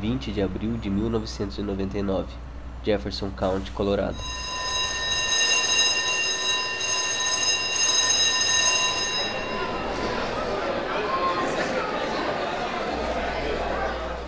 20 0.00 0.32
de 0.32 0.42
abril 0.42 0.76
de 0.76 0.90
1999, 0.90 2.26
Jefferson 2.82 3.30
County, 3.30 3.70
Colorado. 3.70 4.16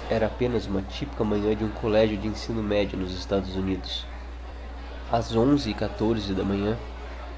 Era 0.08 0.26
apenas 0.26 0.66
uma 0.66 0.82
típica 0.82 1.24
manhã 1.24 1.54
de 1.54 1.64
um 1.64 1.70
colégio 1.70 2.16
de 2.16 2.28
ensino 2.28 2.62
médio 2.62 2.96
nos 2.96 3.12
Estados 3.12 3.56
Unidos. 3.56 4.06
Às 5.10 5.34
11h14 5.34 6.32
da 6.32 6.44
manhã, 6.44 6.78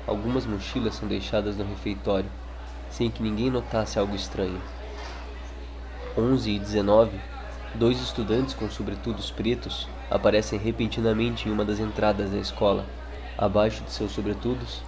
algumas 0.07 0.47
mochilas 0.47 0.95
são 0.95 1.09
deixadas 1.09 1.57
no 1.57 1.65
refeitório, 1.65 2.31
sem 2.91 3.11
que 3.11 3.23
ninguém 3.23 3.51
notasse 3.51 3.99
algo 3.99 4.15
estranho. 4.15 4.61
11 6.17 6.51
e 6.51 6.59
19, 6.59 7.19
dois 7.75 8.01
estudantes 8.01 8.55
com 8.55 8.69
sobretudos 8.71 9.31
pretos 9.31 9.89
aparecem 10.11 10.59
repentinamente 10.59 11.49
em 11.49 11.53
uma 11.53 11.65
das 11.65 11.79
entradas 11.79 12.31
da 12.31 12.39
escola. 12.39 12.85
Abaixo 13.37 13.83
de 13.85 13.91
seus 13.93 14.13
sobretudos 14.13 14.83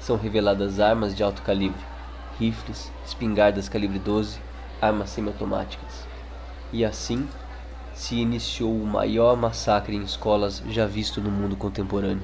são 0.00 0.16
reveladas 0.16 0.78
armas 0.78 1.14
de 1.14 1.22
alto 1.22 1.42
calibre, 1.42 1.80
rifles, 2.38 2.92
espingardas 3.04 3.68
calibre 3.68 3.98
12, 3.98 4.38
armas 4.80 5.10
semiautomáticas. 5.10 6.06
E 6.72 6.84
assim 6.84 7.28
se 7.94 8.14
iniciou 8.14 8.72
o 8.72 8.86
maior 8.86 9.36
massacre 9.36 9.96
em 9.96 10.02
escolas 10.02 10.62
já 10.68 10.86
visto 10.86 11.20
no 11.20 11.30
mundo 11.30 11.56
contemporâneo. 11.56 12.22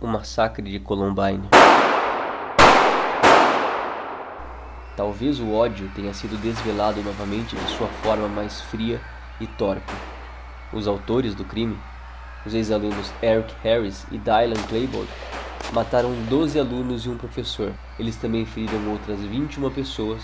O 0.00 0.06
massacre 0.06 0.62
de 0.62 0.78
Columbine. 0.78 1.42
Talvez 4.98 5.38
o 5.38 5.52
ódio 5.52 5.88
tenha 5.94 6.12
sido 6.12 6.36
desvelado 6.42 7.00
novamente 7.04 7.54
de 7.54 7.70
sua 7.70 7.86
forma 8.02 8.26
mais 8.26 8.60
fria 8.62 9.00
e 9.40 9.46
torpe. 9.46 9.92
Os 10.72 10.88
autores 10.88 11.36
do 11.36 11.44
crime, 11.44 11.78
os 12.44 12.52
ex-alunos 12.52 13.12
Eric 13.22 13.54
Harris 13.62 14.04
e 14.10 14.18
Dylan 14.18 14.60
Claiborne, 14.68 15.08
mataram 15.72 16.10
12 16.28 16.58
alunos 16.58 17.06
e 17.06 17.08
um 17.08 17.16
professor. 17.16 17.72
Eles 17.96 18.16
também 18.16 18.44
feriram 18.44 18.90
outras 18.90 19.20
21 19.20 19.70
pessoas 19.70 20.20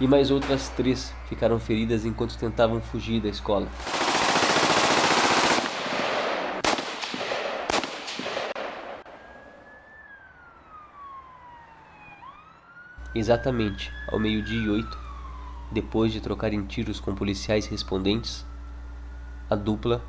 e 0.00 0.08
mais 0.08 0.32
outras 0.32 0.68
três 0.70 1.14
ficaram 1.28 1.60
feridas 1.60 2.04
enquanto 2.04 2.36
tentavam 2.36 2.80
fugir 2.80 3.20
da 3.20 3.28
escola. 3.28 3.68
Exatamente 13.12 13.92
ao 14.06 14.20
meio-dia 14.20 14.62
e 14.62 14.68
oito, 14.68 14.96
depois 15.72 16.12
de 16.12 16.20
trocarem 16.20 16.64
tiros 16.64 17.00
com 17.00 17.12
policiais 17.12 17.66
respondentes, 17.66 18.46
a 19.48 19.56
dupla 19.56 20.00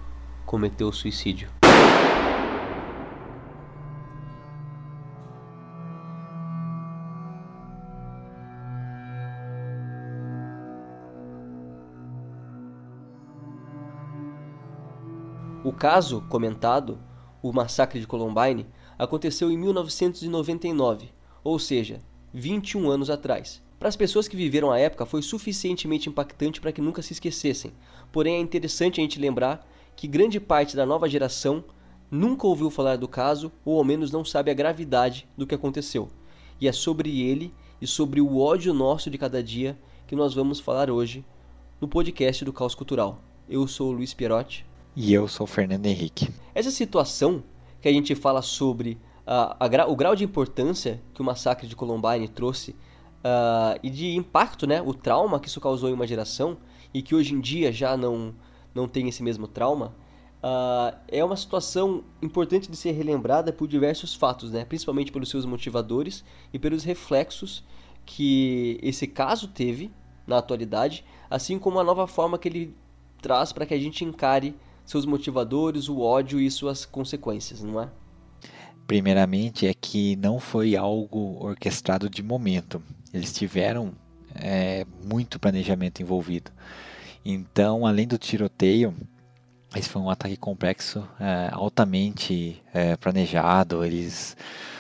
cometeu 0.46 0.92
suicídio. 0.92 1.50
O 15.64 15.74
caso 15.74 16.22
comentado, 16.30 17.00
o 17.42 17.52
massacre 17.52 18.00
de 18.00 18.06
Columbine, 18.06 18.68
aconteceu 18.98 19.52
em 19.52 19.58
1999, 19.58 21.12
ou 21.44 21.58
seja, 21.58 22.00
21 22.34 22.90
anos 22.90 23.10
atrás. 23.10 23.62
Para 23.80 23.90
as 23.90 23.96
pessoas 23.96 24.28
que 24.28 24.36
viveram 24.36 24.72
a 24.72 24.78
época, 24.78 25.06
foi 25.06 25.22
suficientemente 25.22 26.08
impactante 26.08 26.62
para 26.62 26.72
que 26.72 26.82
nunca 26.82 27.02
se 27.02 27.14
esquecessem. 27.14 27.74
Porém, 28.12 28.36
é 28.36 28.40
interessante 28.40 29.00
a 29.00 29.04
gente 29.04 29.20
lembrar 29.20 29.68
que 29.96 30.08
grande 30.08 30.40
parte 30.40 30.76
da 30.76 30.86
nova 30.86 31.10
geração 31.10 31.64
nunca 32.10 32.46
ouviu 32.46 32.70
falar 32.70 32.98
do 32.98 33.08
caso 33.08 33.52
ou 33.66 33.78
ao 33.78 33.84
menos 33.84 34.12
não 34.12 34.24
sabe 34.24 34.52
a 34.52 34.54
gravidade 34.54 35.28
do 35.38 35.48
que 35.48 35.56
aconteceu. 35.56 36.10
E 36.60 36.68
é 36.68 36.72
sobre 36.72 37.22
ele 37.22 37.54
e 37.82 37.88
sobre 37.88 38.22
o 38.22 38.40
ódio 38.40 38.74
nosso 38.74 39.10
de 39.10 39.18
cada 39.18 39.42
dia 39.42 39.78
que 40.06 40.16
nós 40.16 40.34
vamos 40.34 40.60
falar 40.60 40.92
hoje 40.92 41.26
no 41.80 41.88
podcast 41.88 42.46
do 42.46 42.54
Caos 42.54 42.76
Cultural. 42.76 43.20
Eu 43.50 43.68
sou 43.68 43.90
o 43.90 43.94
Luiz 43.94 44.14
Pierotti. 44.14 44.66
E 44.96 45.12
eu 45.14 45.28
sou 45.28 45.46
o 45.46 45.48
Fernando 45.48 45.88
Henrique. 45.88 46.30
Essa 46.54 46.70
situação 46.70 47.44
que 47.82 47.88
a 47.88 47.92
gente 47.92 48.14
fala 48.14 48.42
sobre 48.42 49.00
uh, 49.32 49.56
a, 49.58 49.88
o 49.88 49.96
grau 49.96 50.16
de 50.16 50.26
importância 50.26 51.02
que 51.14 51.22
o 51.22 51.24
massacre 51.24 51.68
de 51.68 51.76
Columbine 51.76 52.28
trouxe 52.28 52.72
uh, 52.72 53.80
e 53.82 53.90
de 53.90 54.16
impacto, 54.16 54.68
né, 54.68 54.82
o 54.82 54.94
trauma 54.94 55.40
que 55.40 55.48
isso 55.48 55.62
causou 55.62 55.90
em 55.90 55.94
uma 55.94 56.06
geração 56.06 56.58
e 56.94 57.02
que 57.02 57.16
hoje 57.16 57.34
em 57.34 57.40
dia 57.40 57.72
já 57.72 57.96
não, 57.96 58.36
não 58.76 58.88
tem 58.88 59.08
esse 59.08 59.24
mesmo 59.24 59.48
trauma, 59.48 59.96
uh, 60.44 60.98
é 61.08 61.24
uma 61.24 61.38
situação 61.38 62.04
importante 62.22 62.70
de 62.70 62.76
ser 62.76 62.92
relembrada 62.92 63.54
por 63.54 63.68
diversos 63.68 64.14
fatos, 64.14 64.52
né, 64.52 64.66
principalmente 64.66 65.12
pelos 65.12 65.30
seus 65.30 65.46
motivadores 65.46 66.26
e 66.52 66.60
pelos 66.60 66.84
reflexos 66.84 67.64
que 68.06 68.80
esse 68.82 69.08
caso 69.08 69.48
teve 69.48 69.92
na 70.28 70.40
atualidade, 70.40 71.06
assim 71.30 71.58
como 71.58 71.80
a 71.80 71.84
nova 71.84 72.06
forma 72.08 72.38
que 72.38 72.48
ele 72.50 72.76
traz 73.22 73.54
para 73.54 73.66
que 73.66 73.74
a 73.74 73.80
gente 73.80 74.04
encare 74.04 74.56
seus 74.84 75.06
motivadores, 75.06 75.88
o 75.88 76.00
ódio 76.02 76.40
e 76.40 76.50
suas 76.50 76.86
consequências, 76.86 77.62
não 77.62 77.80
é? 77.80 77.90
Primeiramente 78.88 79.68
é 79.68 79.74
que 79.74 80.16
não 80.18 80.40
foi 80.40 80.76
algo 80.76 81.38
orquestrado 81.40 82.10
de 82.10 82.22
momento. 82.22 82.82
Eles 83.14 83.32
tiveram 83.34 83.94
é, 84.36 84.86
muito 85.04 85.40
planejamento 85.40 86.02
envolvido. 86.02 86.52
Então, 87.24 87.86
além 87.86 88.08
do 88.08 88.18
tiroteio, 88.18 88.94
esse 89.76 89.88
foi 89.88 90.02
um 90.02 90.10
ataque 90.10 90.36
complexo, 90.36 91.08
é, 91.20 91.50
altamente 91.52 92.62
é, 92.74 92.98
planejado. 92.98 93.86
Eles 93.86 94.36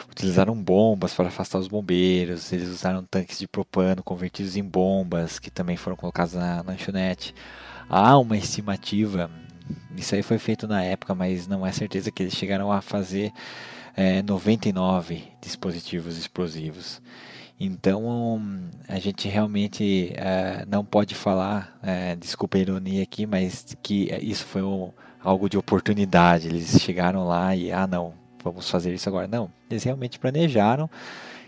utilizaram 0.09 0.62
bombas 0.62 1.13
para 1.13 1.29
afastar 1.29 1.59
os 1.59 1.68
bombeiros, 1.68 2.51
eles 2.51 2.68
usaram 2.68 3.03
tanques 3.03 3.39
de 3.39 3.47
propano 3.47 4.03
convertidos 4.03 4.57
em 4.57 4.63
bombas, 4.63 5.39
que 5.39 5.50
também 5.50 5.78
foram 5.78 5.95
colocados 5.95 6.33
na 6.33 6.62
lanchonete. 6.62 7.33
Há 7.88 8.18
uma 8.18 8.38
estimativa 8.38 9.29
isso 9.95 10.16
aí 10.16 10.23
foi 10.23 10.38
feito 10.38 10.68
na 10.68 10.83
época, 10.83 11.13
mas 11.13 11.47
não 11.47 11.66
é 11.66 11.72
certeza 11.72 12.12
que 12.12 12.23
eles 12.23 12.33
chegaram 12.33 12.72
a 12.72 12.81
fazer 12.81 13.31
é, 13.96 14.22
99 14.22 15.24
dispositivos 15.41 16.18
explosivos. 16.18 17.02
Então 17.59 18.41
a 18.88 18.97
gente 18.97 19.28
realmente 19.28 20.12
é, 20.16 20.66
não 20.68 20.84
pode 20.84 21.13
falar, 21.13 21.78
é, 21.84 22.16
desculpa 22.16 22.57
a 22.57 22.62
ironia 22.62 23.03
aqui, 23.03 23.25
mas 23.25 23.78
que 23.84 24.09
isso 24.22 24.46
foi 24.46 24.63
um, 24.63 24.91
algo 25.24 25.47
de 25.47 25.57
oportunidade. 25.57 26.47
Eles 26.47 26.80
chegaram 26.81 27.28
lá 27.28 27.56
e, 27.56 27.72
ah, 27.72 27.85
não, 27.85 28.13
vamos 28.44 28.69
fazer 28.69 28.94
isso 28.94 29.07
agora. 29.07 29.28
Não, 29.28 29.51
eles 29.69 29.84
realmente 29.84 30.18
planejaram 30.18 30.90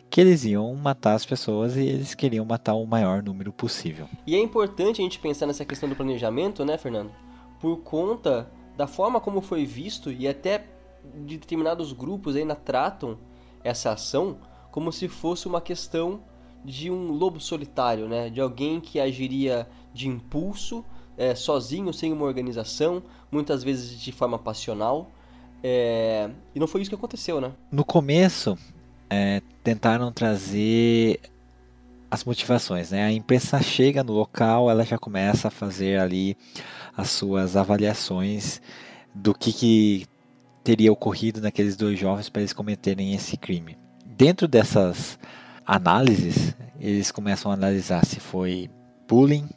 que 0.09 0.21
eles 0.21 0.45
iam 0.45 0.75
matar 0.75 1.13
as 1.13 1.25
pessoas 1.25 1.75
e 1.75 1.81
eles 1.81 2.13
queriam 2.13 2.45
matar 2.45 2.75
o 2.75 2.85
maior 2.85 3.23
número 3.23 3.51
possível. 3.51 4.07
E 4.27 4.35
é 4.35 4.39
importante 4.39 5.01
a 5.01 5.03
gente 5.03 5.17
pensar 5.17 5.47
nessa 5.47 5.65
questão 5.65 5.89
do 5.89 5.95
planejamento, 5.95 6.63
né, 6.63 6.77
Fernando? 6.77 7.11
por 7.63 7.77
conta 7.77 8.51
da 8.75 8.85
forma 8.85 9.21
como 9.21 9.39
foi 9.39 9.63
visto 9.63 10.11
e 10.11 10.27
até 10.27 10.65
de 11.25 11.37
determinados 11.37 11.93
grupos 11.93 12.35
ainda 12.35 12.55
tratam 12.55 13.17
essa 13.63 13.91
ação 13.91 14.37
como 14.71 14.91
se 14.91 15.07
fosse 15.07 15.47
uma 15.47 15.61
questão 15.61 16.21
de 16.65 16.89
um 16.89 17.11
lobo 17.11 17.39
solitário, 17.39 18.07
né? 18.07 18.29
De 18.29 18.41
alguém 18.41 18.79
que 18.79 18.99
agiria 18.99 19.67
de 19.93 20.07
impulso, 20.07 20.83
é, 21.17 21.35
sozinho, 21.35 21.93
sem 21.93 22.11
uma 22.11 22.25
organização, 22.25 23.03
muitas 23.31 23.63
vezes 23.63 23.99
de 23.99 24.11
forma 24.11 24.39
passional. 24.39 25.11
É... 25.63 26.29
E 26.55 26.59
não 26.59 26.67
foi 26.67 26.81
isso 26.81 26.89
que 26.89 26.95
aconteceu, 26.95 27.39
né? 27.39 27.51
No 27.71 27.85
começo, 27.85 28.57
é, 29.09 29.41
tentaram 29.63 30.11
trazer 30.11 31.19
as 32.09 32.23
motivações, 32.23 32.91
né? 32.91 33.05
A 33.05 33.11
imprensa 33.11 33.61
chega 33.61 34.03
no 34.03 34.13
local, 34.13 34.69
ela 34.69 34.83
já 34.83 34.97
começa 34.97 35.49
a 35.49 35.51
fazer 35.51 35.99
ali 35.99 36.37
as 36.95 37.09
suas 37.09 37.55
avaliações 37.55 38.61
do 39.13 39.33
que, 39.33 39.53
que 39.53 40.05
teria 40.63 40.91
ocorrido 40.91 41.41
naqueles 41.41 41.75
dois 41.75 41.99
jovens 41.99 42.29
para 42.29 42.41
eles 42.41 42.53
cometerem 42.53 43.13
esse 43.13 43.35
crime. 43.37 43.77
Dentro 44.05 44.47
dessas 44.47 45.19
análises, 45.65 46.55
eles 46.79 47.11
começam 47.11 47.51
a 47.51 47.55
analisar 47.55 48.05
se 48.05 48.19
foi 48.19 48.69
bullying. 49.07 49.47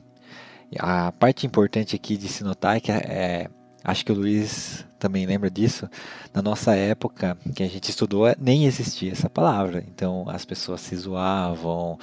A 0.78 1.12
parte 1.12 1.46
importante 1.46 1.94
aqui 1.94 2.16
de 2.16 2.28
se 2.28 2.42
notar 2.42 2.76
é 2.76 2.80
que 2.80 2.90
é, 2.90 3.48
acho 3.84 4.04
que 4.04 4.12
o 4.12 4.14
Luiz 4.14 4.84
também 4.98 5.26
lembra 5.26 5.50
disso. 5.50 5.88
Na 6.34 6.42
nossa 6.42 6.74
época 6.74 7.36
que 7.54 7.62
a 7.62 7.68
gente 7.68 7.90
estudou, 7.90 8.26
nem 8.38 8.64
existia 8.64 9.12
essa 9.12 9.30
palavra. 9.30 9.84
Então 9.88 10.28
as 10.28 10.44
pessoas 10.44 10.80
se 10.80 10.96
zoavam, 10.96 11.98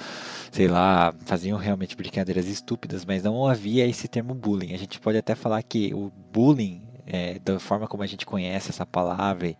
sei 0.50 0.68
lá, 0.68 1.12
faziam 1.24 1.58
realmente 1.58 1.96
brincadeiras 1.96 2.46
estúpidas, 2.46 3.04
mas 3.04 3.22
não 3.22 3.46
havia 3.46 3.86
esse 3.86 4.08
termo 4.08 4.34
bullying. 4.34 4.72
A 4.72 4.78
gente 4.78 5.00
pode 5.00 5.18
até 5.18 5.34
falar 5.34 5.62
que 5.62 5.92
o 5.92 6.10
bullying, 6.32 6.82
é, 7.06 7.38
da 7.38 7.58
forma 7.58 7.86
como 7.86 8.02
a 8.02 8.06
gente 8.06 8.26
conhece 8.26 8.70
essa 8.70 8.86
palavra, 8.86 9.54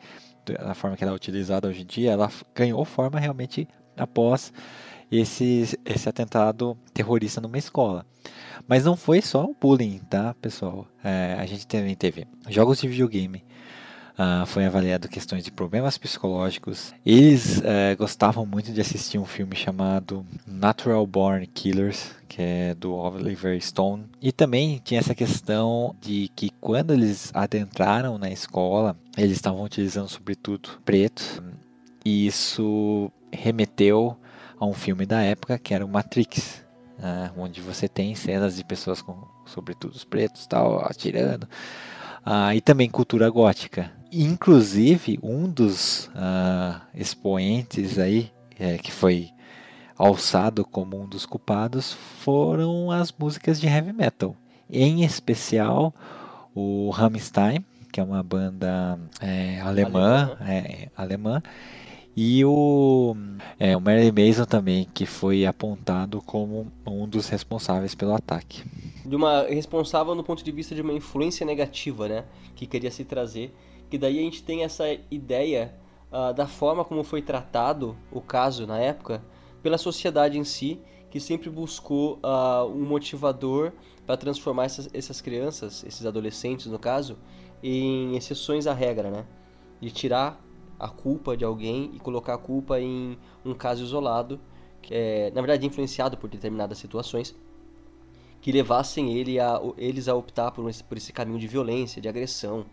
da 0.45 0.75
forma 0.75 0.97
que 0.97 1.05
ela 1.05 1.13
é 1.13 1.17
utilizada 1.17 1.69
hoje 1.69 1.83
em 1.83 1.87
dia, 1.87 2.13
ela 2.13 2.31
ganhou 2.55 2.85
forma 2.85 3.19
realmente 3.19 3.69
após 3.97 4.53
esse, 5.11 5.79
esse 5.85 6.09
atentado 6.09 6.77
terrorista 6.93 7.41
numa 7.41 7.59
escola. 7.59 8.05
Mas 8.67 8.85
não 8.85 8.97
foi 8.97 9.21
só 9.21 9.45
o 9.45 9.57
bullying, 9.59 9.99
tá, 10.11 10.35
pessoal? 10.41 10.87
É, 11.03 11.37
a 11.39 11.47
gente 11.47 11.67
também 11.67 11.95
teve 11.95 12.27
jogos 12.49 12.81
de 12.81 12.89
videogame. 12.89 13.45
Uh, 14.15 14.47
foi 14.47 14.65
avaliado 14.65 15.09
questões 15.09 15.43
de 15.43 15.51
problemas 15.51 15.99
psicológicos. 15.99 16.95
Eles 17.05 17.59
uh, 17.59 17.97
gostavam 17.99 18.47
muito 18.47 18.73
de 18.73 18.81
assistir 18.81 19.19
um 19.19 19.27
filme 19.27 19.57
chamado 19.57 20.25
Natural 20.47 21.05
Born 21.05 21.45
Killers, 21.49 22.15
que 22.29 22.41
é 22.41 22.75
do 22.75 22.95
Oliver 22.95 23.61
Stone. 23.61 24.05
E 24.23 24.31
também 24.31 24.81
tinha 24.85 25.01
essa 25.01 25.17
questão 25.17 25.97
de 26.01 26.31
que 26.37 26.51
quando 26.61 26.93
eles 26.93 27.33
adentraram 27.35 28.17
na 28.17 28.31
escola, 28.31 28.97
eles 29.17 29.33
estavam 29.33 29.65
utilizando 29.65 30.09
sobretudo 30.09 30.69
preto. 30.85 31.43
E 32.05 32.27
isso 32.27 33.11
remeteu 33.33 34.17
a 34.61 34.65
um 34.65 34.75
filme 34.75 35.05
da 35.05 35.23
época 35.23 35.59
que 35.59 35.75
era 35.75 35.85
o 35.85 35.89
Matrix, 35.89 36.65
uh, 36.99 37.33
onde 37.37 37.61
você 37.61 37.89
tem 37.89 38.15
cenas 38.15 38.55
de 38.55 38.65
pessoas 38.65 39.03
com 39.03 39.27
sobretudo 39.45 39.99
pretos 40.07 40.47
tal 40.47 40.85
atirando. 40.85 41.49
Uh, 42.25 42.55
e 42.55 42.61
também 42.61 42.89
cultura 42.89 43.29
gótica. 43.29 43.91
Inclusive, 44.17 45.19
um 45.23 45.49
dos 45.49 46.07
uh, 46.09 46.81
expoentes 46.95 47.99
aí, 47.99 48.31
é, 48.59 48.79
que 48.79 48.93
foi 48.93 49.31
alçado 49.99 50.65
como 50.65 51.01
um 51.01 51.07
dos 51.07 51.27
culpados, 51.27 51.93
foram 51.93 52.91
as 52.91 53.13
músicas 53.13 53.61
de 53.61 53.67
heavy 53.67 53.93
metal. 53.93 54.37
Em 54.71 55.05
especial, 55.05 55.93
o 56.55 56.91
Rammstein, 56.91 57.65
que 57.93 57.99
é 57.99 58.03
uma 58.03 58.23
banda 58.23 58.99
é, 59.21 59.61
alemã, 59.61 60.37
alemã. 60.39 60.49
É, 60.49 60.89
alemã 60.97 61.43
e 62.17 62.45
o, 62.45 63.17
é, 63.59 63.77
o 63.77 63.81
Mary 63.81 64.13
Mason 64.13 64.45
também, 64.45 64.87
que 64.95 65.05
foi 65.05 65.45
apontado 65.45 66.23
como 66.23 66.71
um 66.87 67.09
dos 67.09 67.29
responsáveis 67.29 67.95
pelo 67.95 68.15
ataque. 68.15 68.63
De 69.05 69.17
uma 69.17 69.43
responsável 69.43 70.15
no 70.15 70.23
ponto 70.23 70.45
de 70.45 70.53
vista 70.53 70.75
de 70.75 70.81
uma 70.81 70.93
influência 70.93 71.45
negativa, 71.45 72.09
né? 72.09 72.25
Que 72.55 72.67
queria 72.67 72.91
se 72.91 73.05
trazer. 73.05 73.53
Que 73.95 73.99
daí 73.99 74.19
a 74.19 74.23
gente 74.23 74.43
tem 74.43 74.65
essa 74.65 74.87
ideia 75.09 75.73
uh, 76.11 76.35
da 76.35 76.49
forma 76.49 76.85
como 76.85 77.05
foi 77.05 77.23
tratado 77.23 77.97
o 78.11 78.21
caso 78.21 78.67
na 78.67 78.77
época 78.77 79.23
pela 79.63 79.79
sociedade 79.79 80.37
em 80.37 80.43
si, 80.43 80.81
que 81.09 81.21
sempre 81.21 81.49
buscou 81.49 82.15
uh, 82.15 82.67
um 82.67 82.85
motivador 82.85 83.71
para 84.05 84.17
transformar 84.17 84.65
essas, 84.65 84.91
essas 84.93 85.21
crianças, 85.21 85.85
esses 85.85 86.05
adolescentes 86.05 86.67
no 86.67 86.77
caso, 86.77 87.17
em 87.63 88.17
exceções 88.17 88.67
à 88.67 88.75
regra, 88.75 89.13
né? 89.13 89.25
De 89.81 89.93
tirar 89.93 90.45
a 90.77 90.89
culpa 90.89 91.37
de 91.37 91.45
alguém 91.45 91.93
e 91.95 92.01
colocar 92.01 92.35
a 92.35 92.39
culpa 92.39 92.81
em 92.81 93.17
um 93.45 93.55
caso 93.55 93.85
isolado, 93.85 94.41
que 94.83 94.93
é, 94.93 95.31
na 95.31 95.41
verdade, 95.41 95.65
influenciado 95.65 96.17
por 96.17 96.29
determinadas 96.29 96.79
situações, 96.79 97.33
que 98.41 98.51
levassem 98.51 99.17
ele 99.17 99.39
a, 99.39 99.61
eles 99.79 100.09
a 100.09 100.17
optar 100.17 100.51
por 100.51 100.69
por 100.83 100.99
esse 100.99 101.13
caminho 101.13 101.39
de 101.39 101.47
violência, 101.47 102.03
de 102.03 102.09
agressão 102.09 102.67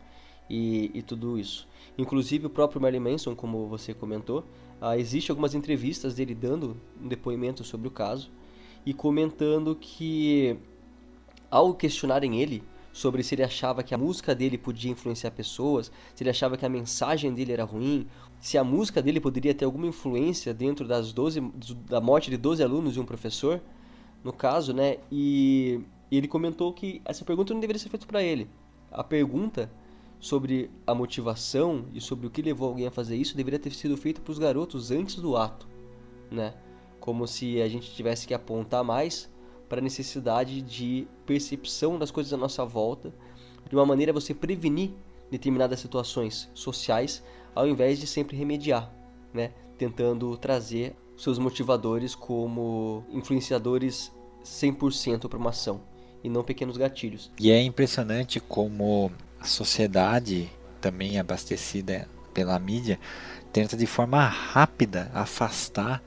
e, 0.51 0.91
e 0.93 1.01
tudo 1.01 1.39
isso. 1.39 1.65
Inclusive 1.97 2.47
o 2.47 2.49
próprio 2.49 2.81
Marilyn 2.81 3.11
Manson, 3.11 3.33
como 3.33 3.67
você 3.67 3.93
comentou, 3.93 4.43
ah, 4.81 4.97
existe 4.97 5.31
algumas 5.31 5.55
entrevistas 5.55 6.13
dele 6.13 6.35
dando 6.35 6.75
um 7.01 7.07
depoimento 7.07 7.63
sobre 7.63 7.87
o 7.87 7.91
caso 7.91 8.29
e 8.85 8.93
comentando 8.93 9.77
que 9.79 10.57
ao 11.49 11.73
questionarem 11.73 12.41
ele 12.41 12.61
sobre 12.91 13.23
se 13.23 13.35
ele 13.35 13.43
achava 13.43 13.81
que 13.81 13.95
a 13.95 13.97
música 13.97 14.35
dele 14.35 14.57
podia 14.57 14.91
influenciar 14.91 15.31
pessoas, 15.31 15.89
se 16.13 16.23
ele 16.23 16.29
achava 16.29 16.57
que 16.57 16.65
a 16.65 16.69
mensagem 16.69 17.33
dele 17.33 17.53
era 17.53 17.63
ruim, 17.63 18.05
se 18.37 18.57
a 18.57 18.63
música 18.63 19.01
dele 19.01 19.21
poderia 19.21 19.53
ter 19.53 19.63
alguma 19.63 19.87
influência 19.87 20.53
dentro 20.53 20.85
das 20.85 21.13
12, 21.13 21.39
da 21.87 22.01
morte 22.01 22.29
de 22.29 22.35
12 22.35 22.61
alunos 22.61 22.97
e 22.97 22.99
um 22.99 23.05
professor, 23.05 23.61
no 24.21 24.33
caso, 24.33 24.73
né? 24.73 24.97
E 25.09 25.79
ele 26.11 26.27
comentou 26.27 26.73
que 26.73 27.01
essa 27.05 27.23
pergunta 27.23 27.53
não 27.53 27.61
deveria 27.61 27.79
ser 27.79 27.87
feita 27.87 28.05
para 28.05 28.21
ele. 28.21 28.49
A 28.91 29.03
pergunta 29.03 29.71
sobre 30.21 30.69
a 30.85 30.93
motivação 30.93 31.85
e 31.91 31.99
sobre 31.99 32.27
o 32.27 32.29
que 32.29 32.43
levou 32.43 32.69
alguém 32.69 32.85
a 32.85 32.91
fazer 32.91 33.17
isso 33.17 33.35
deveria 33.35 33.57
ter 33.57 33.73
sido 33.73 33.97
feita 33.97 34.21
para 34.21 34.31
os 34.31 34.37
garotos 34.37 34.91
antes 34.91 35.15
do 35.15 35.35
ato, 35.35 35.67
né? 36.29 36.53
Como 36.99 37.27
se 37.27 37.59
a 37.59 37.67
gente 37.67 37.91
tivesse 37.91 38.27
que 38.27 38.33
apontar 38.33 38.83
mais 38.83 39.27
para 39.67 39.79
a 39.79 39.81
necessidade 39.81 40.61
de 40.61 41.07
percepção 41.25 41.97
das 41.97 42.11
coisas 42.11 42.31
à 42.31 42.37
nossa 42.37 42.63
volta, 42.63 43.11
de 43.67 43.75
uma 43.75 43.85
maneira 43.85 44.13
você 44.13 44.31
prevenir 44.31 44.91
determinadas 45.31 45.79
situações 45.79 46.51
sociais, 46.53 47.23
ao 47.55 47.67
invés 47.67 47.97
de 47.97 48.05
sempre 48.05 48.37
remediar, 48.37 48.93
né? 49.33 49.51
tentando 49.75 50.37
trazer 50.37 50.95
seus 51.17 51.39
motivadores 51.39 52.13
como 52.13 53.03
influenciadores 53.09 54.11
100% 54.43 55.27
para 55.27 55.39
uma 55.39 55.49
ação 55.49 55.81
e 56.23 56.29
não 56.29 56.43
pequenos 56.43 56.77
gatilhos. 56.77 57.31
E 57.39 57.49
é 57.49 57.59
impressionante 57.63 58.39
como 58.39 59.11
a 59.41 59.45
sociedade, 59.45 60.49
também 60.79 61.19
abastecida 61.19 62.07
pela 62.33 62.57
mídia, 62.59 62.99
tenta 63.51 63.75
de 63.75 63.85
forma 63.85 64.25
rápida 64.25 65.11
afastar 65.13 66.01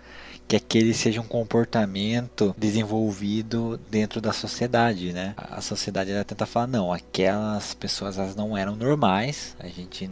que 0.47 0.57
aquele 0.57 0.93
seja 0.93 1.21
um 1.21 1.27
comportamento 1.27 2.55
desenvolvido 2.57 3.81
dentro 3.91 4.21
da 4.21 4.33
sociedade, 4.33 5.13
né? 5.13 5.35
A 5.37 5.61
sociedade 5.61 6.13
ela 6.13 6.25
tenta 6.25 6.47
falar 6.47 6.67
não, 6.67 6.93
aquelas 6.93 7.75
pessoas 7.75 8.19
elas 8.19 8.37
não 8.37 8.57
eram 8.57 8.77
normais, 8.77 9.57
a 9.59 9.69
gente 9.69 10.11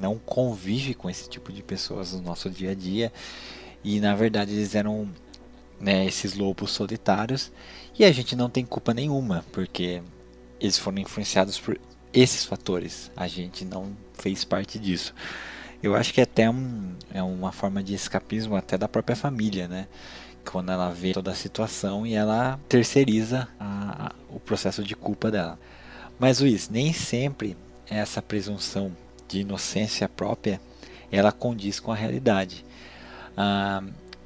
não 0.00 0.18
convive 0.18 0.94
com 0.94 1.08
esse 1.08 1.28
tipo 1.28 1.52
de 1.52 1.62
pessoas 1.62 2.12
no 2.12 2.22
nosso 2.22 2.50
dia 2.50 2.70
a 2.70 2.74
dia 2.74 3.12
e 3.82 4.00
na 4.00 4.14
verdade 4.14 4.52
eles 4.52 4.74
eram 4.74 5.08
né, 5.78 6.06
esses 6.06 6.34
lobos 6.34 6.70
solitários 6.70 7.52
e 7.98 8.04
a 8.04 8.12
gente 8.12 8.34
não 8.34 8.48
tem 8.48 8.64
culpa 8.64 8.94
nenhuma 8.94 9.44
porque 9.52 10.02
eles 10.58 10.78
foram 10.78 10.98
influenciados 10.98 11.58
por 11.58 11.78
esses 12.14 12.44
fatores, 12.44 13.10
a 13.16 13.26
gente 13.26 13.64
não 13.64 13.96
fez 14.14 14.44
parte 14.44 14.78
disso. 14.78 15.12
Eu 15.82 15.94
acho 15.94 16.14
que 16.14 16.20
é 16.20 16.24
até 16.24 16.48
um, 16.48 16.94
é 17.12 17.22
uma 17.22 17.52
forma 17.52 17.82
de 17.82 17.94
escapismo 17.94 18.56
até 18.56 18.78
da 18.78 18.88
própria 18.88 19.16
família, 19.16 19.68
né? 19.68 19.88
Quando 20.50 20.70
ela 20.70 20.90
vê 20.90 21.12
toda 21.12 21.32
a 21.32 21.34
situação 21.34 22.06
e 22.06 22.14
ela 22.14 22.58
terceiriza 22.68 23.48
a, 23.58 24.06
a, 24.06 24.12
o 24.30 24.38
processo 24.38 24.82
de 24.84 24.94
culpa 24.94 25.30
dela. 25.30 25.58
Mas 26.18 26.40
Luiz, 26.40 26.68
nem 26.68 26.92
sempre 26.92 27.56
essa 27.90 28.22
presunção 28.22 28.96
de 29.28 29.40
inocência 29.40 30.08
própria 30.08 30.60
ela 31.10 31.32
condiz 31.32 31.80
com 31.80 31.92
a 31.92 31.94
realidade. 31.94 32.64
Ah, 33.36 33.82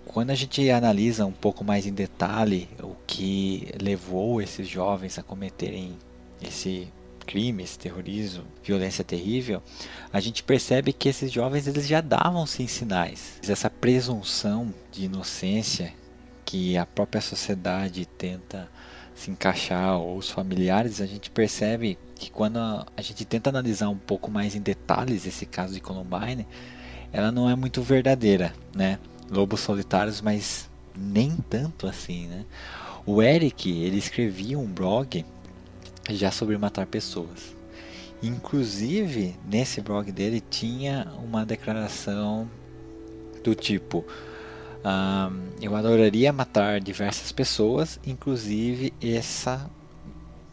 quando 0.07 0.31
a 0.31 0.35
gente 0.35 0.69
analisa 0.71 1.27
um 1.27 1.33
pouco 1.33 1.65
mais 1.65 1.87
em 1.87 1.93
detalhe 1.93 2.69
o 2.83 2.95
que 3.07 3.69
levou 3.81 4.41
esses 4.41 4.67
jovens 4.67 5.19
a 5.19 5.23
cometerem 5.23 5.99
esse 6.41 6.89
crimes, 7.29 7.77
terrorismo, 7.77 8.45
violência 8.65 9.05
terrível, 9.05 9.63
a 10.11 10.19
gente 10.19 10.43
percebe 10.43 10.95
que 10.95 11.11
esses 11.11 11.31
jovens 11.31 11.67
eles 11.67 11.87
já 11.87 12.01
davam 12.01 12.47
sinais. 12.47 13.39
Essa 13.47 13.69
presunção 13.69 14.73
de 14.91 15.05
inocência 15.05 15.93
que 16.47 16.79
a 16.79 16.87
própria 16.87 17.21
sociedade 17.21 18.07
tenta 18.07 18.67
se 19.15 19.31
encaixar 19.31 19.99
ou 19.99 20.17
os 20.17 20.31
familiares, 20.31 21.03
a 21.03 21.07
gente 21.07 21.29
percebe 21.31 21.99
que 22.15 22.31
quando 22.31 22.57
a 22.57 23.03
gente 23.03 23.27
tenta 23.27 23.51
analisar 23.51 23.91
um 23.91 23.99
pouco 23.99 24.31
mais 24.31 24.55
em 24.55 24.61
detalhes 24.61 25.27
esse 25.27 25.45
caso 25.45 25.75
de 25.75 25.81
Columbine, 25.81 26.47
ela 27.13 27.31
não 27.31 27.51
é 27.51 27.55
muito 27.55 27.83
verdadeira, 27.83 28.55
né? 28.75 28.99
Lobos 29.31 29.61
solitários, 29.61 30.23
mas 30.23 30.71
nem 30.97 31.37
tanto 31.51 31.87
assim, 31.87 32.27
né? 32.27 32.47
O 33.05 33.23
Eric, 33.23 33.71
ele 33.71 33.99
escrevia 33.99 34.59
um 34.59 34.67
blog 34.67 35.25
já 36.17 36.31
sobre 36.31 36.57
matar 36.57 36.87
pessoas. 36.87 37.57
Inclusive, 38.23 39.37
nesse 39.49 39.81
blog 39.81 40.11
dele 40.11 40.41
tinha 40.41 41.07
uma 41.23 41.47
declaração 41.47 42.49
do 43.45 43.55
tipo: 43.55 44.05
Eu 45.61 45.77
adoraria 45.77 46.33
matar 46.33 46.81
diversas 46.81 47.31
pessoas, 47.31 48.01
inclusive 48.05 48.93
essa 49.01 49.71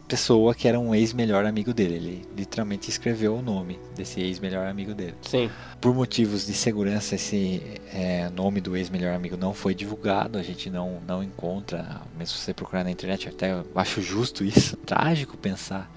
pessoa 0.08 0.54
que 0.54 0.68
era 0.68 0.80
um 0.80 0.94
ex-melhor 0.94 1.46
amigo 1.46 1.74
dele. 1.74 1.96
Ele 1.96 2.28
literalmente 2.36 2.90
escreveu 2.90 3.36
o 3.36 3.42
nome 3.42 3.80
desse 3.96 4.22
ex-melhor 4.22 4.68
amigo 4.68 4.94
dele. 4.94 5.16
Sim. 5.22 5.50
Por 5.82 5.94
motivos 5.94 6.46
de 6.46 6.54
segurança, 6.54 7.16
esse 7.16 7.62
é, 7.94 8.30
nome 8.30 8.62
do 8.62 8.76
ex-melhor 8.76 9.14
amigo 9.14 9.36
não 9.38 9.54
foi 9.54 9.74
divulgado. 9.74 10.38
A 10.38 10.44
gente 10.44 10.70
não, 10.70 11.02
não 11.08 11.24
encontra, 11.24 12.02
mesmo 12.18 12.38
se 12.38 12.44
você 12.44 12.54
procurar 12.54 12.84
na 12.84 12.92
internet, 12.92 13.28
até 13.28 13.64
acho 13.76 14.02
justo 14.02 14.44
isso. 14.44 14.78
Trágico 14.86 15.38
pensar 15.38 15.92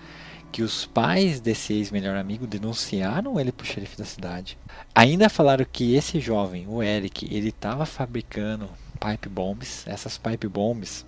que 0.51 0.63
os 0.63 0.87
pais 0.87 1.41
desse 1.41 1.75
ex-melhor 1.75 2.17
amigo 2.17 2.47
denunciaram 2.47 3.39
ele 3.39 3.53
pro 3.53 3.67
xerife 3.67 3.99
da 3.99 4.05
cidade. 4.05 4.59
Ainda 4.95 5.29
falaram 5.29 5.67
que 5.71 5.95
esse 5.95 6.21
jovem, 6.21 6.67
o 6.67 6.83
Eric, 6.83 7.29
ele 7.31 7.51
estava 7.51 7.85
fabricando 7.85 8.69
pipe 8.99 9.29
bombs. 9.29 9.87
Essas 9.87 10.19
pipe 10.19 10.49
bombs 10.49 11.07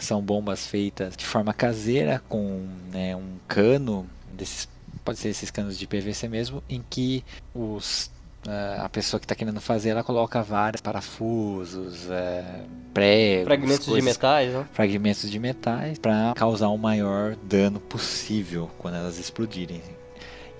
são 0.00 0.22
bombas 0.22 0.66
feitas 0.66 1.16
de 1.16 1.24
forma 1.24 1.52
caseira 1.52 2.22
com 2.28 2.66
né, 2.92 3.14
um 3.14 3.38
cano 3.46 4.06
desses 4.32 4.68
pode 5.04 5.18
ser 5.18 5.28
esses 5.28 5.50
canos 5.50 5.78
de 5.78 5.86
PVC 5.86 6.28
mesmo 6.28 6.62
em 6.68 6.82
que 6.88 7.22
os 7.54 8.10
é, 8.46 8.78
a 8.78 8.88
pessoa 8.88 9.18
que 9.18 9.24
está 9.24 9.34
querendo 9.34 9.60
fazer, 9.60 9.90
ela 9.90 10.04
coloca 10.04 10.42
vários 10.42 10.80
parafusos, 10.80 12.10
é, 12.10 12.44
pregos, 12.92 13.46
fragmentos 13.46 13.86
coisas, 13.86 14.04
de 14.04 14.10
metais, 14.10 14.52
né? 14.52 14.66
fragmentos 14.72 15.30
de 15.30 15.38
metais, 15.38 15.98
para 15.98 16.34
causar 16.36 16.68
o 16.68 16.76
maior 16.76 17.36
dano 17.36 17.80
possível 17.80 18.70
quando 18.78 18.96
elas 18.96 19.18
explodirem. 19.18 19.80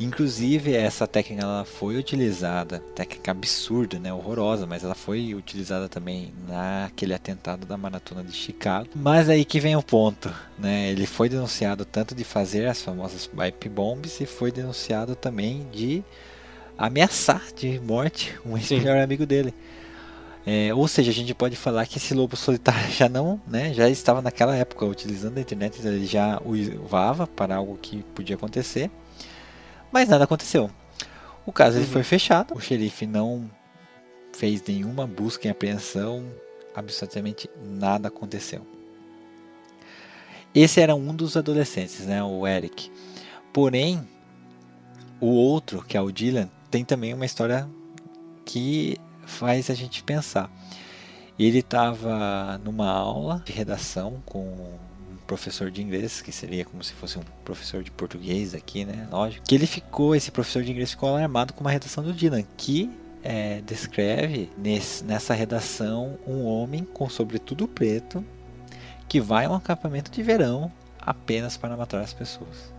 Inclusive 0.04 0.74
essa 0.74 1.06
técnica 1.06 1.42
ela 1.42 1.64
foi 1.64 1.96
utilizada, 1.96 2.80
técnica 2.94 3.30
absurda, 3.30 3.98
né, 3.98 4.12
horrorosa, 4.12 4.66
mas 4.66 4.84
ela 4.84 4.94
foi 4.94 5.34
utilizada 5.34 5.88
também 5.88 6.32
naquele 6.46 7.14
atentado 7.14 7.66
da 7.66 7.76
maratona 7.78 8.22
de 8.22 8.32
Chicago. 8.32 8.88
Mas 8.94 9.30
aí 9.30 9.44
que 9.44 9.58
vem 9.58 9.74
o 9.76 9.82
ponto, 9.82 10.32
né? 10.58 10.90
Ele 10.90 11.06
foi 11.06 11.28
denunciado 11.28 11.84
tanto 11.84 12.14
de 12.14 12.22
fazer 12.22 12.66
as 12.66 12.82
famosas 12.82 13.26
pipe 13.26 13.68
bombs 13.68 14.20
e 14.20 14.26
foi 14.26 14.52
denunciado 14.52 15.16
também 15.16 15.66
de 15.72 16.04
ameaçar 16.76 17.42
de 17.56 17.80
morte 17.80 18.34
um 18.44 18.56
ex-melhor 18.58 18.98
amigo 18.98 19.24
dele. 19.24 19.54
É, 20.46 20.74
ou 20.74 20.86
seja, 20.86 21.10
a 21.10 21.14
gente 21.14 21.32
pode 21.34 21.56
falar 21.56 21.86
que 21.86 21.96
esse 21.96 22.12
lobo 22.12 22.36
solitário 22.36 22.90
já 22.92 23.08
não, 23.08 23.40
né, 23.48 23.72
já 23.72 23.88
estava 23.88 24.20
naquela 24.20 24.54
época 24.54 24.84
utilizando 24.84 25.38
a 25.38 25.40
internet, 25.40 25.80
ele 25.82 26.04
já 26.04 26.40
usava 26.44 27.26
para 27.26 27.56
algo 27.56 27.78
que 27.80 28.02
podia 28.14 28.36
acontecer, 28.36 28.90
mas 29.94 30.08
nada 30.08 30.24
aconteceu. 30.24 30.68
O 31.46 31.52
caso 31.52 31.78
uhum. 31.78 31.86
foi 31.86 32.02
fechado, 32.02 32.52
o 32.52 32.60
xerife 32.60 33.06
não 33.06 33.48
fez 34.32 34.60
nenhuma 34.66 35.06
busca 35.06 35.46
em 35.46 35.52
apreensão, 35.52 36.26
absolutamente 36.74 37.48
nada 37.64 38.08
aconteceu. 38.08 38.66
Esse 40.52 40.80
era 40.80 40.96
um 40.96 41.14
dos 41.14 41.36
adolescentes, 41.36 42.06
né, 42.06 42.20
o 42.24 42.44
Eric. 42.44 42.90
Porém, 43.52 44.04
o 45.20 45.28
outro, 45.28 45.80
que 45.84 45.96
é 45.96 46.00
o 46.00 46.10
Dylan, 46.10 46.50
tem 46.72 46.84
também 46.84 47.14
uma 47.14 47.24
história 47.24 47.68
que 48.44 48.98
faz 49.24 49.70
a 49.70 49.74
gente 49.74 50.02
pensar. 50.02 50.50
Ele 51.38 51.60
estava 51.60 52.60
numa 52.64 52.90
aula 52.90 53.40
de 53.44 53.52
redação 53.52 54.20
com 54.26 54.76
professor 55.26 55.70
de 55.70 55.82
inglês, 55.82 56.20
que 56.20 56.32
seria 56.32 56.64
como 56.64 56.82
se 56.82 56.92
fosse 56.92 57.18
um 57.18 57.22
professor 57.44 57.82
de 57.82 57.90
português 57.90 58.54
aqui, 58.54 58.84
né? 58.84 59.08
Lógico. 59.10 59.44
Que 59.46 59.54
ele 59.54 59.66
ficou, 59.66 60.14
esse 60.14 60.30
professor 60.30 60.62
de 60.62 60.70
inglês 60.70 60.90
ficou 60.90 61.08
alarmado 61.08 61.52
com 61.52 61.60
uma 61.60 61.70
redação 61.70 62.04
do 62.04 62.12
Dylan, 62.12 62.44
que 62.56 62.90
é, 63.22 63.62
descreve 63.62 64.50
nesse, 64.56 65.02
nessa 65.02 65.32
redação 65.32 66.18
um 66.26 66.44
homem 66.44 66.84
com 66.84 67.08
sobretudo 67.08 67.66
preto 67.66 68.24
que 69.08 69.20
vai 69.20 69.46
a 69.46 69.50
um 69.50 69.54
acampamento 69.54 70.10
de 70.10 70.22
verão 70.22 70.70
apenas 71.00 71.56
para 71.56 71.76
matar 71.76 72.00
as 72.00 72.12
pessoas. 72.12 72.72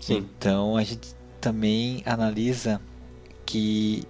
Sim. 0.00 0.18
Então 0.18 0.76
a 0.76 0.82
gente 0.82 1.14
também 1.40 2.02
analisa 2.06 2.80
que 3.44 4.04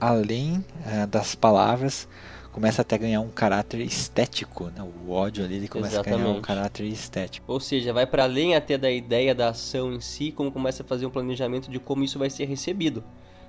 além 0.00 0.64
uh, 0.86 1.06
das 1.06 1.34
palavras 1.34 2.08
começa 2.52 2.82
até 2.82 2.96
a 2.96 2.98
ganhar 2.98 3.20
um 3.20 3.28
caráter 3.28 3.80
estético, 3.80 4.64
né? 4.66 4.82
O 4.82 5.12
ódio 5.12 5.44
ali 5.44 5.56
ele 5.56 5.68
começa 5.68 5.94
Exatamente. 5.94 6.20
a 6.20 6.24
ganhar 6.24 6.38
um 6.38 6.42
caráter 6.42 6.84
estético. 6.84 7.50
Ou 7.50 7.60
seja, 7.60 7.92
vai 7.92 8.06
para 8.06 8.24
além 8.24 8.54
até 8.54 8.76
da 8.76 8.90
ideia 8.90 9.34
da 9.34 9.50
ação 9.50 9.92
em 9.92 10.00
si, 10.00 10.32
como 10.32 10.50
começa 10.50 10.82
a 10.82 10.86
fazer 10.86 11.06
um 11.06 11.10
planejamento 11.10 11.70
de 11.70 11.78
como 11.78 12.02
isso 12.02 12.18
vai 12.18 12.28
ser 12.28 12.46
recebido. 12.46 13.04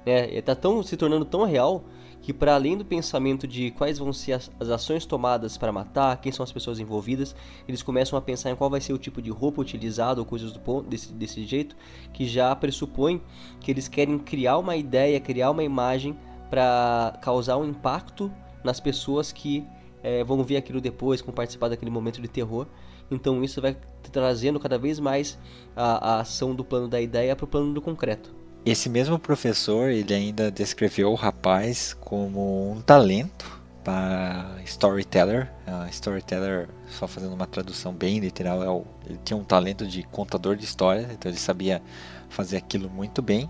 Né? 0.05 0.34
Está 0.34 0.55
tão 0.55 0.81
se 0.84 0.96
tornando 0.96 1.25
tão 1.25 1.43
real 1.43 1.84
que 2.22 2.31
para 2.31 2.53
além 2.53 2.77
do 2.77 2.86
pensamento 2.86 3.48
de 3.48 3.72
quais 3.72 3.98
vão 3.98 4.13
ser 4.13 4.34
as, 4.34 4.51
as 4.60 4.70
ações 4.70 5.05
tomadas 5.05 5.58
para 5.58 5.72
matar, 5.72 6.22
quem 6.22 6.31
são 6.31 6.43
as 6.43 6.51
pessoas 6.51 6.79
envolvidas, 6.79 7.36
eles 7.67 7.81
começam 7.81 8.17
a 8.17 8.22
pensar 8.22 8.51
em 8.51 8.55
qual 8.55 8.70
vai 8.70 8.79
ser 8.79 8.93
o 8.93 8.98
tipo 8.98 9.22
de 9.22 9.31
roupa 9.31 9.60
utilizado 9.60 10.22
ou 10.22 10.25
coisas 10.25 10.51
do 10.51 10.60
ponto, 10.60 10.88
desse, 10.88 11.12
desse 11.12 11.43
jeito, 11.46 11.75
que 12.13 12.27
já 12.27 12.55
pressupõe 12.55 13.22
que 13.60 13.72
eles 13.72 13.88
querem 13.88 14.20
criar 14.20 14.60
uma 14.60 14.75
ideia, 14.75 15.20
criar 15.20 15.50
uma 15.50 15.63
imagem 15.63 16.15
para 16.50 17.17
causar 17.22 17.58
um 17.58 17.65
impacto 17.65 18.31
nas 18.63 18.80
pessoas 18.80 19.32
que 19.32 19.65
é, 20.03 20.24
vão 20.24 20.44
ver 20.44 20.58
aquilo 20.58 20.82
depois, 20.82 21.22
vão 21.22 21.34
participar 21.34 21.70
daquele 21.70 21.91
momento 21.91 22.22
de 22.22 22.27
terror. 22.27 22.68
Então 23.10 23.44
isso 23.44 23.62
vai 23.62 23.75
trazendo 24.12 24.60
cada 24.60 24.77
vez 24.77 25.00
mais 25.00 25.38
a, 25.75 26.15
a 26.15 26.20
ação 26.22 26.56
do 26.56 26.63
plano 26.63 26.88
da 26.88 27.01
ideia 27.01 27.36
para 27.36 27.46
o 27.46 27.48
plano 27.48 27.74
do 27.74 27.82
concreto. 27.82 28.34
Esse 28.65 28.89
mesmo 28.89 29.18
professor, 29.18 29.89
ele 29.89 30.13
ainda 30.13 30.51
descreveu 30.51 31.12
o 31.12 31.15
rapaz 31.15 31.96
como 32.00 32.72
um 32.72 32.80
talento 32.82 33.60
para 33.84 34.56
storyteller. 34.65 35.51
Uh, 35.68 35.89
storyteller, 35.89 36.70
só 36.88 37.08
fazendo 37.08 37.34
uma 37.34 37.48
tradução 37.48 37.91
bem 37.91 38.20
literal, 38.20 38.63
é 38.63 38.70
o, 38.70 38.86
ele 39.08 39.20
tinha 39.25 39.36
um 39.36 39.44
talento 39.44 39.86
de 39.88 40.03
contador 40.03 40.56
de 40.56 40.63
histórias, 40.63 41.12
então 41.12 41.32
ele 41.32 41.39
sabia 41.39 41.82
fazer 42.30 42.58
aquilo 42.58 42.89
muito 42.89 43.22
bem. 43.22 43.50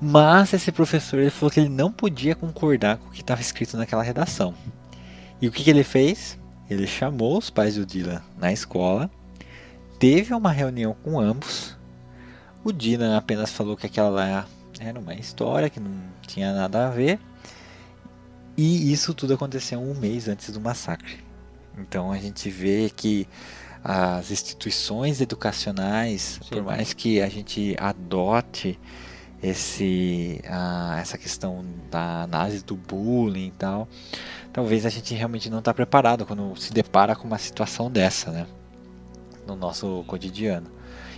Mas 0.00 0.52
esse 0.52 0.72
professor 0.72 1.18
ele 1.18 1.30
falou 1.30 1.50
que 1.50 1.60
ele 1.60 1.68
não 1.68 1.92
podia 1.92 2.34
concordar 2.34 2.96
com 2.96 3.08
o 3.08 3.10
que 3.10 3.20
estava 3.20 3.40
escrito 3.40 3.76
naquela 3.76 4.02
redação. 4.02 4.54
E 5.40 5.48
o 5.48 5.52
que, 5.52 5.62
que 5.62 5.70
ele 5.70 5.84
fez? 5.84 6.38
Ele 6.68 6.86
chamou 6.86 7.36
os 7.36 7.50
pais 7.50 7.74
do 7.74 7.84
Dylan 7.84 8.22
na 8.38 8.52
escola, 8.52 9.10
teve 9.98 10.32
uma 10.32 10.52
reunião 10.52 10.94
com 11.02 11.18
ambos 11.20 11.76
o 12.62 12.72
Dylan 12.72 13.16
apenas 13.16 13.50
falou 13.50 13.76
que 13.76 13.86
aquela 13.86 14.10
lá 14.10 14.46
era 14.78 14.98
uma 14.98 15.14
história 15.14 15.70
que 15.70 15.80
não 15.80 15.90
tinha 16.26 16.52
nada 16.52 16.86
a 16.86 16.90
ver. 16.90 17.18
E 18.56 18.92
isso 18.92 19.14
tudo 19.14 19.34
aconteceu 19.34 19.80
um 19.80 19.94
mês 19.94 20.28
antes 20.28 20.50
do 20.50 20.60
massacre. 20.60 21.18
Então 21.78 22.12
a 22.12 22.18
gente 22.18 22.50
vê 22.50 22.90
que 22.94 23.26
as 23.82 24.30
instituições 24.30 25.22
educacionais, 25.22 26.38
Sim. 26.42 26.50
por 26.50 26.62
mais 26.62 26.92
que 26.92 27.22
a 27.22 27.28
gente 27.30 27.74
adote 27.78 28.78
esse, 29.42 30.40
essa 30.98 31.16
questão 31.16 31.64
da 31.90 32.22
análise 32.22 32.64
do 32.64 32.76
bullying 32.76 33.48
e 33.48 33.52
tal, 33.52 33.88
talvez 34.52 34.84
a 34.84 34.90
gente 34.90 35.14
realmente 35.14 35.48
não 35.48 35.60
está 35.60 35.72
preparado 35.72 36.26
quando 36.26 36.54
se 36.56 36.72
depara 36.72 37.16
com 37.16 37.26
uma 37.26 37.38
situação 37.38 37.90
dessa, 37.90 38.30
né? 38.30 38.46
No 39.46 39.56
nosso 39.56 40.04
cotidiano. 40.06 40.66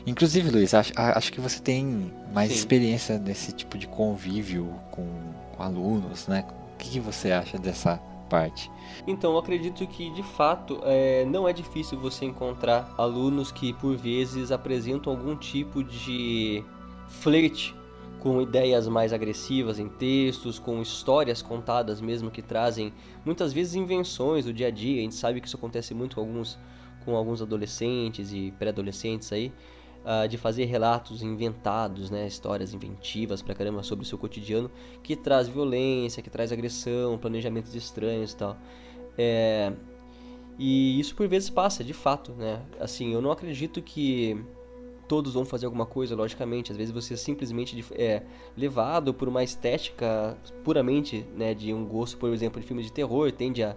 Inclusive, 0.07 0.51
Luiz, 0.51 0.75
acho, 0.75 0.93
acho 0.97 1.33
que 1.33 1.41
você 1.41 1.61
tem 1.61 2.13
mais 2.33 2.51
Sim. 2.51 2.59
experiência 2.59 3.19
nesse 3.19 3.53
tipo 3.53 3.77
de 3.79 3.87
convívio 3.87 4.73
com, 4.91 5.07
com 5.57 5.63
alunos, 5.63 6.27
né? 6.27 6.45
O 6.75 6.79
que, 6.79 6.91
que, 6.91 7.01
você 7.01 7.31
acha 7.31 7.59
dessa 7.59 8.01
parte? 8.29 8.71
Então, 9.07 9.33
eu 9.33 9.39
acredito 9.39 9.87
que 9.87 10.11
de 10.11 10.23
fato 10.23 10.81
é, 10.83 11.25
não 11.25 11.49
é 11.49 11.53
difícil 11.53 11.99
você 12.01 12.25
encontrar 12.25 12.93
alunos 12.99 13.53
que 13.53 13.73
por 13.75 13.97
vezes 13.97 14.51
apresentam 14.51 15.13
algum 15.13 15.37
tipo 15.37 15.85
de 15.85 16.65
flerte 17.07 17.75
com 18.23 18.41
ideias 18.41 18.87
mais 18.87 19.13
agressivas 19.13 19.81
em 19.81 19.89
textos, 19.89 20.57
com 20.57 20.81
histórias 20.81 21.43
contadas 21.43 22.01
mesmo 22.01 22.31
que 22.31 22.41
trazem 22.41 22.93
muitas 23.25 23.53
vezes 23.53 23.75
invenções 23.75 24.45
do 24.45 24.53
dia 24.53 24.69
a 24.69 24.71
dia. 24.71 25.01
A 25.01 25.03
gente 25.03 25.17
sabe 25.17 25.41
que 25.41 25.49
isso 25.49 25.57
acontece 25.57 25.93
muito 25.93 26.15
com 26.15 26.21
alguns, 26.21 26.57
com 27.05 27.17
alguns 27.17 27.43
adolescentes 27.43 28.33
e 28.33 28.55
pré-adolescentes 28.57 29.33
aí 29.33 29.53
uh, 30.05 30.29
de 30.29 30.39
fazer 30.39 30.67
relatos 30.67 31.21
inventados, 31.21 32.11
né, 32.11 32.25
histórias 32.29 32.73
inventivas 32.73 33.43
pra 33.43 33.57
caramba 33.57 33.83
sobre 33.83 34.05
o 34.05 34.07
seu 34.07 34.17
cotidiano, 34.17 34.71
que 35.03 35.17
traz 35.17 35.49
violência, 35.49 36.23
que 36.23 36.31
traz 36.31 36.53
agressão, 36.53 37.19
planejamentos 37.19 37.75
estranhos 37.75 38.35
e 38.35 38.37
tal. 38.37 38.57
É, 39.19 39.73
e 40.57 41.01
isso 41.01 41.17
por 41.17 41.27
vezes 41.27 41.51
passa, 41.51 41.83
de 41.83 41.93
fato, 41.93 42.31
né? 42.35 42.63
Assim, 42.79 43.13
eu 43.13 43.21
não 43.21 43.33
acredito 43.33 43.83
que 43.83 44.41
todos 45.09 45.35
vão 45.35 45.45
fazer 45.45 45.67
alguma 45.67 45.87
coisa, 45.87 46.15
logicamente. 46.15 46.73
Às 46.73 46.79
vezes 46.79 46.93
você 46.93 47.15
é 47.15 47.17
simplesmente 47.17 47.85
é 47.93 48.23
levado 48.57 49.13
por 49.13 49.29
uma 49.29 49.43
estética 49.43 50.37
puramente, 50.65 51.27
né, 51.37 51.55
de 51.55 51.73
um 51.73 51.85
gosto, 51.85 52.17
por 52.17 52.33
exemplo, 52.33 52.61
de 52.61 52.67
filmes 52.67 52.87
de 52.87 52.93
terror, 52.93 53.31
tende 53.33 53.63
a, 53.63 53.77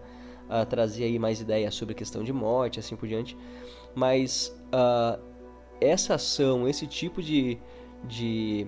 a 0.49 0.65
trazer 0.65 1.03
aí 1.05 1.19
mais 1.19 1.41
ideias 1.41 1.75
sobre 1.75 1.93
a 1.93 1.95
questão 1.95 2.23
de 2.23 2.31
morte, 2.31 2.79
assim 2.79 2.95
por 2.95 3.07
diante. 3.07 3.37
Mas 3.93 4.55
uh, 4.67 5.21
essa 5.79 6.15
ação, 6.15 6.67
esse 6.67 6.87
tipo 6.87 7.21
de, 7.21 7.57
de, 8.03 8.67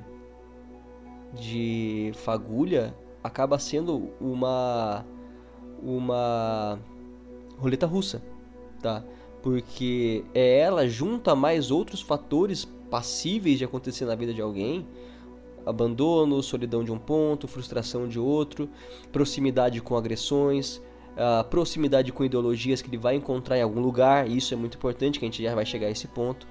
de 1.33 2.11
fagulha 2.15 2.95
acaba 3.23 3.59
sendo 3.59 4.09
uma 4.19 5.05
uma 5.81 6.79
roleta 7.59 7.85
russa, 7.85 8.21
tá? 8.81 9.03
Porque 9.47 10.25
é 10.33 10.59
ela 10.59 10.89
junto 10.89 11.31
a 11.31 11.35
mais 11.35 11.71
outros 11.71 12.01
fatores 12.01 12.65
passíveis 12.91 13.57
de 13.57 13.63
acontecer 13.63 14.03
na 14.03 14.13
vida 14.13 14.33
de 14.33 14.41
alguém, 14.41 14.85
abandono, 15.65 16.43
solidão 16.43 16.83
de 16.83 16.91
um 16.91 16.97
ponto, 16.97 17.47
frustração 17.47 18.09
de 18.09 18.19
outro, 18.19 18.69
proximidade 19.09 19.79
com 19.79 19.95
agressões, 19.95 20.81
a 21.15 21.45
proximidade 21.45 22.11
com 22.11 22.25
ideologias 22.25 22.81
que 22.81 22.89
ele 22.89 22.97
vai 22.97 23.15
encontrar 23.15 23.57
em 23.57 23.61
algum 23.61 23.79
lugar, 23.79 24.29
isso 24.29 24.53
é 24.53 24.57
muito 24.57 24.75
importante 24.75 25.17
que 25.17 25.23
a 25.23 25.29
gente 25.29 25.41
já 25.41 25.55
vai 25.55 25.65
chegar 25.65 25.87
a 25.87 25.91
esse 25.91 26.09
ponto. 26.09 26.45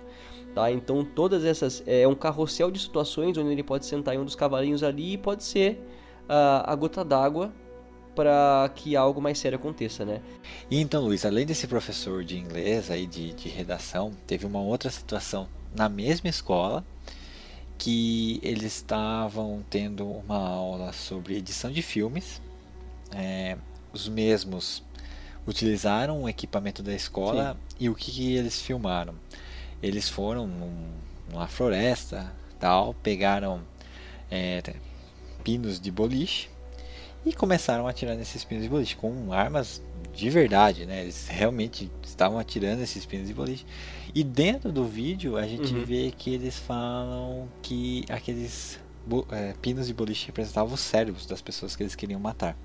Tá? 0.55 0.73
Então 0.73 1.05
todas 1.05 1.45
essas 1.45 1.83
é 1.87 2.09
um 2.09 2.15
carrossel 2.15 2.71
de 2.71 2.79
situações 2.79 3.37
onde 3.37 3.51
ele 3.51 3.63
pode 3.63 3.85
sentar 3.85 4.15
em 4.15 4.19
um 4.19 4.25
dos 4.25 4.35
cavalinhos 4.35 4.83
ali 4.83 5.13
e 5.13 5.19
pode 5.19 5.45
ser 5.45 5.87
uh, 6.31 6.65
a 6.65 6.75
gota 6.75 7.05
d'água 7.05 7.53
para 8.17 8.71
que 8.75 8.97
algo 8.97 9.21
mais 9.21 9.39
sério 9.39 9.57
aconteça, 9.57 10.05
né? 10.05 10.23
E 10.71 10.81
então, 10.81 11.05
Luiz, 11.05 11.25
além 11.27 11.45
desse 11.45 11.67
professor 11.69 12.25
de 12.25 12.39
inglês 12.39 12.91
aí 12.91 13.07
de, 13.07 13.35
de 13.35 13.49
redação, 13.51 14.11
teve 14.27 14.47
uma 14.47 14.61
outra 14.61 14.91
situação 14.91 15.47
na 15.75 15.87
mesma 15.87 16.31
escola 16.31 16.83
que 17.77 18.41
eles 18.43 18.75
estavam 18.75 19.63
tendo 19.69 20.09
uma 20.09 20.39
aula 20.39 20.95
sobre 20.95 21.37
edição 21.37 21.71
de 21.71 21.83
filmes. 21.83 22.41
É, 23.13 23.59
os 23.93 24.09
mesmos 24.09 24.83
utilizaram 25.47 26.23
o 26.23 26.29
equipamento 26.29 26.83
da 26.83 26.95
escola 26.95 27.53
Sim. 27.53 27.77
e 27.81 27.91
o 27.91 27.95
que, 27.95 28.11
que, 28.11 28.35
eles 28.35 28.63
filmaram? 28.63 29.15
Eles 29.83 30.09
foram 30.09 30.47
num, 30.47 30.91
numa 31.31 31.47
floresta, 31.47 32.33
tal, 32.59 32.95
pegaram 32.95 33.61
é, 34.31 34.63
pinos 35.45 35.79
de 35.79 35.91
boliche 35.91 36.56
e 37.27 37.33
começaram 37.33 37.89
a 37.89 37.91
atirar 37.91 38.15
nesses 38.15 38.45
pinos 38.45 38.63
de 38.63 38.71
boliche 38.71 38.97
com 38.97 39.33
armas 39.33 39.83
de 40.15 40.31
verdade, 40.31 40.87
né? 40.87 41.03
Eles 41.03 41.27
realmente 41.29 41.91
estavam 42.05 42.39
atirando 42.39 42.83
esses 42.83 43.05
pinos 43.05 43.27
de 43.27 43.35
boliche. 43.35 43.67
E 44.15 44.23
dentro 44.23 44.71
do 44.71 44.85
vídeo 44.85 45.37
a 45.37 45.47
gente 45.47 45.75
uhum. 45.75 45.85
vê 45.85 46.13
que 46.17 46.33
eles 46.33 46.57
falam 46.57 47.49
que 47.61 48.05
aqueles 48.09 48.79
é, 49.33 49.55
pinos 49.61 49.89
de 49.89 49.93
boliche 49.93 50.27
representavam 50.27 50.73
os 50.73 50.81
cérebros 50.81 51.27
das 51.27 51.43
pessoas 51.43 51.75
que 51.75 51.83
eles 51.83 51.97
queriam 51.97 52.21
matar. 52.21 52.57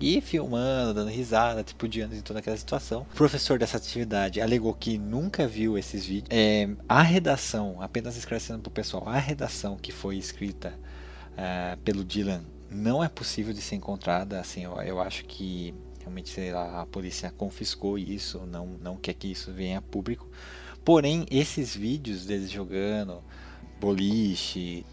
E 0.00 0.20
filmando, 0.20 0.94
dando 0.94 1.10
risada, 1.10 1.64
tipo 1.64 1.88
de 1.88 2.06
toda 2.22 2.38
aquela 2.38 2.56
situação. 2.56 3.02
O 3.12 3.16
professor 3.16 3.58
dessa 3.58 3.76
atividade 3.76 4.40
alegou 4.40 4.72
que 4.72 4.96
nunca 4.96 5.48
viu 5.48 5.76
esses 5.76 6.06
vídeos. 6.06 6.28
É, 6.30 6.68
a 6.88 7.02
redação, 7.02 7.82
apenas 7.82 8.16
esclarecendo 8.16 8.60
para 8.60 8.68
o 8.68 8.72
pessoal, 8.72 9.08
a 9.08 9.18
redação 9.18 9.76
que 9.76 9.90
foi 9.90 10.16
escrita 10.16 10.78
uh, 11.32 11.76
pelo 11.78 12.04
Dylan 12.04 12.44
não 12.70 13.02
é 13.02 13.08
possível 13.08 13.52
de 13.52 13.60
ser 13.60 13.76
encontrada. 13.76 14.40
Assim, 14.40 14.64
eu, 14.64 14.74
eu 14.82 15.00
acho 15.00 15.24
que 15.24 15.74
realmente 16.00 16.30
sei 16.30 16.52
lá, 16.52 16.82
a 16.82 16.86
polícia 16.86 17.30
confiscou 17.30 17.98
isso, 17.98 18.46
não, 18.46 18.66
não 18.80 18.96
quer 18.96 19.14
que 19.14 19.30
isso 19.30 19.52
venha 19.52 19.78
a 19.78 19.82
público. 19.82 20.28
Porém, 20.84 21.26
esses 21.30 21.76
vídeos 21.76 22.24
deles 22.24 22.50
jogando 22.50 23.22
boliche, 23.78 24.84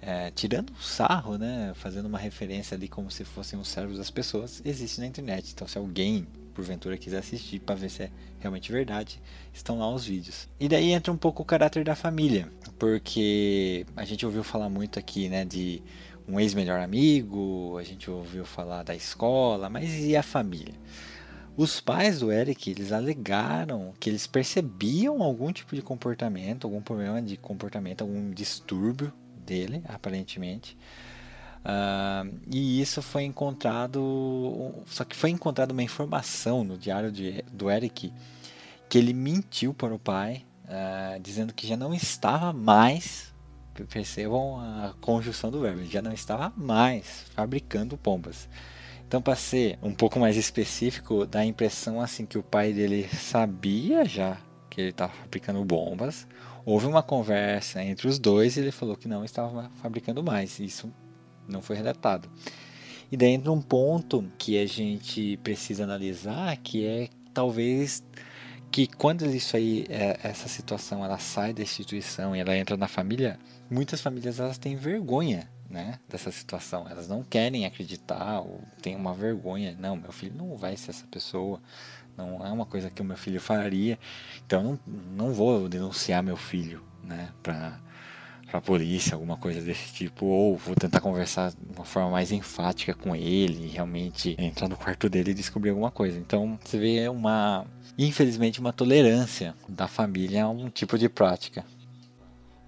é, 0.00 0.30
tirando 0.30 0.72
sarro, 0.80 1.36
né, 1.36 1.72
fazendo 1.74 2.06
uma 2.06 2.18
referência 2.18 2.76
ali 2.76 2.88
como 2.88 3.10
se 3.10 3.24
fossem 3.24 3.58
os 3.58 3.68
cérebros 3.68 3.98
das 3.98 4.10
pessoas, 4.10 4.62
existe 4.64 5.00
na 5.00 5.06
internet. 5.06 5.52
Então, 5.52 5.66
se 5.66 5.76
alguém 5.76 6.26
porventura 6.60 6.96
quiser 6.98 7.18
assistir 7.18 7.58
para 7.60 7.74
ver 7.74 7.90
se 7.90 8.02
é 8.04 8.10
realmente 8.38 8.70
verdade, 8.70 9.20
estão 9.52 9.78
lá 9.78 9.90
os 9.92 10.04
vídeos. 10.04 10.48
E 10.58 10.68
daí 10.68 10.92
entra 10.92 11.12
um 11.12 11.16
pouco 11.16 11.42
o 11.42 11.44
caráter 11.44 11.84
da 11.84 11.94
família, 11.94 12.50
porque 12.78 13.86
a 13.96 14.04
gente 14.04 14.26
ouviu 14.26 14.44
falar 14.44 14.68
muito 14.68 14.98
aqui, 14.98 15.28
né, 15.28 15.44
de 15.44 15.82
um 16.30 16.38
ex-melhor 16.38 16.80
amigo, 16.80 17.76
a 17.76 17.82
gente 17.82 18.10
ouviu 18.10 18.44
falar 18.44 18.84
da 18.84 18.94
escola, 18.94 19.68
mas 19.68 19.92
e 19.98 20.16
a 20.16 20.22
família? 20.22 20.74
Os 21.56 21.80
pais 21.80 22.20
do 22.20 22.30
Eric, 22.30 22.70
eles 22.70 22.92
alegaram 22.92 23.92
que 23.98 24.08
eles 24.08 24.26
percebiam 24.26 25.22
algum 25.22 25.52
tipo 25.52 25.74
de 25.74 25.82
comportamento, 25.82 26.66
algum 26.66 26.80
problema 26.80 27.20
de 27.20 27.36
comportamento, 27.36 28.02
algum 28.02 28.30
distúrbio 28.30 29.12
dele, 29.44 29.82
aparentemente. 29.88 30.78
Uh, 31.62 32.38
e 32.50 32.80
isso 32.80 33.02
foi 33.02 33.24
encontrado, 33.24 34.72
só 34.86 35.04
que 35.04 35.14
foi 35.14 35.30
encontrada 35.30 35.72
uma 35.72 35.82
informação 35.82 36.64
no 36.64 36.78
diário 36.78 37.10
de, 37.10 37.44
do 37.52 37.68
Eric 37.68 38.12
que 38.88 38.96
ele 38.96 39.12
mentiu 39.12 39.74
para 39.74 39.92
o 39.92 39.98
pai, 39.98 40.46
uh, 40.64 41.20
dizendo 41.20 41.52
que 41.52 41.66
já 41.66 41.76
não 41.76 41.92
estava 41.92 42.52
mais 42.52 43.29
percebam 43.86 44.58
a 44.58 44.94
conjunção 45.00 45.50
do 45.50 45.60
verbo, 45.60 45.80
ele 45.80 45.90
já 45.90 46.02
não 46.02 46.12
estava 46.12 46.52
mais 46.56 47.24
fabricando 47.34 47.96
pombas. 47.96 48.48
Então, 49.06 49.20
para 49.20 49.34
ser 49.34 49.78
um 49.82 49.92
pouco 49.92 50.20
mais 50.20 50.36
específico, 50.36 51.26
dá 51.26 51.40
a 51.40 51.44
impressão 51.44 52.00
assim 52.00 52.24
que 52.24 52.38
o 52.38 52.42
pai 52.42 52.72
dele 52.72 53.08
sabia 53.12 54.04
já 54.04 54.38
que 54.70 54.80
ele 54.80 54.90
estava 54.90 55.12
fabricando 55.12 55.64
bombas. 55.64 56.28
Houve 56.64 56.86
uma 56.86 57.02
conversa 57.02 57.82
entre 57.82 58.06
os 58.06 58.18
dois 58.18 58.56
e 58.56 58.60
ele 58.60 58.70
falou 58.70 58.96
que 58.96 59.08
não 59.08 59.24
estava 59.24 59.70
fabricando 59.82 60.22
mais. 60.22 60.60
Isso 60.60 60.92
não 61.48 61.60
foi 61.60 61.76
relatado. 61.76 62.30
E 63.10 63.16
daí 63.16 63.30
entra 63.30 63.50
um 63.50 63.60
ponto 63.60 64.24
que 64.38 64.56
a 64.56 64.66
gente 64.66 65.36
precisa 65.38 65.82
analisar, 65.82 66.56
que 66.58 66.86
é 66.86 67.08
talvez 67.34 68.04
que 68.70 68.86
quando 68.86 69.26
isso 69.26 69.56
aí, 69.56 69.84
é, 69.88 70.20
essa 70.22 70.48
situação, 70.48 71.04
ela 71.04 71.18
sai 71.18 71.52
da 71.52 71.62
instituição 71.62 72.36
e 72.36 72.38
ela 72.38 72.56
entra 72.56 72.76
na 72.76 72.86
família, 72.86 73.38
muitas 73.70 74.00
famílias 74.00 74.40
elas 74.40 74.58
têm 74.58 74.76
vergonha 74.76 75.48
né, 75.70 76.00
dessa 76.08 76.32
situação. 76.32 76.86
Elas 76.90 77.08
não 77.08 77.22
querem 77.22 77.64
acreditar 77.64 78.40
ou 78.40 78.60
têm 78.82 78.96
uma 78.96 79.14
vergonha. 79.14 79.76
Não, 79.78 79.96
meu 79.96 80.12
filho 80.12 80.34
não 80.36 80.56
vai 80.56 80.76
ser 80.76 80.90
essa 80.90 81.06
pessoa. 81.06 81.60
Não 82.16 82.44
é 82.44 82.50
uma 82.50 82.66
coisa 82.66 82.90
que 82.90 83.00
o 83.00 83.04
meu 83.04 83.16
filho 83.16 83.40
faria. 83.40 83.98
Então 84.44 84.62
não, 84.62 84.78
não 85.16 85.32
vou 85.32 85.68
denunciar 85.68 86.22
meu 86.22 86.36
filho 86.36 86.82
né, 87.04 87.30
para 87.42 87.78
a 88.52 88.60
polícia, 88.60 89.14
alguma 89.14 89.36
coisa 89.36 89.60
desse 89.60 89.92
tipo. 89.94 90.26
Ou 90.26 90.56
vou 90.56 90.74
tentar 90.74 91.00
conversar 91.00 91.52
de 91.52 91.56
uma 91.76 91.84
forma 91.84 92.10
mais 92.10 92.32
enfática 92.32 92.92
com 92.92 93.14
ele, 93.14 93.68
realmente 93.68 94.34
entrar 94.38 94.68
no 94.68 94.76
quarto 94.76 95.08
dele 95.08 95.30
e 95.30 95.34
descobrir 95.34 95.70
alguma 95.70 95.92
coisa. 95.92 96.18
Então 96.18 96.58
você 96.62 96.78
vê 96.78 97.08
uma, 97.08 97.64
infelizmente, 97.96 98.58
uma 98.58 98.72
tolerância 98.72 99.54
da 99.68 99.86
família 99.86 100.44
a 100.44 100.48
um 100.48 100.68
tipo 100.68 100.98
de 100.98 101.08
prática. 101.08 101.64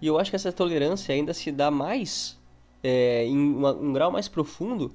E 0.02 0.08
eu 0.08 0.18
acho 0.18 0.30
que 0.30 0.36
essa 0.36 0.50
tolerância 0.50 1.14
ainda 1.14 1.32
se 1.32 1.52
dá 1.52 1.70
mais, 1.70 2.36
é, 2.82 3.24
em 3.24 3.38
uma, 3.38 3.72
um 3.72 3.92
grau 3.92 4.10
mais 4.10 4.26
profundo, 4.26 4.92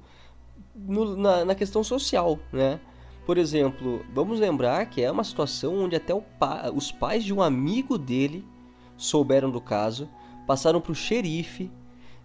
no, 0.76 1.16
na, 1.16 1.46
na, 1.46 1.54
questão 1.54 1.82
social, 1.82 2.38
né? 2.52 2.78
Por 3.24 3.38
exemplo, 3.38 4.04
vamos 4.12 4.38
lembrar 4.38 4.84
que 4.86 5.02
é 5.02 5.10
uma 5.10 5.24
situação 5.24 5.84
onde 5.84 5.96
até 5.96 6.14
pa, 6.38 6.70
os 6.74 6.92
pais 6.92 7.24
de 7.24 7.32
um 7.32 7.40
amigo 7.40 7.96
dele 7.96 8.44
souberam 8.98 9.50
do 9.50 9.62
caso, 9.62 10.10
passaram 10.46 10.80
para 10.80 10.92
o 10.92 10.94
xerife, 10.94 11.70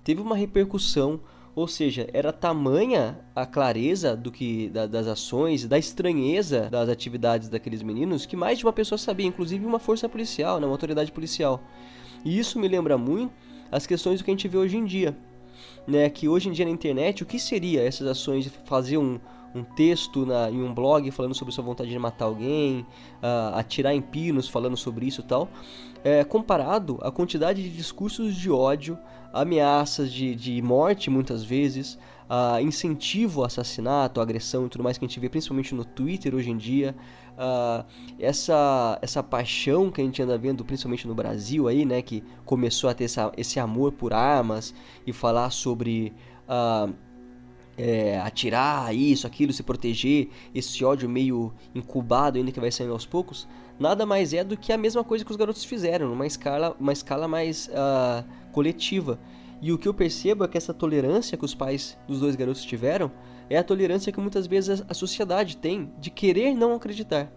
teve 0.03 0.21
uma 0.21 0.35
repercussão, 0.35 1.21
ou 1.55 1.67
seja, 1.69 2.09
era 2.11 2.33
tamanha 2.33 3.17
a 3.33 3.45
clareza 3.45 4.13
do 4.13 4.29
que 4.29 4.67
da, 4.69 4.87
das 4.87 5.07
ações, 5.07 5.65
da 5.65 5.77
estranheza 5.77 6.69
das 6.69 6.89
atividades 6.89 7.47
daqueles 7.47 7.81
meninos, 7.81 8.25
que 8.25 8.35
mais 8.35 8.57
de 8.57 8.65
uma 8.65 8.73
pessoa 8.73 8.97
sabia, 8.97 9.25
inclusive 9.25 9.65
uma 9.65 9.79
força 9.79 10.09
policial, 10.09 10.59
né, 10.59 10.65
uma 10.65 10.73
autoridade 10.73 11.13
policial. 11.13 11.61
E 12.23 12.37
isso 12.37 12.59
me 12.59 12.67
lembra 12.67 12.97
muito 12.97 13.33
as 13.71 13.85
questões 13.87 14.21
que 14.21 14.29
a 14.29 14.33
gente 14.33 14.47
vê 14.47 14.57
hoje 14.57 14.77
em 14.77 14.85
dia. 14.85 15.15
Né, 15.85 16.09
que 16.09 16.29
hoje 16.29 16.47
em 16.47 16.51
dia 16.53 16.63
na 16.63 16.71
internet, 16.71 17.23
o 17.23 17.25
que 17.25 17.37
seria 17.37 17.81
essas 17.81 18.07
ações 18.07 18.45
de 18.45 18.49
fazer 18.49 18.97
um, 18.97 19.19
um 19.53 19.63
texto 19.63 20.25
na, 20.25 20.49
em 20.49 20.61
um 20.63 20.73
blog 20.73 21.09
falando 21.11 21.35
sobre 21.35 21.53
sua 21.53 21.63
vontade 21.63 21.89
de 21.89 21.99
matar 21.99 22.25
alguém, 22.25 22.85
uh, 23.21 23.55
atirar 23.55 23.93
em 23.93 24.01
pinos 24.01 24.47
falando 24.47 24.77
sobre 24.77 25.05
isso 25.05 25.21
e 25.21 25.23
tal, 25.25 25.49
é, 26.03 26.23
comparado 26.23 26.99
à 27.01 27.11
quantidade 27.11 27.61
de 27.61 27.69
discursos 27.69 28.35
de 28.35 28.49
ódio, 28.49 28.97
ameaças 29.33 30.11
de, 30.11 30.35
de 30.35 30.61
morte 30.61 31.09
muitas 31.09 31.43
vezes, 31.43 31.97
uh, 32.29 32.59
incentivo 32.61 33.41
ao 33.41 33.47
assassinato, 33.47 34.21
agressão 34.21 34.65
e 34.65 34.69
tudo 34.69 34.83
mais 34.83 34.97
que 34.97 35.05
a 35.05 35.07
gente 35.07 35.19
vê 35.19 35.29
principalmente 35.29 35.73
no 35.75 35.85
Twitter 35.85 36.33
hoje 36.35 36.51
em 36.51 36.57
dia, 36.57 36.95
uh, 37.33 37.85
essa, 38.19 38.97
essa 39.01 39.23
paixão 39.23 39.91
que 39.91 40.01
a 40.01 40.03
gente 40.03 40.21
anda 40.21 40.37
vendo, 40.37 40.63
principalmente 40.63 41.07
no 41.07 41.15
Brasil 41.15 41.67
aí, 41.67 41.85
né, 41.85 42.01
que 42.01 42.23
começou 42.45 42.89
a 42.89 42.93
ter 42.93 43.05
essa, 43.05 43.31
esse 43.37 43.59
amor 43.59 43.91
por 43.91 44.13
armas 44.13 44.73
e 45.05 45.13
falar 45.13 45.49
sobre 45.49 46.13
uh, 46.47 46.93
é, 47.77 48.19
atirar 48.19 48.93
isso, 48.95 49.25
aquilo, 49.25 49.51
se 49.51 49.63
proteger, 49.63 50.29
esse 50.53 50.83
ódio 50.85 51.09
meio 51.09 51.53
incubado 51.73 52.37
ainda 52.37 52.51
que 52.51 52.59
vai 52.59 52.71
saindo 52.71 52.93
aos 52.93 53.05
poucos, 53.05 53.47
nada 53.79 54.05
mais 54.05 54.33
é 54.33 54.43
do 54.43 54.55
que 54.55 54.71
a 54.71 54.77
mesma 54.77 55.03
coisa 55.03 55.25
que 55.25 55.31
os 55.31 55.37
garotos 55.37 55.63
fizeram, 55.63 56.07
numa 56.07 56.27
escala, 56.27 56.75
uma 56.79 56.93
escala 56.93 57.27
mais 57.27 57.67
uh, 57.69 58.23
coletiva. 58.51 59.19
E 59.63 59.71
o 59.71 59.77
que 59.77 59.87
eu 59.87 59.93
percebo 59.93 60.43
é 60.43 60.47
que 60.49 60.57
essa 60.57 60.73
tolerância 60.73 61.37
que 61.37 61.45
os 61.45 61.55
pais 61.55 61.97
dos 62.05 62.19
dois 62.19 62.35
garotos 62.35 62.65
tiveram 62.65 63.09
é 63.49 63.57
a 63.57 63.63
tolerância 63.63 64.11
que 64.11 64.19
muitas 64.19 64.45
vezes 64.45 64.83
a 64.89 64.93
sociedade 64.93 65.55
tem 65.55 65.89
de 65.97 66.09
querer 66.09 66.53
não 66.53 66.73
acreditar, 66.73 67.31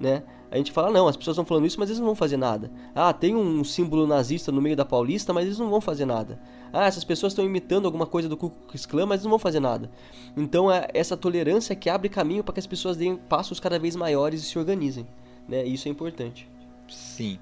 né? 0.00 0.24
A 0.50 0.56
gente 0.56 0.72
fala, 0.72 0.90
não, 0.90 1.06
as 1.06 1.16
pessoas 1.16 1.36
estão 1.36 1.44
falando 1.44 1.66
isso, 1.66 1.78
mas 1.78 1.88
eles 1.88 2.00
não 2.00 2.06
vão 2.06 2.16
fazer 2.16 2.36
nada. 2.36 2.68
Ah, 2.92 3.12
tem 3.12 3.36
um 3.36 3.62
símbolo 3.62 4.08
nazista 4.08 4.50
no 4.50 4.60
meio 4.60 4.74
da 4.74 4.84
Paulista, 4.84 5.32
mas 5.32 5.44
eles 5.44 5.58
não 5.60 5.70
vão 5.70 5.80
fazer 5.80 6.04
nada. 6.04 6.40
Ah, 6.72 6.86
essas 6.86 7.04
pessoas 7.04 7.32
estão 7.32 7.44
imitando 7.44 7.84
alguma 7.86 8.06
coisa 8.06 8.28
do 8.28 8.36
Ku 8.36 8.50
Klux 8.50 8.84
Klan, 8.84 9.06
mas 9.06 9.20
eles 9.20 9.24
não 9.24 9.30
vão 9.30 9.38
fazer 9.38 9.60
nada. 9.60 9.88
Então 10.36 10.72
é 10.72 10.88
essa 10.92 11.16
tolerância 11.16 11.76
que 11.76 11.88
abre 11.88 12.08
caminho 12.08 12.42
para 12.42 12.54
que 12.54 12.60
as 12.60 12.66
pessoas 12.66 12.96
deem 12.96 13.14
passos 13.16 13.60
cada 13.60 13.78
vez 13.78 13.94
maiores 13.94 14.42
e 14.42 14.44
se 14.46 14.58
organizem, 14.58 15.06
né? 15.48 15.64
Isso 15.64 15.86
é 15.86 15.92
importante. 15.92 16.50
Sim. 16.88 17.38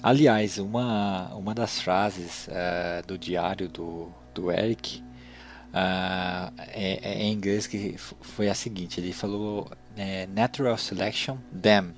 Aliás, 0.00 0.58
uma, 0.58 1.34
uma 1.34 1.52
das 1.52 1.80
frases 1.80 2.46
uh, 2.48 3.04
do 3.04 3.18
diário 3.18 3.68
do, 3.68 4.08
do 4.32 4.52
Eric 4.52 5.02
uh, 5.70 6.52
é, 6.68 7.00
é, 7.02 7.22
em 7.24 7.32
inglês 7.32 7.66
que 7.66 7.96
foi 7.98 8.48
a 8.48 8.54
seguinte: 8.54 9.00
ele 9.00 9.12
falou, 9.12 9.68
é, 9.96 10.28
Natural 10.28 10.78
selection, 10.78 11.38
damn, 11.50 11.94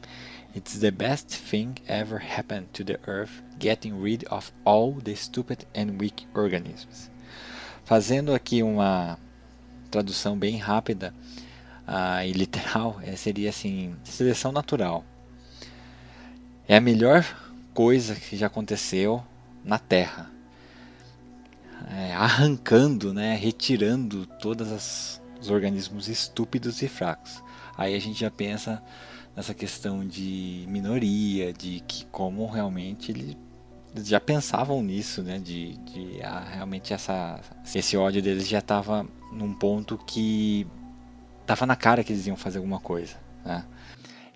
it's 0.57 0.79
the 0.79 0.91
best 0.91 1.29
thing 1.29 1.75
ever 1.87 2.19
happened 2.19 2.69
to 2.73 2.83
the 2.83 2.99
earth, 3.07 3.43
getting 3.59 4.03
rid 4.03 4.25
of 4.31 4.51
all 4.65 4.95
the 4.95 5.15
stupid 5.15 5.67
and 5.77 5.99
weak 6.01 6.27
organisms. 6.35 7.11
Fazendo 7.85 8.33
aqui 8.33 8.63
uma 8.63 9.19
tradução 9.91 10.39
bem 10.39 10.57
rápida 10.57 11.13
uh, 11.87 12.25
e 12.25 12.33
literal, 12.33 12.99
é, 13.03 13.15
seria 13.15 13.51
assim: 13.51 13.95
seleção 14.05 14.53
natural. 14.53 15.05
É 16.67 16.77
a 16.77 16.81
melhor 16.81 17.27
coisa 17.75 18.15
que 18.15 18.37
já 18.37 18.47
aconteceu 18.47 19.23
na 19.65 19.79
Terra. 19.79 20.31
é, 21.89 22.13
arrancando, 22.15 23.13
né, 23.13 23.35
retirando 23.35 24.27
todos 24.27 25.21
os 25.41 25.51
organismos 25.51 26.09
estúpidos 26.09 26.83
e 26.83 26.89
fracos. 26.89 27.43
Aí 27.77 27.95
a 27.95 27.99
gente 27.99 28.21
já 28.21 28.31
pensa 28.31 28.83
nessa 29.35 29.55
questão 29.55 30.07
de 30.07 30.67
minoria, 30.69 31.53
de 31.53 31.81
que 31.87 32.05
como 32.07 32.47
realmente 32.47 33.11
ele 33.11 33.37
já 33.97 34.21
pensavam 34.21 34.83
nisso, 34.83 35.23
né? 35.23 35.39
De, 35.39 35.77
de 35.79 36.23
ah, 36.23 36.45
realmente 36.53 36.93
essa, 36.93 37.41
esse 37.75 37.97
ódio 37.97 38.23
deles 38.23 38.47
já 38.47 38.59
estava 38.59 39.07
num 39.33 39.55
ponto 39.55 39.99
que 40.07 40.67
estava 41.41 41.67
na 41.67 41.75
cara 41.75 42.05
que 42.05 42.13
eles 42.13 42.27
iam 42.27 42.37
fazer 42.37 42.59
alguma 42.59 42.79
coisa. 42.79 43.17
Né? 43.45 43.65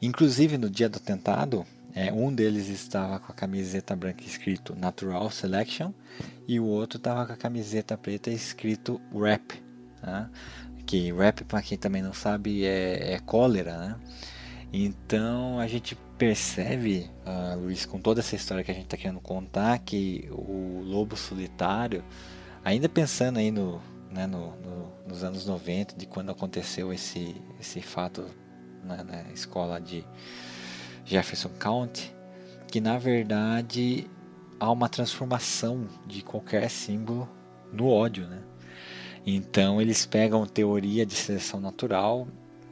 Inclusive 0.00 0.58
no 0.58 0.68
dia 0.68 0.88
do 0.88 0.96
atentado, 0.96 1.64
é, 1.94 2.12
um 2.12 2.34
deles 2.34 2.68
estava 2.68 3.20
com 3.20 3.30
a 3.30 3.34
camiseta 3.34 3.94
branca 3.94 4.24
escrito 4.24 4.74
Natural 4.74 5.30
Selection 5.30 5.92
e 6.48 6.58
o 6.58 6.64
outro 6.64 6.96
estava 6.96 7.24
com 7.24 7.32
a 7.32 7.36
camiseta 7.36 7.96
preta 7.96 8.30
escrito 8.30 9.00
Rap. 9.12 9.62
Né? 10.02 10.28
Que 10.86 11.12
rap, 11.12 11.44
para 11.44 11.62
quem 11.62 11.78
também 11.78 12.02
não 12.02 12.12
sabe, 12.12 12.64
é, 12.66 13.14
é 13.14 13.18
cólera. 13.20 13.78
Né? 13.78 13.96
Então 14.72 15.60
a 15.60 15.68
gente 15.68 15.96
percebe, 16.18 17.10
uh, 17.24 17.58
Luiz, 17.58 17.86
com 17.86 18.00
toda 18.00 18.20
essa 18.20 18.34
história 18.34 18.64
que 18.64 18.70
a 18.70 18.74
gente 18.74 18.84
está 18.84 18.96
querendo 18.96 19.20
contar, 19.20 19.78
que 19.78 20.28
o 20.32 20.82
lobo 20.84 21.16
solitário, 21.16 22.04
ainda 22.64 22.88
pensando 22.88 23.38
aí 23.38 23.50
no, 23.50 23.80
né, 24.10 24.26
no, 24.26 24.56
no, 24.56 24.92
nos 25.06 25.22
anos 25.22 25.46
90, 25.46 25.96
de 25.96 26.06
quando 26.06 26.30
aconteceu 26.30 26.92
esse, 26.92 27.40
esse 27.60 27.80
fato 27.80 28.26
na, 28.82 29.02
na 29.04 29.22
escola 29.32 29.80
de 29.80 30.04
Jefferson 31.04 31.50
County, 31.58 32.14
que 32.68 32.80
na 32.80 32.98
verdade 32.98 34.10
há 34.58 34.70
uma 34.70 34.88
transformação 34.88 35.86
de 36.06 36.22
qualquer 36.22 36.68
símbolo 36.70 37.28
no 37.72 37.88
ódio, 37.88 38.26
né? 38.26 38.42
Então 39.26 39.80
eles 39.80 40.04
pegam 40.04 40.46
teoria 40.46 41.04
de 41.06 41.14
seleção 41.14 41.60
natural, 41.60 42.28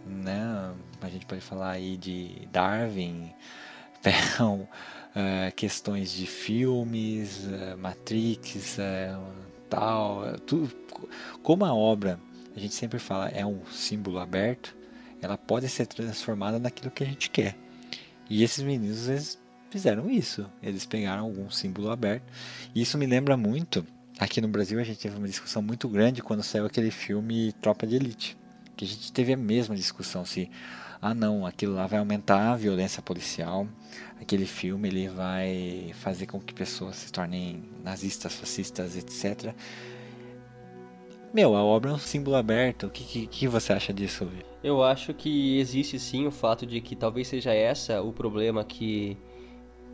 né? 0.07 0.73
A 1.01 1.09
gente 1.09 1.27
pode 1.27 1.40
falar 1.40 1.71
aí 1.71 1.97
de 1.97 2.49
Darwin, 2.53 3.33
pegam 4.03 4.68
uh, 5.16 5.53
questões 5.57 6.12
de 6.12 6.27
filmes, 6.27 7.47
uh, 7.47 7.77
Matrix, 7.79 8.79
uh, 8.79 9.23
tal, 9.68 10.38
tudo. 10.47 10.71
Como 11.42 11.64
a 11.64 11.75
obra, 11.75 12.21
a 12.55 12.61
gente 12.61 12.75
sempre 12.75 12.99
fala, 12.99 13.29
é 13.29 13.45
um 13.45 13.64
símbolo 13.66 14.18
aberto, 14.18 14.77
ela 15.21 15.38
pode 15.38 15.68
ser 15.68 15.87
transformada 15.87 16.59
naquilo 16.59 16.90
que 16.90 17.03
a 17.03 17.07
gente 17.07 17.31
quer. 17.31 17.57
E 18.29 18.43
esses 18.43 18.63
meninos 18.65 19.09
eles 19.09 19.39
fizeram 19.71 20.11
isso. 20.11 20.47
Eles 20.63 20.87
pegaram 20.87 21.25
algum 21.25 21.51
símbolo 21.51 21.91
aberto. 21.91 22.25
E 22.75 22.83
isso 22.83 22.99
me 22.99 23.07
lembra 23.07 23.37
muito. 23.37 23.87
Aqui 24.19 24.41
no 24.41 24.49
Brasil 24.49 24.79
a 24.79 24.85
gente 24.85 24.99
teve 25.01 25.17
uma 25.17 25.27
discussão 25.27 25.63
muito 25.63 25.89
grande 25.89 26.23
quando 26.23 26.43
saiu 26.43 26.67
aquele 26.67 26.91
filme 26.91 27.53
Tropa 27.61 27.87
de 27.87 27.97
Elite. 27.97 28.37
Que 28.77 28.85
a 28.85 28.89
gente 28.89 29.13
teve 29.13 29.33
a 29.33 29.37
mesma 29.37 29.75
discussão 29.75 30.25
se 30.25 30.51
ah 31.05 31.15
não, 31.15 31.45
aquilo 31.45 31.75
lá 31.75 31.85
vai 31.89 31.99
aumentar 31.99 32.53
a 32.53 32.57
violência 32.57 33.03
policial. 33.03 33.67
Aquele 34.21 34.47
filme 34.47 34.89
ele 34.89 35.09
vai 35.09 35.91
fazer 35.95 36.27
com 36.27 36.39
que 36.39 36.55
pessoas 36.55 36.95
se 36.95 37.11
tornem 37.11 37.65
nazistas, 37.83 38.35
fascistas, 38.37 38.97
etc. 38.97 39.53
Meu, 41.33 41.57
a 41.57 41.64
obra 41.64 41.90
é 41.90 41.95
um 41.95 41.99
símbolo 41.99 42.37
aberto. 42.37 42.87
O 42.87 42.90
que, 42.90 43.05
que, 43.05 43.27
que 43.27 43.49
você 43.49 43.73
acha 43.73 43.90
disso, 43.90 44.25
Luiz? 44.25 44.45
Eu 44.62 44.83
acho 44.83 45.14
que 45.14 45.59
existe 45.59 45.99
sim 45.99 46.27
o 46.27 46.31
fato 46.31 46.66
de 46.66 46.79
que 46.81 46.95
talvez 46.95 47.27
seja 47.27 47.55
essa 47.55 48.03
o 48.03 48.12
problema 48.12 48.62
que, 48.62 49.16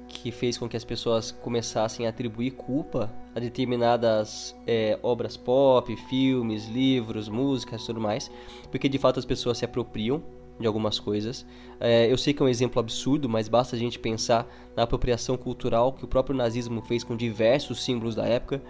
que 0.08 0.32
fez 0.32 0.58
com 0.58 0.68
que 0.68 0.76
as 0.76 0.84
pessoas 0.84 1.30
começassem 1.30 2.06
a 2.06 2.10
atribuir 2.10 2.50
culpa 2.50 3.08
a 3.36 3.40
determinadas 3.40 4.56
é, 4.66 4.98
obras 5.00 5.36
pop, 5.36 5.94
filmes, 6.08 6.66
livros, 6.66 7.28
músicas 7.28 7.86
tudo 7.86 8.00
mais, 8.00 8.28
porque 8.72 8.88
de 8.88 8.98
fato 8.98 9.20
as 9.20 9.24
pessoas 9.24 9.58
se 9.58 9.64
apropriam 9.64 10.20
de 10.58 10.66
algumas 10.66 10.98
coisas. 10.98 11.46
É, 11.80 12.10
eu 12.10 12.18
sei 12.18 12.32
que 12.32 12.42
é 12.42 12.44
um 12.44 12.48
exemplo 12.48 12.80
absurdo, 12.80 13.28
mas 13.28 13.48
basta 13.48 13.76
a 13.76 13.78
gente 13.78 13.98
pensar 13.98 14.46
na 14.76 14.82
apropriação 14.82 15.36
cultural 15.36 15.92
que 15.92 16.04
o 16.04 16.08
próprio 16.08 16.36
nazismo 16.36 16.82
fez 16.82 17.04
com 17.04 17.16
diversos 17.16 17.84
símbolos 17.84 18.14
da 18.14 18.26
época, 18.26 18.62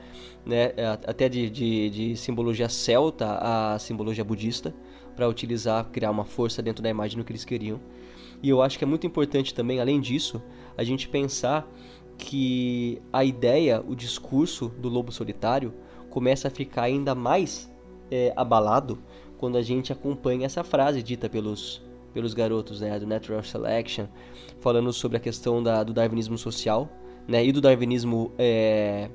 né, 0.45 0.73
é, 0.77 0.87
até 0.87 1.29
de, 1.29 1.49
de, 1.49 1.91
de 1.91 2.17
simbologia 2.17 2.69
celta 2.69 3.39
a 3.41 3.79
simbologia 3.79 4.25
budista, 4.25 4.75
para 5.17 5.29
utilizar, 5.29 5.85
criar 5.87 6.13
uma 6.13 6.25
força 6.25 6.63
dentro 6.63 6.83
da 6.83 6.89
imagem 6.89 7.19
do 7.19 7.25
que 7.25 7.33
eles 7.33 7.45
queriam. 7.45 7.81
E 8.41 8.49
eu 8.49 8.63
acho 8.63 8.79
que 8.79 8.85
é 8.85 8.87
muito 8.87 9.07
importante 9.07 9.53
também, 9.53 9.81
além 9.81 10.01
disso, 10.01 10.41
a 10.77 10.85
gente 10.85 11.09
pensar 11.09 11.69
que 12.17 13.03
a 13.13 13.25
ideia, 13.25 13.83
o 13.87 13.97
discurso 13.97 14.69
do 14.69 14.89
lobo 14.89 15.11
solitário 15.11 15.75
começa 16.09 16.47
a 16.47 16.51
ficar 16.51 16.83
ainda 16.83 17.15
mais 17.15 17.69
é, 18.11 18.33
abalado 18.37 18.99
quando 19.39 19.57
a 19.57 19.63
gente 19.63 19.93
acompanha 19.93 20.47
essa 20.47 20.65
frase 20.65 21.03
dita 21.03 21.29
pelos, 21.29 21.83
pelos 22.13 22.35
garotos, 22.35 22.81
né, 22.81 22.99
do 22.99 23.07
Natural 23.07 23.43
Selection, 23.43 24.07
falando 24.61 24.93
sobre 24.93 25.17
a 25.17 25.21
questão 25.21 25.63
da, 25.63 25.83
do 25.83 25.93
darwinismo 25.93 26.37
social, 26.37 26.91
né, 27.27 27.45
e 27.45 27.53
do 27.53 27.61
darwinismo 27.61 28.33
é, 28.39 29.09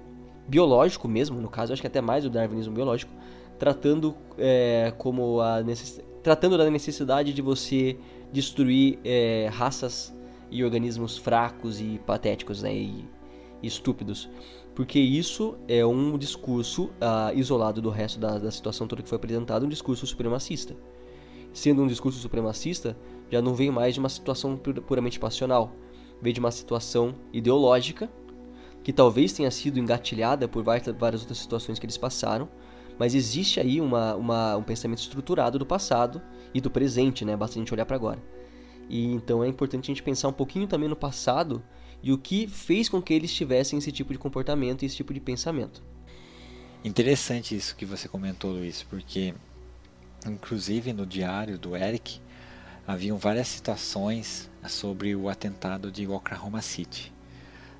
biológico 0.47 1.07
mesmo, 1.07 1.39
no 1.41 1.49
caso, 1.49 1.73
acho 1.73 1.81
que 1.81 1.87
até 1.87 2.01
mais 2.01 2.23
do 2.23 2.29
darwinismo 2.29 2.73
biológico, 2.73 3.11
tratando 3.59 4.15
é, 4.37 4.93
como 4.97 5.41
a 5.41 5.61
necess... 5.61 6.01
tratando 6.21 6.57
da 6.57 6.69
necessidade 6.69 7.33
de 7.33 7.41
você 7.41 7.97
destruir 8.31 8.99
é, 9.03 9.49
raças 9.51 10.13
e 10.49 10.63
organismos 10.63 11.17
fracos 11.17 11.81
e 11.81 11.99
patéticos, 12.05 12.63
né, 12.63 12.73
e, 12.73 13.05
e 13.61 13.67
estúpidos 13.67 14.29
porque 14.75 14.99
isso 14.99 15.55
é 15.67 15.85
um 15.85 16.17
discurso 16.17 16.85
uh, 16.85 17.35
isolado 17.35 17.81
do 17.81 17.89
resto 17.89 18.19
da, 18.19 18.37
da 18.39 18.49
situação 18.49 18.87
toda 18.87 19.03
que 19.03 19.09
foi 19.09 19.17
apresentada, 19.17 19.65
um 19.65 19.69
discurso 19.69 20.05
supremacista. 20.07 20.75
Sendo 21.53 21.83
um 21.83 21.87
discurso 21.87 22.19
supremacista, 22.19 22.97
já 23.29 23.41
não 23.41 23.53
vem 23.53 23.69
mais 23.69 23.93
de 23.93 23.99
uma 23.99 24.09
situação 24.09 24.57
puramente 24.57 25.19
passional, 25.19 25.71
vem 26.21 26.33
de 26.33 26.39
uma 26.39 26.51
situação 26.51 27.13
ideológica, 27.31 28.09
que 28.83 28.91
talvez 28.91 29.31
tenha 29.31 29.51
sido 29.51 29.79
engatilhada 29.79 30.47
por 30.47 30.63
várias 30.63 31.21
outras 31.21 31.37
situações 31.37 31.77
que 31.77 31.85
eles 31.85 31.97
passaram, 31.97 32.49
mas 32.97 33.15
existe 33.15 33.59
aí 33.59 33.79
uma, 33.79 34.15
uma, 34.15 34.57
um 34.57 34.63
pensamento 34.63 34.99
estruturado 34.99 35.57
do 35.57 35.65
passado 35.65 36.21
e 36.53 36.59
do 36.59 36.69
presente, 36.69 37.23
né? 37.23 37.35
Basta 37.35 37.57
a 37.57 37.59
gente 37.59 37.73
olhar 37.73 37.85
para 37.85 37.95
agora. 37.95 38.21
E 38.89 39.05
então 39.05 39.43
é 39.43 39.47
importante 39.47 39.85
a 39.85 39.93
gente 39.93 40.03
pensar 40.03 40.27
um 40.27 40.33
pouquinho 40.33 40.67
também 40.67 40.89
no 40.89 40.95
passado 40.95 41.63
e 42.03 42.11
o 42.11 42.17
que 42.17 42.45
fez 42.47 42.89
com 42.89 43.01
que 43.01 43.13
eles 43.13 43.33
tivessem 43.33 43.79
esse 43.79 43.91
tipo 43.91 44.11
de 44.11 44.19
comportamento 44.19 44.83
e 44.83 44.85
esse 44.85 44.97
tipo 44.97 45.13
de 45.13 45.21
pensamento. 45.21 45.81
Interessante 46.83 47.55
isso 47.55 47.77
que 47.77 47.85
você 47.85 48.09
comentou, 48.09 48.51
Luiz, 48.51 48.83
porque 48.83 49.33
inclusive 50.27 50.91
no 50.91 51.05
diário 51.05 51.57
do 51.57 51.77
Eric 51.77 52.19
haviam 52.85 53.17
várias 53.17 53.47
citações 53.47 54.49
sobre 54.67 55.15
o 55.15 55.29
atentado 55.29 55.89
de 55.89 56.05
Oklahoma 56.05 56.61
City. 56.61 57.13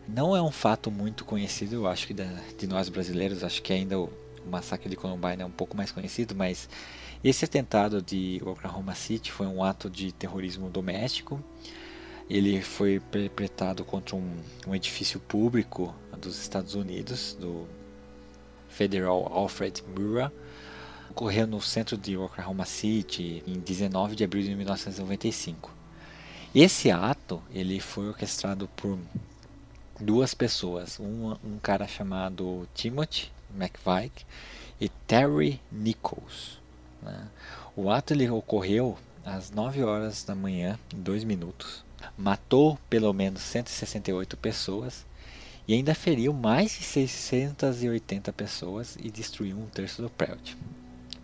Não 0.08 0.36
é 0.36 0.42
um 0.42 0.52
fato 0.52 0.90
muito 0.90 1.26
conhecido, 1.26 1.76
eu 1.76 1.88
acho 1.88 2.08
que 2.08 2.14
de 2.14 2.68
nós 2.68 2.88
brasileiros, 2.88 3.44
acho 3.44 3.62
que 3.62 3.74
ainda 3.74 4.00
o 4.00 4.10
massacre 4.50 4.90
de 4.90 4.96
Columbine 4.96 5.42
é 5.42 5.46
um 5.46 5.52
pouco 5.52 5.76
mais 5.76 5.92
conhecido, 5.92 6.34
mas 6.34 6.70
esse 7.22 7.44
atentado 7.44 8.02
de 8.02 8.42
Oklahoma 8.46 8.96
City 8.96 9.32
foi 9.32 9.48
um 9.48 9.64
ato 9.64 9.90
de 9.90 10.14
terrorismo 10.14 10.70
doméstico 10.70 11.44
ele 12.30 12.62
foi 12.62 13.00
perpetrado 13.00 13.84
contra 13.84 14.16
um, 14.16 14.38
um 14.68 14.74
edifício 14.74 15.20
público 15.20 15.94
dos 16.18 16.40
Estados 16.40 16.74
Unidos, 16.74 17.38
do 17.40 17.68
Federal 18.70 19.28
Alfred 19.32 19.84
Murrah. 19.88 20.32
Ocorreu 21.10 21.46
no 21.46 21.62
centro 21.62 21.96
de 21.96 22.18
Oklahoma 22.18 22.66
City 22.66 23.44
em 23.46 23.60
19 23.60 24.16
de 24.16 24.24
abril 24.24 24.42
de 24.42 24.56
1995. 24.56 25.72
Esse 26.56 26.90
ato 26.90 27.42
ele 27.52 27.80
foi 27.80 28.08
orquestrado 28.08 28.68
por 28.76 28.98
duas 30.00 30.34
pessoas, 30.34 31.00
um, 31.00 31.36
um 31.44 31.58
cara 31.62 31.88
chamado 31.88 32.68
Timothy 32.74 33.32
McVeigh 33.56 34.12
e 34.80 34.90
Terry 34.90 35.62
Nichols. 35.72 36.60
Né? 37.02 37.28
O 37.76 37.90
ato 37.90 38.14
ele 38.14 38.30
ocorreu 38.30 38.98
às 39.26 39.52
9 39.52 39.84
horas 39.84 40.24
da 40.24 40.36
manhã, 40.36 40.80
em 40.94 41.00
2 41.00 41.24
minutos, 41.24 41.83
matou 42.18 42.78
pelo 42.90 43.14
menos 43.14 43.42
168 43.42 44.38
pessoas 44.38 45.06
e 45.68 45.74
ainda 45.74 45.96
feriu 45.96 46.34
mais 46.34 46.72
de 46.72 46.84
680 46.84 48.34
pessoas 48.34 48.98
e 49.02 49.10
destruiu 49.10 49.58
um 49.58 49.68
terço 49.68 50.02
do 50.02 50.10
prédio. 50.10 50.58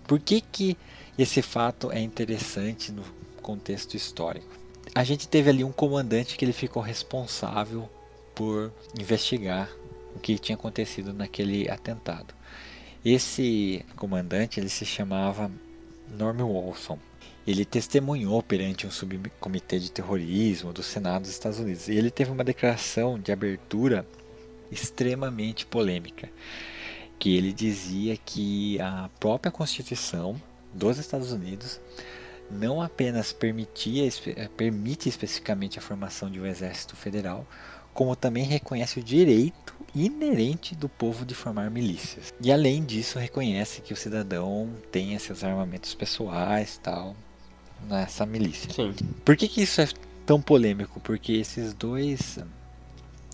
Por 0.07 0.19
que, 0.19 0.41
que 0.41 0.77
esse 1.17 1.41
fato 1.41 1.91
é 1.91 1.99
interessante 1.99 2.91
no 2.91 3.03
contexto 3.41 3.95
histórico? 3.95 4.57
A 4.95 5.03
gente 5.03 5.27
teve 5.27 5.49
ali 5.49 5.63
um 5.63 5.71
comandante 5.71 6.35
que 6.35 6.43
ele 6.43 6.53
ficou 6.53 6.81
responsável 6.81 7.89
por 8.33 8.71
investigar 8.99 9.69
o 10.15 10.19
que 10.19 10.39
tinha 10.39 10.55
acontecido 10.55 11.13
naquele 11.13 11.69
atentado. 11.69 12.33
Esse 13.03 13.85
comandante 13.95 14.59
ele 14.59 14.69
se 14.69 14.85
chamava 14.85 15.51
Norman 16.17 16.45
Wilson. 16.45 16.97
Ele 17.49 17.65
testemunhou 17.65 18.43
perante 18.43 18.85
um 18.85 18.91
subcomitê 18.91 19.79
de 19.79 19.91
terrorismo 19.91 20.71
do 20.71 20.83
Senado 20.83 21.23
dos 21.23 21.31
Estados 21.31 21.57
Unidos 21.57 21.87
e 21.87 21.95
ele 21.95 22.11
teve 22.11 22.29
uma 22.29 22.43
declaração 22.43 23.17
de 23.17 23.31
abertura 23.31 24.05
extremamente 24.71 25.65
polêmica. 25.65 26.29
porque 27.09 27.29
ele 27.29 27.51
dizia 27.51 28.15
que 28.17 28.79
a 28.79 29.09
própria 29.19 29.51
Constituição 29.51 30.39
dos 30.71 30.99
Estados 30.99 31.31
Unidos 31.31 31.81
não 32.51 32.83
apenas 32.83 33.33
permitia, 33.33 34.07
eh, 34.27 34.47
permite 34.55 35.09
especificamente 35.09 35.79
a 35.79 35.81
formação 35.81 36.29
de 36.29 36.39
um 36.39 36.45
exército 36.45 36.95
federal, 36.95 37.47
como 37.95 38.15
também 38.15 38.43
reconhece 38.43 38.99
o 38.99 39.03
direito 39.03 39.73
inerente 39.95 40.75
do 40.75 40.87
povo 40.87 41.25
de 41.25 41.33
formar 41.33 41.71
milícias. 41.71 42.31
E 42.39 42.51
além 42.51 42.85
disso, 42.85 43.17
reconhece 43.17 43.81
que 43.81 43.91
o 43.91 43.97
cidadão 43.97 44.69
tenha 44.91 45.19
seus 45.19 45.43
armamentos 45.43 45.95
pessoais 45.95 46.79
tal 46.81 47.15
nessa 47.87 48.25
milícia. 48.25 48.71
Sim. 48.71 48.93
Por 49.23 49.35
que, 49.35 49.47
que 49.47 49.61
isso 49.61 49.81
é 49.81 49.87
tão 50.25 50.41
polêmico? 50.41 50.99
Porque 50.99 51.33
esses 51.33 51.73
dois 51.73 52.39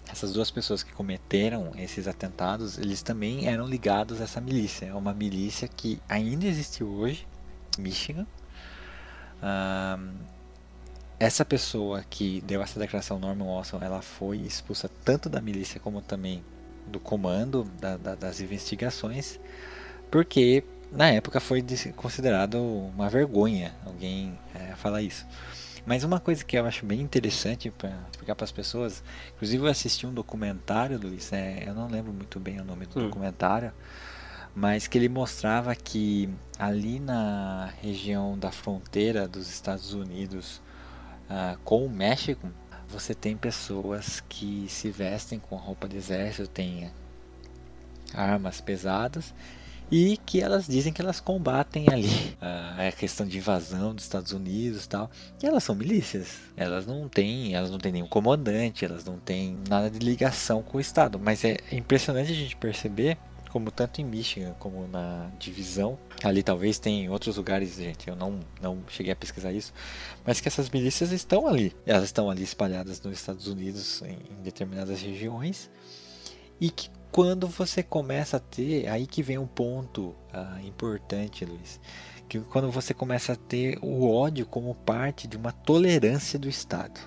essas 0.08 0.32
duas 0.32 0.52
pessoas 0.52 0.84
que 0.84 0.94
cometeram 0.94 1.72
esses 1.76 2.08
atentados, 2.08 2.78
eles 2.78 3.02
também 3.02 3.48
eram 3.48 3.68
ligados 3.68 4.22
a 4.22 4.24
essa 4.24 4.40
milícia. 4.40 4.86
É 4.86 4.94
uma 4.94 5.14
milícia 5.14 5.68
que 5.68 6.00
ainda 6.08 6.46
existe 6.46 6.84
hoje, 6.84 7.28
Michigan. 7.78 8.26
essa 11.20 11.44
pessoa 11.44 12.04
que 12.10 12.42
deu 12.42 12.62
essa 12.62 12.80
declaração, 12.80 13.20
Norman 13.20 13.56
Watson, 13.56 13.80
ela 13.82 14.02
foi 14.02 14.38
expulsa 14.38 14.90
tanto 15.04 15.28
da 15.28 15.42
milícia 15.42 15.80
como 15.80 16.02
também 16.02 16.44
do 16.88 17.00
comando 17.00 17.64
da, 17.80 17.98
da, 17.98 18.16
das 18.16 18.40
investigações, 18.40 19.40
porque 20.12 20.64
na 20.96 21.10
época 21.10 21.40
foi 21.40 21.64
considerado 21.96 22.56
uma 22.56 23.10
vergonha 23.10 23.76
alguém 23.86 24.38
é, 24.54 24.76
falar 24.76 25.02
isso. 25.02 25.26
Mas 25.86 26.04
uma 26.04 26.20
coisa 26.20 26.44
que 26.44 26.58
eu 26.58 26.66
acho 26.66 26.86
bem 26.86 27.02
interessante 27.02 27.70
para 27.70 27.94
explicar 28.10 28.34
para 28.34 28.46
as 28.46 28.52
pessoas, 28.52 29.04
inclusive 29.36 29.64
eu 29.64 29.70
assisti 29.70 30.08
um 30.08 30.14
documentário, 30.14 30.98
Luiz, 30.98 31.32
é, 31.32 31.64
eu 31.68 31.76
não 31.76 31.88
lembro 31.88 32.12
muito 32.12 32.40
bem 32.40 32.60
o 32.60 32.64
nome 32.64 32.88
do 32.88 33.00
hum. 33.00 33.04
documentário, 33.04 33.72
mas 34.56 34.88
que 34.88 34.98
ele 34.98 35.10
mostrava 35.10 35.76
que 35.76 36.30
ali 36.58 37.00
na 37.00 37.72
região 37.82 38.40
da 38.40 38.52
fronteira 38.52 39.28
dos 39.28 39.50
Estados 39.50 39.94
Unidos 39.94 40.62
uh, 41.30 41.58
com 41.64 41.86
o 41.86 41.90
México, 41.90 42.50
você 42.88 43.14
tem 43.14 43.36
pessoas 43.36 44.24
que 44.28 44.66
se 44.70 44.90
vestem 44.90 45.40
com 45.40 45.56
roupa 45.56 45.88
de 45.88 45.98
exército, 45.98 46.48
tem 46.48 46.90
armas 48.14 48.62
pesadas 48.62 49.34
e 49.92 50.18
que 50.26 50.42
elas 50.42 50.68
dizem 50.68 50.92
que 50.92 51.02
elas 51.02 51.20
combatem 51.20 51.86
ali 51.92 52.36
a 52.42 52.92
questão 52.92 53.26
de 53.26 53.38
invasão 53.38 53.94
dos 53.94 54.04
Estados 54.04 54.32
Unidos 54.32 54.86
e 54.86 54.90
tal. 54.90 55.10
E 55.42 55.46
elas 55.46 55.64
são 55.64 55.76
milícias. 55.76 56.40
Elas 56.58 56.86
não 56.86 57.08
têm, 57.08 57.54
elas 57.56 57.70
não 57.70 57.78
têm 57.78 57.92
nenhum 57.92 58.08
comandante, 58.08 58.86
elas 58.86 59.06
não 59.06 59.18
têm 59.18 59.58
nada 59.70 59.90
de 59.90 60.00
ligação 60.00 60.62
com 60.62 60.78
o 60.78 60.82
Estado. 60.82 61.20
Mas 61.20 61.44
é 61.44 61.58
impressionante 61.72 62.32
a 62.32 62.36
gente 62.36 62.56
perceber 62.56 63.18
como 63.56 63.72
tanto 63.72 64.02
em 64.02 64.04
Michigan 64.04 64.54
como 64.60 64.86
na 64.86 65.32
divisão, 65.40 65.98
ali 66.22 66.44
talvez 66.44 66.78
tem 66.78 67.06
em 67.06 67.10
outros 67.10 67.38
lugares, 67.38 67.76
gente, 67.76 68.06
eu 68.06 68.14
não, 68.14 68.42
não 68.62 68.84
cheguei 68.90 69.14
a 69.14 69.16
pesquisar 69.16 69.54
isso, 69.54 69.74
mas 70.26 70.42
que 70.42 70.50
essas 70.50 70.70
milícias 70.70 71.14
estão 71.14 71.48
ali. 71.48 71.74
Elas 71.86 72.04
estão 72.04 72.30
ali 72.30 72.44
espalhadas 72.44 73.02
nos 73.02 73.14
Estados 73.14 73.48
Unidos 73.48 74.02
em, 74.02 74.18
em 74.30 74.44
determinadas 74.44 75.02
regiões 75.02 75.70
e 76.60 76.70
que 76.70 76.90
quando 77.16 77.48
você 77.48 77.82
começa 77.82 78.36
a 78.36 78.40
ter, 78.42 78.90
aí 78.90 79.08
que 79.08 79.24
vem 79.24 79.38
um 79.38 79.48
ponto 79.48 80.14
ah, 80.34 80.60
importante, 80.66 81.46
Luiz, 81.46 81.80
que 82.28 82.42
quando 82.42 82.70
você 82.70 82.94
começa 82.94 83.32
a 83.32 83.36
ter 83.38 83.80
o 83.82 84.12
ódio 84.12 84.46
como 84.46 84.76
parte 84.76 85.26
de 85.26 85.38
uma 85.38 85.54
tolerância 85.54 86.38
do 86.38 86.50
Estado. 86.50 87.00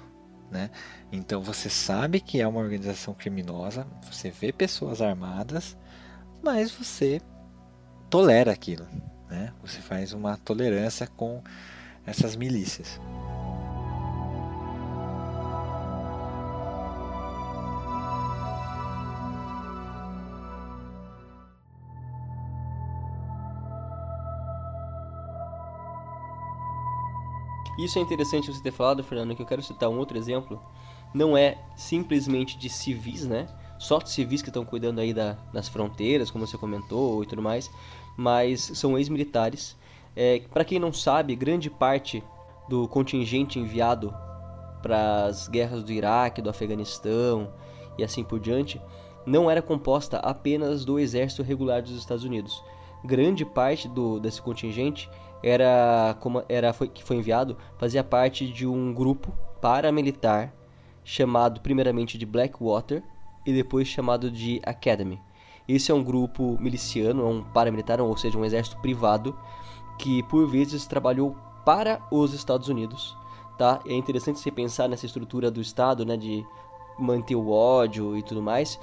Né? 0.51 0.71
Então 1.13 1.43
você 1.43 1.69
sabe 1.69 2.21
que 2.21 2.41
é 2.41 2.49
uma 2.49 2.59
organização 2.59 3.13
criminosa, 3.13 3.87
você 4.11 4.31
vê 4.31 4.51
pessoas 4.51 5.03
armadas, 5.03 5.77
mas 6.43 6.71
você 6.71 7.21
tolera 8.09 8.51
aquilo. 8.51 8.89
Né? 9.29 9.53
Você 9.61 9.79
faz 9.83 10.15
uma 10.15 10.39
tolerância 10.39 11.07
com 11.07 11.43
essas 12.07 12.35
milícias. 12.35 12.99
Isso 27.79 27.99
é 27.99 28.03
interessante 28.03 28.53
você 28.53 28.61
ter 28.61 28.73
falado, 28.73 29.05
Fernando, 29.05 29.37
que 29.37 29.41
eu 29.41 29.47
quero 29.47 29.63
citar 29.63 29.89
um 29.89 29.99
outro 29.99 30.19
exemplo. 30.19 30.61
Não 31.15 31.37
é 31.37 31.57
simplesmente 31.77 32.59
de 32.59 32.69
civis, 32.69 33.25
né? 33.25 33.47
Só 33.79 34.01
civis 34.01 34.43
que 34.43 34.49
estão 34.49 34.65
cuidando 34.65 35.01
aí 35.01 35.15
da, 35.15 35.35
das 35.53 35.69
fronteiras, 35.69 36.31
como 36.31 36.45
você 36.45 36.59
comentou 36.59 37.23
e 37.23 37.27
tudo 37.27 37.41
mais, 37.41 37.71
mas 38.17 38.61
são 38.75 38.99
ex-militares. 38.99 39.77
É, 40.17 40.41
para 40.53 40.65
quem 40.65 40.81
não 40.81 40.93
sabe, 40.93 41.37
grande 41.37 41.71
parte 41.71 42.23
do 42.69 42.89
contingente 42.89 43.61
enviado 43.61 44.13
para 44.83 45.27
as 45.27 45.47
guerras 45.47 45.85
do 45.85 45.93
Iraque, 45.93 46.43
do 46.43 46.51
Afeganistão 46.51 47.53
e 47.97 48.03
assim 48.03 48.25
por 48.25 48.41
diante, 48.41 48.81
não 49.25 49.49
era 49.49 49.63
composta 49.63 50.19
apenas 50.19 50.85
do 50.85 50.99
exército 50.99 51.45
regular 51.45 51.83
dos 51.83 51.93
Estados 51.93 52.25
Unidos. 52.25 52.63
Grande 53.05 53.45
parte 53.45 53.87
do, 53.87 54.19
desse 54.19 54.43
contingente 54.43 55.09
era 55.43 56.17
como 56.21 56.43
era 56.49 56.73
foi, 56.73 56.89
que 56.89 57.05
foi 57.05 57.17
enviado 57.17 57.57
fazia 57.79 58.03
parte 58.03 58.47
de 58.47 58.67
um 58.67 58.93
grupo 58.93 59.33
paramilitar 59.61 60.53
chamado 61.05 61.61
primeiramente 61.61 62.19
de 62.19 62.27
Blackwater 62.27 63.03
e 63.47 63.53
depois 63.53 63.89
chamado 63.89 64.31
de 64.31 64.61
Academy. 64.65 65.21
Esse 65.67 65.91
é 65.91 65.95
um 65.95 66.03
grupo 66.03 66.57
miliciano, 66.61 67.29
um 67.29 67.43
paramilitar, 67.43 68.01
ou 68.01 68.17
seja, 68.17 68.39
um 68.39 68.45
exército 68.45 68.79
privado 68.79 69.39
que 69.99 70.23
por 70.25 70.47
vezes 70.47 70.87
trabalhou 70.87 71.37
para 71.65 72.01
os 72.11 72.33
Estados 72.33 72.69
Unidos, 72.69 73.17
tá? 73.59 73.81
É 73.87 73.95
interessante 73.95 74.39
você 74.39 74.51
pensar 74.51 74.89
nessa 74.89 75.07
estrutura 75.07 75.51
do 75.51 75.61
Estado, 75.61 76.05
né, 76.07 76.17
de 76.17 76.45
manter 76.99 77.35
o 77.37 77.51
ódio 77.51 78.17
e 78.17 78.23
tudo 78.23 78.41
mais, 78.41 78.79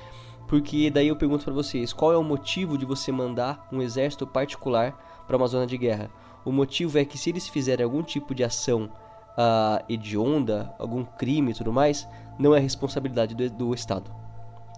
porque 0.48 0.90
daí 0.92 1.08
eu 1.08 1.16
pergunto 1.16 1.44
para 1.44 1.54
vocês, 1.54 1.92
qual 1.92 2.14
é 2.14 2.18
o 2.18 2.24
motivo 2.24 2.78
de 2.78 2.86
você 2.86 3.12
mandar 3.12 3.68
um 3.72 3.82
exército 3.82 4.28
particular 4.28 5.24
para 5.28 5.38
uma 5.38 5.48
zona 5.48 5.66
de 5.66 5.78
guerra? 5.78 6.12
O 6.46 6.52
motivo 6.52 6.98
é 7.00 7.04
que 7.04 7.18
se 7.18 7.32
eles 7.32 7.48
fizerem 7.48 7.84
algum 7.84 8.04
tipo 8.04 8.36
de 8.36 8.44
ação 8.44 8.92
uh, 9.36 9.84
hedionda, 9.90 10.74
algum 10.78 11.04
crime 11.04 11.52
e 11.52 11.56
tudo 11.56 11.74
mais, 11.74 12.08
não 12.38 12.56
é 12.56 12.60
responsabilidade 12.60 13.34
do, 13.34 13.50
do 13.50 13.74
Estado, 13.74 14.12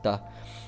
tá? 0.01 0.23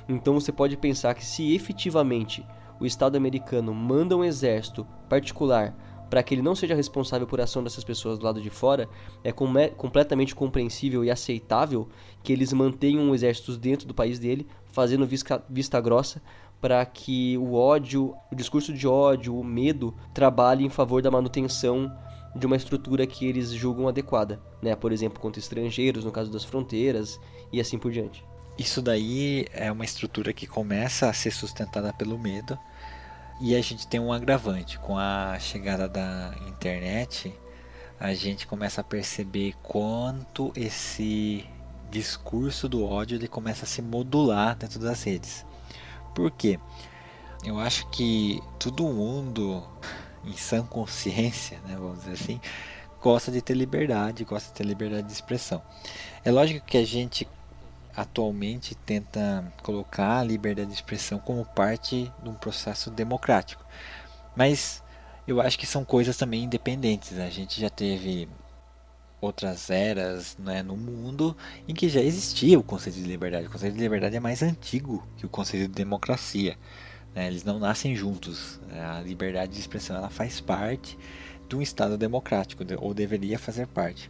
Então 0.08 0.34
você 0.34 0.52
pode 0.52 0.76
pensar 0.76 1.14
que 1.14 1.26
se 1.26 1.56
efetivamente 1.56 2.46
o 2.80 2.86
Estado 2.86 3.16
americano 3.16 3.74
manda 3.74 4.16
um 4.16 4.24
exército 4.24 4.86
particular 5.08 5.74
para 6.10 6.24
que 6.24 6.34
ele 6.34 6.42
não 6.42 6.56
seja 6.56 6.74
responsável 6.74 7.28
por 7.28 7.40
ação 7.40 7.64
dessas 7.64 7.84
pessoas 7.84 8.18
do 8.18 8.26
lado 8.26 8.42
de 8.42 8.50
fora, 8.50 8.90
é 9.24 9.32
com 9.32 9.48
completamente 9.78 10.34
compreensível 10.34 11.06
e 11.06 11.12
aceitável 11.12 11.88
que 12.24 12.34
eles 12.34 12.52
mantenham 12.52 13.04
um 13.04 13.14
exército 13.14 13.56
dentro 13.56 13.88
do 13.88 13.94
país 13.94 14.18
dele, 14.18 14.48
fazendo 14.72 15.06
vista 15.06 15.80
grossa 15.80 16.22
para 16.62 16.86
que 16.86 17.38
o 17.38 17.54
ódio, 17.54 18.16
o 18.32 18.36
discurso 18.36 18.74
de 18.74 18.88
ódio, 18.88 19.38
o 19.38 19.44
medo 19.44 19.96
trabalhe 20.14 20.66
em 20.66 20.70
favor 20.70 21.02
da 21.02 21.12
manutenção 21.12 21.92
de 22.36 22.46
uma 22.46 22.56
estrutura 22.56 23.08
que 23.08 23.26
eles 23.26 23.50
julgam 23.50 23.88
adequada, 23.88 24.42
né? 24.62 24.76
Por 24.76 24.92
exemplo, 24.92 25.20
contra 25.20 25.40
estrangeiros, 25.40 26.06
no 26.06 26.12
caso 26.12 26.32
das 26.32 26.44
fronteiras 26.44 27.20
e 27.52 27.60
assim 27.60 27.78
por 27.78 27.92
diante. 27.92 28.24
Isso 28.58 28.82
daí 28.82 29.46
é 29.54 29.72
uma 29.72 29.86
estrutura 29.86 30.34
que 30.34 30.46
começa 30.46 31.10
a 31.10 31.14
ser 31.14 31.32
sustentada 31.32 31.94
pelo 31.94 32.20
medo 32.20 32.60
e 33.40 33.56
a 33.56 33.62
gente 33.62 33.88
tem 33.88 34.02
um 34.02 34.12
agravante 34.12 34.78
com 34.80 34.98
a 34.98 35.40
chegada 35.40 35.88
da 35.88 36.36
internet. 36.46 37.34
A 37.98 38.14
gente 38.14 38.46
começa 38.46 38.82
a 38.82 38.84
perceber 38.84 39.54
quanto 39.64 40.52
esse 40.56 41.46
discurso 41.90 42.68
do 42.68 42.84
ódio 42.86 43.16
ele 43.16 43.28
começa 43.28 43.64
a 43.64 43.68
se 43.68 43.82
modular 43.82 44.58
dentro 44.58 44.80
das 44.80 45.04
redes. 45.04 45.46
Por 46.20 46.32
quê? 46.32 46.60
Eu 47.46 47.58
acho 47.58 47.90
que 47.92 48.44
todo 48.60 48.84
mundo, 48.84 49.64
em 50.26 50.36
sã 50.36 50.66
consciência, 50.66 51.62
né, 51.62 51.78
vamos 51.80 52.00
dizer 52.00 52.12
assim, 52.12 52.42
gosta 53.02 53.32
de 53.32 53.42
ter 53.42 53.54
liberdade, 53.54 54.26
gosta 54.26 54.50
de 54.50 54.56
ter 54.56 54.66
liberdade 54.66 55.08
de 55.08 55.14
expressão. 55.14 55.62
É 56.26 56.30
lógico 56.30 56.66
que 56.66 56.78
a 56.78 56.86
gente 56.86 57.26
atualmente 57.96 58.76
tenta 58.76 59.50
colocar 59.64 60.20
a 60.20 60.24
liberdade 60.26 60.68
de 60.68 60.76
expressão 60.76 61.20
como 61.20 61.46
parte 61.46 62.12
de 62.22 62.30
um 62.30 62.34
processo 62.34 62.92
democrático. 62.92 63.64
Mas 64.36 64.84
eu 65.26 65.40
acho 65.40 65.58
que 65.58 65.66
são 65.66 65.86
coisas 65.86 66.18
também 66.18 66.44
independentes. 66.44 67.18
A 67.18 67.30
gente 67.30 67.62
já 67.62 67.70
teve 67.70 68.28
outras 69.22 69.70
eras 69.70 70.38
né, 70.38 70.64
no 70.64 70.78
mundo 70.78 71.36
em 71.68 71.74
que 71.74 71.90
já 71.90 72.02
existia 72.02 72.58
o 72.58 72.64
conceito 72.64 72.96
de 72.96 73.04
liberdade. 73.04 73.48
O 73.48 73.50
conceito 73.50 73.74
de 73.74 73.80
liberdade 73.80 74.16
é 74.16 74.20
mais 74.20 74.42
antigo 74.42 75.06
que 75.18 75.26
o 75.26 75.30
conceito 75.30 75.68
de 75.68 75.74
democracia. 75.74 76.58
Né? 77.14 77.28
Eles 77.28 77.44
não 77.44 77.60
nascem 77.60 77.96
juntos. 77.96 78.60
A 78.72 79.02
liberdade 79.02 79.54
de 79.54 79.60
expressão 79.60 79.96
ela 79.96 80.10
faz 80.10 80.40
parte 80.40 80.98
de 81.48 81.56
um 81.56 81.62
Estado 81.62 81.98
democrático, 81.98 82.64
ou 82.78 82.94
deveria 82.94 83.40
fazer 83.40 83.68
parte. 83.68 84.10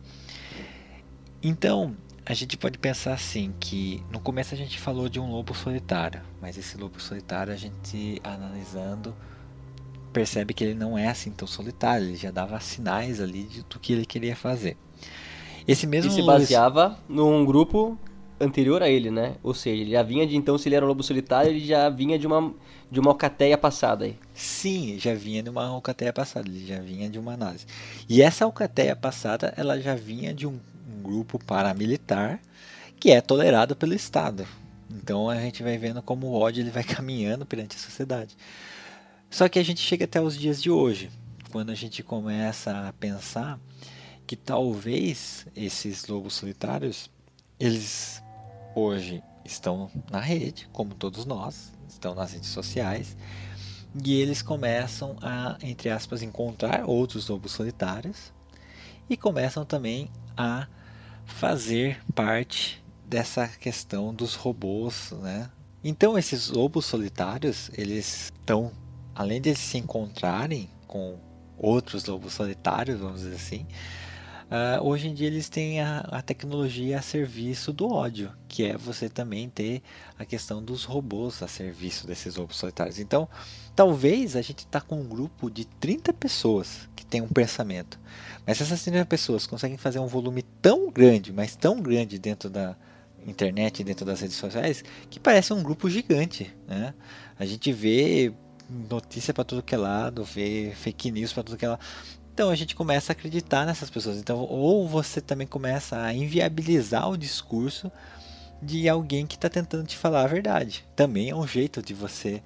Então, 1.41 1.95
a 2.25 2.33
gente 2.33 2.57
pode 2.57 2.77
pensar 2.77 3.13
assim 3.13 3.53
que 3.59 4.03
no 4.11 4.19
começo 4.19 4.53
a 4.53 4.57
gente 4.57 4.77
falou 4.77 5.07
de 5.07 5.19
um 5.19 5.31
lobo 5.31 5.55
solitário, 5.55 6.21
mas 6.41 6.57
esse 6.57 6.77
lobo 6.77 6.99
solitário 6.99 7.53
a 7.53 7.55
gente 7.55 8.21
analisando 8.23 9.15
percebe 10.19 10.53
que 10.53 10.65
ele 10.65 10.73
não 10.73 10.97
é 10.97 11.07
assim 11.07 11.31
tão 11.31 11.47
solitário, 11.47 12.05
ele 12.07 12.17
já 12.17 12.29
dava 12.29 12.59
sinais 12.59 13.21
ali 13.21 13.43
de, 13.43 13.63
do 13.63 13.79
que 13.79 13.93
ele 13.93 14.05
queria 14.05 14.35
fazer. 14.35 14.75
Esse 15.65 15.87
mesmo 15.87 16.11
e 16.11 16.13
se 16.13 16.21
baseava 16.21 16.99
num 17.07 17.45
grupo 17.45 17.97
anterior 18.37 18.83
a 18.83 18.89
ele, 18.89 19.09
né? 19.09 19.35
Ou 19.41 19.53
seja, 19.53 19.81
ele 19.81 19.91
já 19.91 20.03
vinha 20.03 20.27
de 20.27 20.35
então, 20.35 20.57
se 20.57 20.67
ele 20.67 20.75
era 20.75 20.83
um 20.83 20.89
lobo 20.89 21.01
solitário, 21.03 21.51
ele 21.51 21.65
já 21.65 21.89
vinha 21.89 22.19
de 22.19 22.27
uma 22.27 22.53
de 22.91 22.99
uma 22.99 23.11
alcateia 23.11 23.57
passada 23.57 24.03
aí. 24.03 24.17
Sim, 24.33 24.97
já 24.99 25.13
vinha 25.13 25.41
de 25.41 25.49
uma 25.49 25.65
alcateia 25.67 26.11
passada, 26.11 26.49
ele 26.49 26.65
já 26.65 26.81
vinha 26.81 27.09
de 27.09 27.17
uma 27.17 27.33
análise. 27.33 27.65
E 28.09 28.21
essa 28.21 28.43
alcateia 28.43 28.97
passada, 28.97 29.53
ela 29.55 29.79
já 29.79 29.95
vinha 29.95 30.33
de 30.33 30.45
um, 30.45 30.59
um 30.89 31.01
grupo 31.01 31.39
paramilitar 31.39 32.41
que 32.99 33.09
é 33.09 33.21
tolerado 33.21 33.73
pelo 33.73 33.93
Estado. 33.93 34.45
Então 34.91 35.29
a 35.29 35.39
gente 35.39 35.63
vai 35.63 35.77
vendo 35.77 36.01
como 36.01 36.27
o 36.27 36.33
ódio 36.33 36.61
ele 36.61 36.71
vai 36.71 36.83
caminhando 36.83 37.45
perante 37.45 37.77
a 37.77 37.79
sociedade. 37.79 38.35
Só 39.29 39.47
que 39.47 39.59
a 39.59 39.63
gente 39.63 39.79
chega 39.81 40.05
até 40.05 40.19
os 40.19 40.37
dias 40.37 40.61
de 40.61 40.71
hoje, 40.71 41.11
quando 41.51 41.69
a 41.69 41.75
gente 41.75 42.01
começa 42.01 42.87
a 42.87 42.93
pensar 42.93 43.59
que 44.25 44.35
talvez 44.35 45.47
esses 45.55 46.07
lobos 46.07 46.33
solitários, 46.33 47.09
eles 47.59 48.21
hoje 48.75 49.23
estão 49.45 49.89
na 50.11 50.19
rede, 50.19 50.67
como 50.71 50.93
todos 50.93 51.25
nós, 51.25 51.71
estão 51.87 52.13
nas 52.15 52.33
redes 52.33 52.49
sociais, 52.49 53.15
e 54.03 54.21
eles 54.21 54.41
começam 54.41 55.17
a, 55.21 55.57
entre 55.61 55.89
aspas, 55.89 56.21
encontrar 56.21 56.85
outros 56.85 57.27
lobos 57.27 57.51
solitários 57.51 58.31
e 59.09 59.17
começam 59.17 59.65
também 59.65 60.09
a 60.37 60.67
fazer 61.25 61.99
parte 62.13 62.83
dessa 63.05 63.47
questão 63.47 64.13
dos 64.13 64.35
robôs, 64.35 65.11
né? 65.21 65.49
Então 65.83 66.17
esses 66.17 66.49
lobos 66.49 66.85
solitários, 66.85 67.71
eles 67.73 68.31
estão, 68.39 68.71
além 69.19 69.41
de 69.41 69.53
se 69.53 69.77
encontrarem 69.77 70.69
com 70.87 71.17
outros 71.57 72.05
lobos 72.05 72.31
solitários, 72.31 73.01
vamos 73.01 73.19
dizer 73.19 73.35
assim, 73.35 73.65
Uh, 74.49 74.83
hoje 74.83 75.07
em 75.07 75.13
dia 75.13 75.27
eles 75.27 75.47
têm 75.47 75.79
a, 75.79 75.99
a, 75.99 76.23
tecnologia 76.23 76.97
a 76.97 77.03
serviço 77.03 77.71
do 77.71 77.87
ódio, 77.87 78.31
que 78.47 78.65
é 78.65 78.75
você 78.75 79.07
também 79.07 79.47
ter 79.47 79.83
a 80.17 80.25
questão 80.25 80.59
dos 80.63 80.85
robôs 80.85 81.43
a 81.43 81.47
serviço 81.47 82.07
desses 82.07 82.35
lobos 82.35 82.57
solitários. 82.57 82.97
Então, 82.97 83.29
talvez 83.75 84.35
a 84.35 84.41
gente 84.41 84.61
está 84.61 84.81
com 84.81 85.01
um 85.01 85.07
grupo 85.07 85.51
de 85.51 85.65
30 85.65 86.11
pessoas 86.13 86.89
que 86.95 87.05
tem 87.05 87.21
um 87.21 87.27
pensamento, 87.27 87.99
mas 88.43 88.59
essas 88.59 88.81
30 88.81 89.05
pessoas 89.05 89.45
conseguem 89.45 89.77
fazer 89.77 89.99
um 89.99 90.07
volume 90.07 90.41
tão 90.41 90.89
grande, 90.89 91.31
mas 91.31 91.55
tão 91.55 91.79
grande 91.79 92.17
dentro 92.17 92.49
da 92.49 92.75
internet, 93.27 93.83
dentro 93.83 94.03
das 94.03 94.19
redes 94.21 94.37
sociais, 94.37 94.83
que 95.11 95.19
parece 95.19 95.53
um 95.53 95.61
grupo 95.61 95.87
gigante. 95.91 96.51
Né? 96.67 96.95
A 97.37 97.45
gente 97.45 97.71
vê 97.71 98.33
notícia 98.69 99.33
para 99.33 99.43
tudo 99.43 99.63
que 99.63 99.73
é 99.73 99.77
lado, 99.77 100.23
vê 100.23 100.73
fake 100.75 101.11
news 101.11 101.33
para 101.33 101.43
tudo 101.43 101.57
que 101.57 101.65
é 101.65 101.69
lado. 101.69 101.81
Então 102.33 102.49
a 102.49 102.55
gente 102.55 102.75
começa 102.75 103.11
a 103.11 103.13
acreditar 103.13 103.65
nessas 103.65 103.89
pessoas. 103.89 104.17
Então, 104.17 104.39
ou 104.39 104.87
você 104.87 105.19
também 105.19 105.47
começa 105.47 106.01
a 106.01 106.13
inviabilizar 106.13 107.09
o 107.09 107.17
discurso 107.17 107.91
de 108.61 108.87
alguém 108.87 109.25
que 109.25 109.35
está 109.35 109.49
tentando 109.49 109.85
te 109.85 109.97
falar 109.97 110.23
a 110.23 110.27
verdade. 110.27 110.87
Também 110.95 111.29
é 111.29 111.35
um 111.35 111.47
jeito 111.47 111.81
de 111.81 111.93
você 111.93 112.41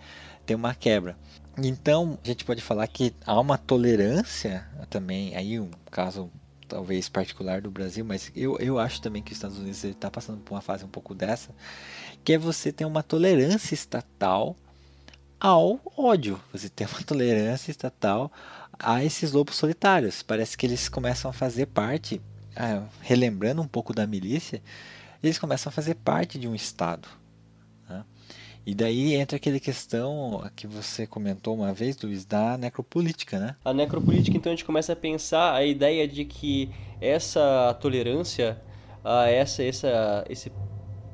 ter 0.46 0.56
uma 0.56 0.74
quebra. 0.74 1.16
Então, 1.58 2.18
a 2.24 2.28
gente 2.28 2.44
pode 2.44 2.62
falar 2.62 2.88
que 2.88 3.14
há 3.26 3.40
uma 3.40 3.58
tolerância 3.58 4.68
também, 4.90 5.36
aí 5.36 5.60
um 5.60 5.70
caso 5.92 6.32
talvez 6.68 7.08
particular 7.08 7.62
do 7.62 7.70
Brasil, 7.70 8.04
mas 8.04 8.32
eu, 8.36 8.58
eu 8.58 8.80
acho 8.80 9.00
também 9.00 9.22
que 9.22 9.32
os 9.32 9.38
Estados 9.38 9.60
Unidos 9.60 9.84
está 9.84 10.10
passando 10.10 10.40
por 10.40 10.56
uma 10.56 10.62
fase 10.62 10.84
um 10.84 10.88
pouco 10.88 11.14
dessa, 11.14 11.52
que 12.24 12.34
é 12.34 12.38
você 12.38 12.72
ter 12.72 12.86
uma 12.86 13.04
tolerância 13.04 13.76
estatal 13.76 14.56
ao 15.44 15.78
ódio. 15.98 16.40
Você 16.54 16.70
tem 16.70 16.88
uma 16.88 17.04
tolerância 17.04 17.70
estatal 17.70 18.32
a 18.80 19.04
esses 19.04 19.34
lobos 19.34 19.58
solitários. 19.58 20.24
Parece 20.24 20.58
que 20.58 20.66
eles 20.66 20.88
começam 20.88 21.30
a 21.30 21.34
fazer 21.34 21.66
parte, 21.66 22.22
ah, 22.56 22.84
relembrando 23.02 23.62
um 23.62 23.68
pouco 23.68 23.94
da 23.94 24.08
milícia, 24.08 24.64
eles 25.22 25.38
começam 25.38 25.70
a 25.70 25.74
fazer 25.74 25.96
parte 25.96 26.40
de 26.40 26.48
um 26.48 26.56
Estado. 26.56 27.10
Né? 27.90 28.06
E 28.66 28.74
daí 28.74 29.16
entra 29.16 29.36
aquela 29.36 29.60
questão 29.60 30.50
que 30.56 30.66
você 30.66 31.06
comentou 31.06 31.54
uma 31.54 31.74
vez, 31.74 32.02
Luiz, 32.02 32.24
da 32.24 32.58
necropolítica, 32.58 33.38
né? 33.38 33.58
A 33.66 33.74
necropolítica, 33.74 34.38
então, 34.38 34.50
a 34.50 34.56
gente 34.56 34.64
começa 34.64 34.94
a 34.94 34.96
pensar 34.96 35.54
a 35.54 35.66
ideia 35.66 36.08
de 36.08 36.24
que 36.24 36.70
essa 37.02 37.78
tolerância, 37.82 38.62
a 39.04 39.30
essa, 39.30 39.62
essa, 39.62 40.26
esse, 40.30 40.50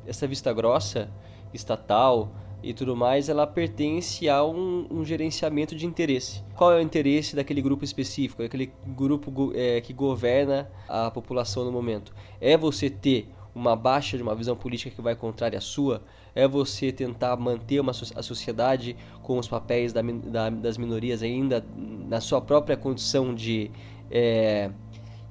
essa 0.05 0.27
vista 0.27 0.53
grossa 0.53 1.09
estatal, 1.51 2.31
e 2.61 2.73
tudo 2.73 2.95
mais, 2.95 3.29
ela 3.29 3.47
pertence 3.47 4.27
a 4.27 4.43
um, 4.43 4.85
um, 4.91 5.05
gerenciamento 5.05 5.75
de 5.75 5.85
interesse. 5.85 6.43
Qual 6.55 6.71
é 6.73 6.77
o 6.77 6.81
interesse 6.81 7.35
daquele 7.35 7.61
grupo 7.61 7.85
específico, 7.85 8.43
daquele 8.43 8.71
grupo 8.87 9.51
é, 9.55 9.79
que 9.79 9.93
governa 9.93 10.69
a 10.87 11.09
população 11.09 11.63
no 11.63 11.71
momento? 11.71 12.13
É 12.41 12.57
você 12.57 12.89
ter 12.89 13.29
uma 13.55 13.75
baixa 13.75 14.17
de 14.17 14.23
uma 14.23 14.35
visão 14.35 14.55
política 14.55 14.93
que 14.93 15.01
vai 15.01 15.15
contrária 15.15 15.57
à 15.57 15.61
sua? 15.61 16.03
É 16.35 16.47
você 16.47 16.91
tentar 16.91 17.35
manter 17.37 17.79
uma, 17.79 17.91
a 17.91 18.23
sociedade 18.23 18.95
com 19.23 19.37
os 19.37 19.47
papéis 19.47 19.93
da, 19.93 20.01
da, 20.01 20.49
das 20.49 20.77
minorias 20.77 21.23
ainda 21.23 21.65
na 21.77 22.19
sua 22.19 22.41
própria 22.41 22.75
condição 22.75 23.33
de, 23.33 23.71
é, 24.11 24.69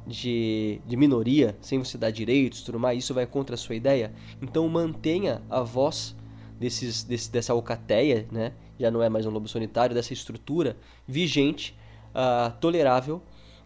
de, 0.06 0.80
de 0.86 0.96
minoria, 0.96 1.56
sem 1.60 1.78
você 1.78 1.98
dar 1.98 2.10
direitos 2.10 2.62
tudo 2.62 2.80
mais? 2.80 3.04
Isso 3.04 3.12
vai 3.12 3.26
contra 3.26 3.54
a 3.54 3.58
sua 3.58 3.74
ideia? 3.74 4.12
Então 4.40 4.66
mantenha 4.68 5.42
a 5.50 5.60
voz 5.60 6.16
desses, 6.58 7.04
desse, 7.04 7.30
dessa 7.30 7.52
alcateia, 7.52 8.26
né? 8.30 8.52
já 8.78 8.90
não 8.90 9.02
é 9.02 9.08
mais 9.08 9.26
um 9.26 9.30
lobo 9.30 9.48
solitário, 9.48 9.94
dessa 9.94 10.12
estrutura 10.12 10.76
vigente, 11.06 11.76
uh, 12.14 12.52
tolerável, 12.60 13.22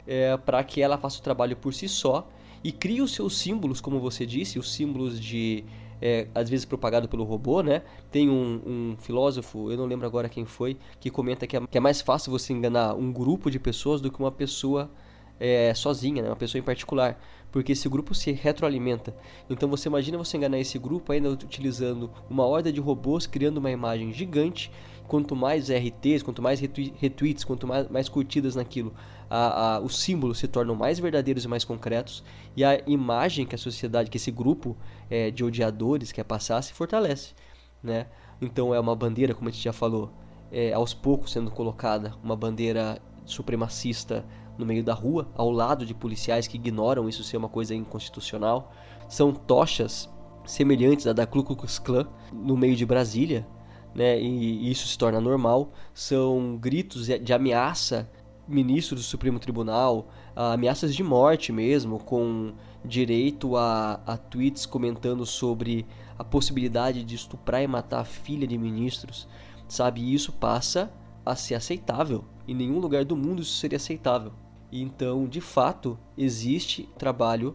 é, 0.07 0.37
para 0.37 0.63
que 0.65 0.81
ela 0.81 0.99
faça 0.99 1.21
o 1.21 1.23
trabalho 1.23 1.57
por 1.57 1.73
si 1.73 1.89
só 1.89 2.29
e 2.65 2.73
crie 2.73 3.01
os 3.01 3.13
seus 3.13 3.37
símbolos, 3.37 3.81
como 3.81 4.01
você 4.01 4.25
disse, 4.27 4.59
os 4.59 4.73
símbolos 4.73 5.21
de, 5.21 5.65
é, 6.01 6.27
às 6.35 6.49
vezes 6.49 6.65
propagado 6.65 7.09
pelo 7.09 7.25
robô, 7.25 7.63
né? 7.63 7.83
Tem 8.11 8.29
um, 8.29 8.63
um, 8.67 8.97
filósofo, 8.99 9.71
eu 9.71 9.77
não 9.77 9.87
lembro 9.87 10.07
agora 10.07 10.29
quem 10.29 10.45
foi, 10.45 10.77
que 11.01 11.11
comenta 11.11 11.47
que 11.47 11.57
é, 11.57 11.61
que 11.67 11.79
é, 11.79 11.81
mais 11.81 12.01
fácil 12.01 12.31
você 12.31 12.53
enganar 12.53 12.95
um 12.95 13.13
grupo 13.13 13.51
de 13.51 13.59
pessoas 13.59 14.01
do 14.01 14.11
que 14.11 14.19
uma 14.19 14.33
pessoa 14.33 14.91
é, 15.39 15.73
sozinha, 15.75 16.23
né? 16.23 16.29
uma 16.29 16.37
pessoa 16.37 16.59
em 16.59 16.63
particular 16.65 17.21
porque 17.53 17.73
esse 17.73 17.87
grupo 17.89 18.15
se 18.15 18.33
retroalimenta. 18.33 19.15
Então 19.49 19.69
você 19.69 19.89
imagina 19.89 20.17
você 20.17 20.39
enganar 20.39 20.59
esse 20.59 20.79
grupo 20.79 21.13
ainda 21.13 21.31
utilizando 21.31 22.11
uma 22.29 22.45
horda 22.45 22.73
de 22.73 22.81
robôs, 22.81 23.27
criando 23.27 23.59
uma 23.59 23.71
imagem 23.71 24.13
gigante. 24.13 24.73
Quanto 25.07 25.37
mais 25.37 25.69
RTs, 25.69 26.23
quanto 26.23 26.41
mais 26.41 26.59
retweets, 26.59 27.45
quanto 27.45 27.67
mais, 27.67 27.87
mais 27.91 28.09
curtidas 28.09 28.57
naquilo, 28.57 28.95
a, 29.29 29.75
a, 29.75 29.81
os 29.81 29.99
símbolos 29.99 30.39
se 30.39 30.49
tornam 30.49 30.75
mais 30.75 30.99
verdadeiros 30.99 31.45
e 31.45 31.49
mais 31.49 31.65
concretos. 31.65 32.25
E 32.57 32.65
a 32.65 32.81
imagem 32.87 33.45
que 33.45 33.55
a 33.55 33.59
sociedade, 33.59 34.09
que 34.09 34.17
esse 34.17 34.31
grupo 34.31 34.75
é, 35.11 35.31
de 35.31 35.45
odiadores 35.45 36.13
quer 36.13 36.25
passar, 36.25 36.63
se 36.63 36.73
fortalece. 36.73 37.35
Né? 37.83 38.07
Então 38.41 38.75
é 38.75 38.81
uma 38.81 38.97
bandeira, 38.97 39.35
como 39.35 39.51
a 39.51 39.53
gente 39.53 39.63
já 39.63 39.73
falou, 39.73 40.11
é, 40.51 40.73
aos 40.73 40.95
poucos 40.95 41.33
sendo 41.33 41.51
colocada, 41.51 42.15
uma 42.23 42.37
bandeira 42.37 42.99
supremacista 43.27 44.25
no 44.59 44.67
meio 44.67 44.85
da 44.85 44.95
rua, 44.95 45.29
ao 45.35 45.51
lado 45.51 45.87
de 45.87 45.95
policiais 45.95 46.47
que 46.47 46.57
ignoram 46.57 47.09
isso 47.09 47.25
ser 47.25 47.37
uma 47.37 47.49
coisa 47.49 47.75
inconstitucional. 47.75 48.73
São 49.09 49.33
tochas 49.33 50.09
semelhantes 50.45 51.07
à 51.07 51.13
da 51.13 51.27
Ku 51.27 51.43
Klux 51.43 51.79
Klan 51.79 52.07
no 52.33 52.57
meio 52.57 52.77
de 52.77 52.85
Brasília, 52.85 53.47
né? 53.95 54.21
E 54.21 54.71
isso 54.71 54.87
se 54.87 54.97
torna 54.97 55.21
normal. 55.21 55.73
São 55.95 56.57
gritos 56.57 57.07
de 57.07 57.33
ameaça 57.33 58.11
ministros 58.47 59.01
do 59.01 59.05
Supremo 59.05 59.39
Tribunal, 59.39 60.09
ameaças 60.35 60.95
de 60.95 61.03
morte 61.03 61.53
mesmo, 61.53 61.99
com 61.99 62.53
direito 62.85 63.57
a, 63.57 64.01
a 64.07 64.17
tweets 64.17 64.67
comentando 64.67 65.25
sobre 65.25 65.87
a 66.19 66.25
possibilidade 66.25 67.05
de 67.05 67.15
estuprar 67.15 67.63
e 67.63 67.67
matar 67.67 68.01
a 68.01 68.05
filha 68.05 68.47
de 68.47 68.59
ministros, 68.59 69.29
sabe? 69.69 70.13
Isso 70.13 70.33
passa 70.33 70.93
a 71.25 71.37
ser 71.37 71.55
aceitável. 71.55 72.25
Em 72.47 72.55
nenhum 72.55 72.79
lugar 72.81 73.05
do 73.05 73.17
mundo 73.17 73.43
isso 73.43 73.57
seria 73.57 73.77
aceitável. 73.77 74.33
Então, 74.73 75.27
de 75.29 75.41
fato, 75.41 75.99
existe 76.17 76.89
trabalho 76.97 77.55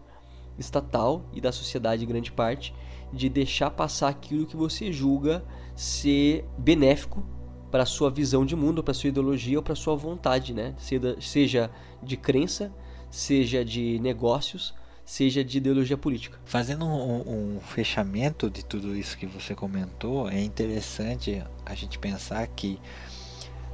estatal 0.57 1.25
e 1.33 1.41
da 1.41 1.51
sociedade 1.51 2.03
em 2.03 2.07
grande 2.07 2.31
parte 2.31 2.73
de 3.11 3.27
deixar 3.27 3.71
passar 3.71 4.09
aquilo 4.09 4.45
que 4.45 4.55
você 4.55 4.91
julga 4.91 5.43
ser 5.75 6.45
benéfico 6.57 7.25
para 7.71 7.85
sua 7.85 8.09
visão 8.09 8.45
de 8.45 8.55
mundo, 8.55 8.83
para 8.83 8.93
sua 8.93 9.09
ideologia 9.09 9.57
ou 9.57 9.63
para 9.63 9.75
sua 9.75 9.95
vontade, 9.95 10.53
né? 10.53 10.75
Seja 11.19 11.71
de 12.01 12.15
crença, 12.15 12.71
seja 13.09 13.63
de 13.63 13.99
negócios, 13.99 14.73
seja 15.03 15.43
de 15.43 15.57
ideologia 15.57 15.97
política. 15.97 16.39
Fazendo 16.45 16.85
um, 16.85 17.55
um, 17.55 17.59
fechamento 17.61 18.49
de 18.49 18.63
tudo 18.63 18.95
isso 18.95 19.17
que 19.17 19.25
você 19.25 19.55
comentou, 19.55 20.29
é 20.29 20.41
interessante 20.41 21.43
a 21.65 21.73
gente 21.73 21.97
pensar 21.97 22.45
que 22.47 22.79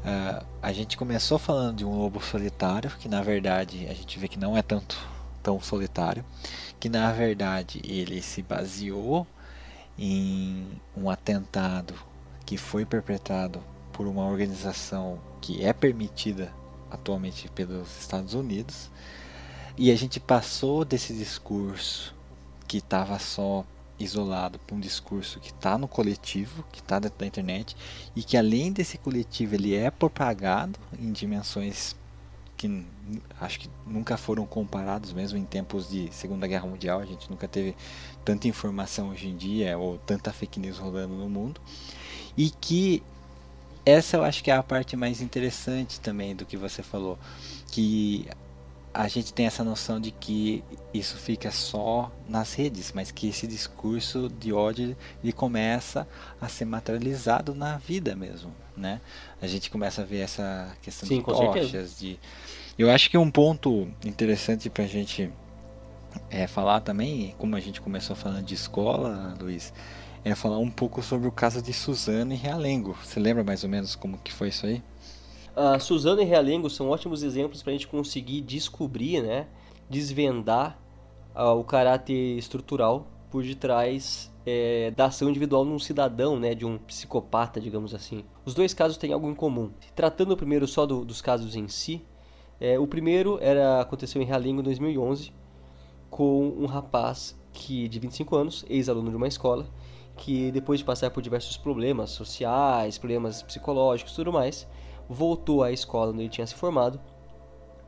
Uh, 0.03 0.45
a 0.61 0.73
gente 0.73 0.97
começou 0.97 1.39
falando 1.39 1.77
de 1.77 1.85
um 1.85 1.95
lobo 1.95 2.21
solitário, 2.21 2.91
que 2.99 3.07
na 3.07 3.21
verdade 3.21 3.87
a 3.87 3.93
gente 3.93 4.19
vê 4.19 4.27
que 4.27 4.37
não 4.37 4.57
é 4.57 4.61
tanto 4.61 4.97
tão 5.41 5.61
solitário, 5.61 6.25
que 6.79 6.89
na 6.89 7.11
verdade 7.11 7.81
ele 7.85 8.21
se 8.21 8.41
baseou 8.41 9.25
em 9.97 10.67
um 10.95 11.09
atentado 11.09 11.93
que 12.45 12.57
foi 12.57 12.85
perpetrado 12.85 13.63
por 13.93 14.05
uma 14.05 14.25
organização 14.25 15.19
que 15.39 15.63
é 15.63 15.71
permitida 15.71 16.51
atualmente 16.91 17.49
pelos 17.49 17.99
Estados 17.99 18.33
Unidos. 18.33 18.89
E 19.77 19.89
a 19.89 19.95
gente 19.95 20.19
passou 20.19 20.83
desse 20.83 21.13
discurso 21.13 22.13
que 22.67 22.77
estava 22.77 23.17
só 23.19 23.65
isolado 24.03 24.59
para 24.59 24.75
um 24.75 24.79
discurso 24.79 25.39
que 25.39 25.51
está 25.51 25.77
no 25.77 25.87
coletivo, 25.87 26.63
que 26.71 26.79
está 26.79 26.99
dentro 26.99 27.19
da 27.19 27.25
internet 27.25 27.75
e 28.15 28.23
que 28.23 28.37
além 28.37 28.71
desse 28.71 28.97
coletivo 28.97 29.55
ele 29.55 29.75
é 29.75 29.89
propagado 29.89 30.79
em 30.99 31.11
dimensões 31.11 31.95
que 32.57 32.85
acho 33.41 33.59
que 33.59 33.69
nunca 33.85 34.15
foram 34.15 34.45
comparados 34.45 35.11
mesmo 35.11 35.37
em 35.37 35.43
tempos 35.43 35.89
de 35.89 36.09
Segunda 36.13 36.47
Guerra 36.47 36.65
Mundial, 36.67 36.99
a 36.99 37.05
gente 37.05 37.29
nunca 37.29 37.47
teve 37.47 37.75
tanta 38.23 38.47
informação 38.47 39.09
hoje 39.09 39.27
em 39.27 39.35
dia 39.35 39.77
ou 39.77 39.97
tanta 39.97 40.31
fake 40.31 40.59
news 40.59 40.77
rolando 40.77 41.13
no 41.13 41.29
mundo. 41.29 41.59
E 42.37 42.49
que 42.49 43.03
essa 43.85 44.15
eu 44.15 44.23
acho 44.23 44.41
que 44.41 44.49
é 44.49 44.55
a 44.55 44.63
parte 44.63 44.95
mais 44.95 45.21
interessante 45.21 45.99
também 45.99 46.33
do 46.33 46.45
que 46.45 46.55
você 46.55 46.81
falou, 46.81 47.19
que 47.69 48.27
a 48.93 49.07
gente 49.07 49.33
tem 49.33 49.45
essa 49.47 49.63
noção 49.63 49.99
de 49.99 50.11
que 50.11 50.63
isso 50.93 51.17
fica 51.17 51.49
só 51.49 52.11
nas 52.29 52.53
redes, 52.53 52.91
mas 52.93 53.09
que 53.09 53.27
esse 53.27 53.47
discurso 53.47 54.29
de 54.29 54.53
ódio 54.53 54.95
ele 55.23 55.33
começa 55.33 56.07
a 56.39 56.47
ser 56.47 56.65
materializado 56.65 57.55
na 57.55 57.77
vida 57.77 58.15
mesmo, 58.15 58.53
né? 58.77 59.01
A 59.41 59.47
gente 59.47 59.71
começa 59.71 60.03
a 60.03 60.05
ver 60.05 60.19
essa 60.19 60.75
questão 60.81 61.07
Sim, 61.09 61.19
de 61.19 61.25
tochas, 61.25 61.97
de 61.97 62.19
eu 62.77 62.89
acho 62.89 63.09
que 63.09 63.17
um 63.17 63.29
ponto 63.29 63.87
interessante 64.03 64.67
para 64.69 64.83
a 64.83 64.87
gente 64.87 65.31
é, 66.29 66.47
falar 66.47 66.81
também, 66.81 67.35
como 67.37 67.55
a 67.55 67.59
gente 67.59 67.79
começou 67.79 68.15
falando 68.15 68.43
de 68.43 68.55
escola, 68.55 69.35
Luiz, 69.39 69.71
é 70.25 70.33
falar 70.33 70.57
um 70.57 70.71
pouco 70.71 71.03
sobre 71.03 71.27
o 71.27 71.31
caso 71.31 71.61
de 71.61 71.71
Suzano 71.71 72.33
e 72.33 72.35
Realengo. 72.35 72.97
Você 73.03 73.19
lembra 73.19 73.43
mais 73.43 73.63
ou 73.63 73.69
menos 73.69 73.95
como 73.95 74.17
que 74.17 74.33
foi 74.33 74.47
isso 74.47 74.65
aí? 74.65 74.81
Uh, 75.55 75.79
Suzano 75.79 76.21
e 76.21 76.25
Realengo 76.25 76.69
são 76.69 76.89
ótimos 76.89 77.21
exemplos 77.21 77.61
para 77.61 77.71
a 77.71 77.73
gente 77.73 77.87
conseguir 77.87 78.41
descobrir, 78.41 79.21
né, 79.21 79.47
desvendar 79.89 80.79
uh, 81.35 81.51
o 81.51 81.63
caráter 81.63 82.37
estrutural 82.37 83.07
por 83.29 83.43
detrás 83.43 84.31
é, 84.45 84.91
da 84.91 85.05
ação 85.05 85.29
individual 85.29 85.63
num 85.63 85.79
cidadão, 85.79 86.39
né, 86.39 86.53
de 86.53 86.65
um 86.65 86.77
psicopata, 86.77 87.59
digamos 87.59 87.93
assim. 87.93 88.23
Os 88.45 88.53
dois 88.53 88.73
casos 88.73 88.97
têm 88.97 89.13
algo 89.13 89.29
em 89.29 89.35
comum. 89.35 89.71
Tratando 89.95 90.35
primeiro 90.35 90.67
só 90.67 90.85
do, 90.85 91.03
dos 91.05 91.21
casos 91.21 91.55
em 91.55 91.67
si, 91.67 92.03
é, 92.59 92.77
o 92.77 92.87
primeiro 92.87 93.39
era 93.41 93.81
aconteceu 93.81 94.21
em 94.21 94.25
Realengo 94.25 94.61
em 94.61 94.63
2011 94.63 95.33
com 96.09 96.47
um 96.59 96.65
rapaz 96.65 97.35
que 97.51 97.87
de 97.87 97.99
25 97.99 98.35
anos, 98.35 98.65
ex-aluno 98.69 99.09
de 99.09 99.15
uma 99.15 99.27
escola, 99.27 99.65
que 100.15 100.51
depois 100.51 100.79
de 100.79 100.85
passar 100.85 101.09
por 101.09 101.21
diversos 101.21 101.57
problemas 101.57 102.11
sociais, 102.11 102.97
problemas 102.97 103.41
psicológicos, 103.41 104.13
tudo 104.13 104.31
mais, 104.31 104.67
voltou 105.13 105.63
à 105.63 105.71
escola 105.71 106.11
onde 106.11 106.21
ele 106.21 106.29
tinha 106.29 106.45
se 106.47 106.55
formado 106.55 106.99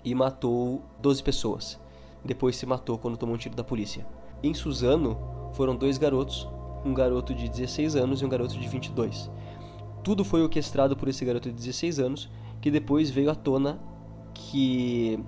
e 0.03 0.13
matou 0.13 0.81
12 1.01 1.23
pessoas. 1.23 1.79
Depois 2.23 2.55
se 2.55 2.65
matou 2.65 2.97
quando 2.97 3.17
tomou 3.17 3.35
um 3.35 3.37
tiro 3.37 3.55
da 3.55 3.63
polícia. 3.63 4.05
Em 4.41 4.53
Suzano 4.53 5.17
foram 5.53 5.75
dois 5.75 5.97
garotos, 5.97 6.47
um 6.85 6.93
garoto 6.93 7.33
de 7.33 7.49
16 7.49 7.95
anos 7.95 8.21
e 8.21 8.25
um 8.25 8.29
garoto 8.29 8.57
de 8.57 8.67
22. 8.67 9.29
Tudo 10.03 10.23
foi 10.23 10.43
orquestrado 10.43 10.95
por 10.95 11.07
esse 11.07 11.25
garoto 11.25 11.49
de 11.49 11.55
16 11.55 11.99
anos, 11.99 12.29
que 12.61 12.69
depois 12.69 13.09
veio 13.09 13.31
à 13.31 13.35
tona 13.35 13.79
que 14.33 15.19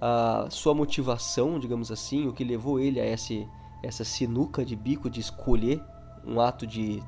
a 0.00 0.46
sua 0.50 0.74
motivação, 0.74 1.58
digamos 1.58 1.92
assim, 1.92 2.26
o 2.26 2.32
que 2.32 2.42
levou 2.42 2.80
ele 2.80 2.98
a 2.98 3.06
esse, 3.06 3.46
essa 3.82 4.04
sinuca 4.04 4.64
de 4.64 4.74
bico 4.74 5.10
de 5.10 5.20
escolher 5.20 5.82
um 6.26 6.40
ato 6.40 6.66
de 6.66 7.02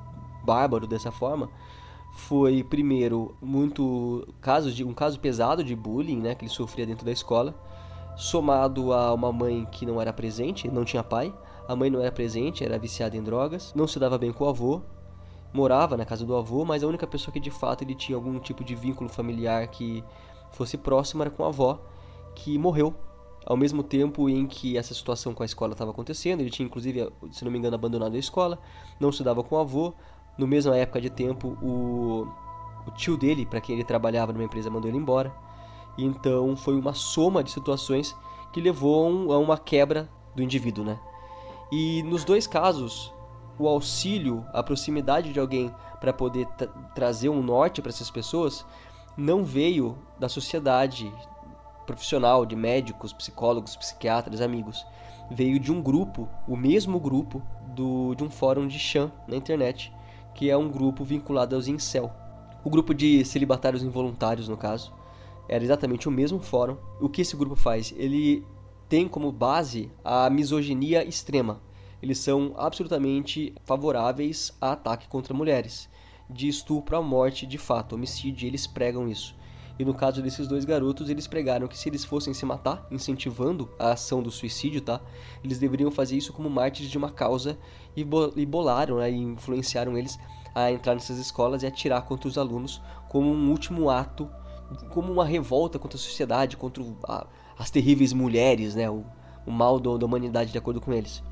bárbaro 0.44 0.86
dessa 0.86 1.10
forma, 1.10 1.48
foi 2.14 2.62
primeiro 2.62 3.34
muito 3.42 4.26
casos 4.40 4.74
de 4.74 4.84
um 4.84 4.94
caso 4.94 5.18
pesado 5.18 5.64
de 5.64 5.74
bullying, 5.74 6.20
né, 6.20 6.34
que 6.34 6.44
ele 6.44 6.50
sofria 6.50 6.86
dentro 6.86 7.04
da 7.04 7.12
escola, 7.12 7.54
somado 8.16 8.92
a 8.92 9.12
uma 9.12 9.32
mãe 9.32 9.66
que 9.70 9.84
não 9.84 10.00
era 10.00 10.12
presente, 10.12 10.68
não 10.68 10.84
tinha 10.84 11.02
pai, 11.02 11.34
a 11.66 11.74
mãe 11.74 11.90
não 11.90 12.00
era 12.00 12.12
presente, 12.12 12.64
era 12.64 12.78
viciada 12.78 13.16
em 13.16 13.22
drogas, 13.22 13.72
não 13.74 13.86
se 13.86 13.98
dava 13.98 14.16
bem 14.16 14.32
com 14.32 14.44
o 14.44 14.48
avô, 14.48 14.80
morava 15.52 15.96
na 15.96 16.04
casa 16.04 16.24
do 16.24 16.36
avô, 16.36 16.64
mas 16.64 16.84
a 16.84 16.86
única 16.86 17.06
pessoa 17.06 17.32
que 17.32 17.40
de 17.40 17.50
fato 17.50 17.82
ele 17.82 17.94
tinha 17.94 18.16
algum 18.16 18.38
tipo 18.38 18.62
de 18.62 18.74
vínculo 18.74 19.10
familiar 19.10 19.66
que 19.68 20.02
fosse 20.52 20.78
próximo 20.78 21.22
era 21.22 21.30
com 21.30 21.44
a 21.44 21.48
avó, 21.48 21.80
que 22.34 22.56
morreu 22.56 22.94
ao 23.46 23.56
mesmo 23.56 23.82
tempo 23.82 24.28
em 24.28 24.46
que 24.46 24.78
essa 24.78 24.94
situação 24.94 25.34
com 25.34 25.42
a 25.42 25.46
escola 25.46 25.72
estava 25.72 25.90
acontecendo. 25.90 26.40
Ele 26.40 26.50
tinha 26.50 26.66
inclusive, 26.66 27.10
se 27.30 27.44
não 27.44 27.52
me 27.52 27.58
engano, 27.58 27.74
abandonado 27.74 28.14
a 28.14 28.18
escola, 28.18 28.58
não 28.98 29.12
se 29.12 29.22
dava 29.22 29.42
com 29.42 29.56
o 29.56 29.58
avô, 29.58 29.92
no 30.36 30.46
mesma 30.46 30.76
época 30.76 31.00
de 31.00 31.10
tempo, 31.10 31.56
o, 31.62 32.26
o 32.86 32.90
tio 32.92 33.16
dele, 33.16 33.46
para 33.46 33.60
quem 33.60 33.74
ele 33.74 33.84
trabalhava 33.84 34.32
numa 34.32 34.44
empresa, 34.44 34.70
mandou 34.70 34.88
ele 34.88 34.98
embora. 34.98 35.32
Então 35.96 36.56
foi 36.56 36.78
uma 36.78 36.92
soma 36.92 37.42
de 37.42 37.50
situações 37.50 38.16
que 38.52 38.60
levou 38.60 39.32
a 39.32 39.38
uma 39.38 39.58
quebra 39.58 40.08
do 40.34 40.42
indivíduo, 40.42 40.84
né? 40.84 40.98
E 41.70 42.02
nos 42.04 42.24
dois 42.24 42.46
casos, 42.46 43.12
o 43.58 43.68
auxílio, 43.68 44.44
a 44.52 44.62
proximidade 44.62 45.32
de 45.32 45.40
alguém 45.40 45.72
para 46.00 46.12
poder 46.12 46.46
trazer 46.94 47.28
um 47.28 47.42
norte 47.42 47.80
para 47.80 47.90
essas 47.90 48.10
pessoas 48.10 48.66
não 49.16 49.44
veio 49.44 49.96
da 50.18 50.28
sociedade 50.28 51.12
profissional, 51.86 52.44
de 52.44 52.56
médicos, 52.56 53.12
psicólogos, 53.12 53.76
psiquiatras, 53.76 54.40
amigos. 54.40 54.86
Veio 55.30 55.58
de 55.58 55.72
um 55.72 55.80
grupo, 55.80 56.28
o 56.46 56.56
mesmo 56.56 56.98
grupo 56.98 57.42
do, 57.68 58.14
de 58.14 58.24
um 58.24 58.30
fórum 58.30 58.66
de 58.66 58.78
Chan 58.78 59.10
na 59.26 59.36
internet, 59.36 59.92
que 60.34 60.50
é 60.50 60.56
um 60.56 60.68
grupo 60.68 61.04
vinculado 61.04 61.54
aos 61.54 61.68
incel. 61.68 62.12
O 62.64 62.70
grupo 62.70 62.94
de 62.94 63.24
celibatários 63.24 63.82
involuntários, 63.82 64.48
no 64.48 64.56
caso, 64.56 64.92
era 65.48 65.62
exatamente 65.62 66.08
o 66.08 66.12
mesmo 66.12 66.40
fórum. 66.40 66.76
O 67.00 67.08
que 67.08 67.22
esse 67.22 67.36
grupo 67.36 67.54
faz? 67.54 67.92
Ele 67.96 68.44
tem 68.88 69.06
como 69.08 69.30
base 69.30 69.90
a 70.04 70.28
misoginia 70.30 71.04
extrema. 71.04 71.60
Eles 72.02 72.18
são 72.18 72.54
absolutamente 72.56 73.54
favoráveis 73.64 74.52
a 74.60 74.72
ataque 74.72 75.08
contra 75.08 75.32
mulheres, 75.32 75.88
de 76.28 76.48
estupro 76.48 76.96
à 76.96 77.02
morte, 77.02 77.46
de 77.46 77.58
fato, 77.58 77.94
homicídio, 77.94 78.46
eles 78.46 78.66
pregam 78.66 79.08
isso. 79.08 79.34
E 79.78 79.84
no 79.84 79.92
caso 79.92 80.22
desses 80.22 80.46
dois 80.46 80.64
garotos, 80.64 81.08
eles 81.08 81.26
pregaram 81.26 81.66
que 81.66 81.76
se 81.76 81.88
eles 81.88 82.04
fossem 82.04 82.32
se 82.32 82.46
matar, 82.46 82.86
incentivando 82.90 83.68
a 83.78 83.92
ação 83.92 84.22
do 84.22 84.30
suicídio, 84.30 84.80
tá? 84.80 85.00
Eles 85.42 85.58
deveriam 85.58 85.90
fazer 85.90 86.16
isso 86.16 86.32
como 86.32 86.48
mártires 86.48 86.90
de 86.90 86.96
uma 86.96 87.10
causa 87.10 87.58
e, 87.96 88.46
bolaram, 88.46 88.98
né, 88.98 89.10
e 89.10 89.16
influenciaram 89.16 89.96
eles 89.96 90.18
a 90.54 90.70
entrar 90.70 90.94
nessas 90.94 91.18
escolas 91.18 91.62
e 91.62 91.66
atirar 91.66 92.02
contra 92.02 92.28
os 92.28 92.38
alunos 92.38 92.80
como 93.08 93.30
um 93.30 93.50
último 93.50 93.90
ato, 93.90 94.28
como 94.90 95.12
uma 95.12 95.24
revolta 95.24 95.78
contra 95.78 95.96
a 95.96 96.00
sociedade, 96.00 96.56
contra 96.56 96.82
a, 97.08 97.26
as 97.58 97.70
terríveis 97.70 98.12
mulheres, 98.12 98.74
né? 98.74 98.88
O, 98.88 99.04
o 99.46 99.50
mal 99.50 99.78
do, 99.78 99.98
da 99.98 100.06
humanidade, 100.06 100.52
de 100.52 100.58
acordo 100.58 100.80
com 100.80 100.92
eles. 100.92 101.22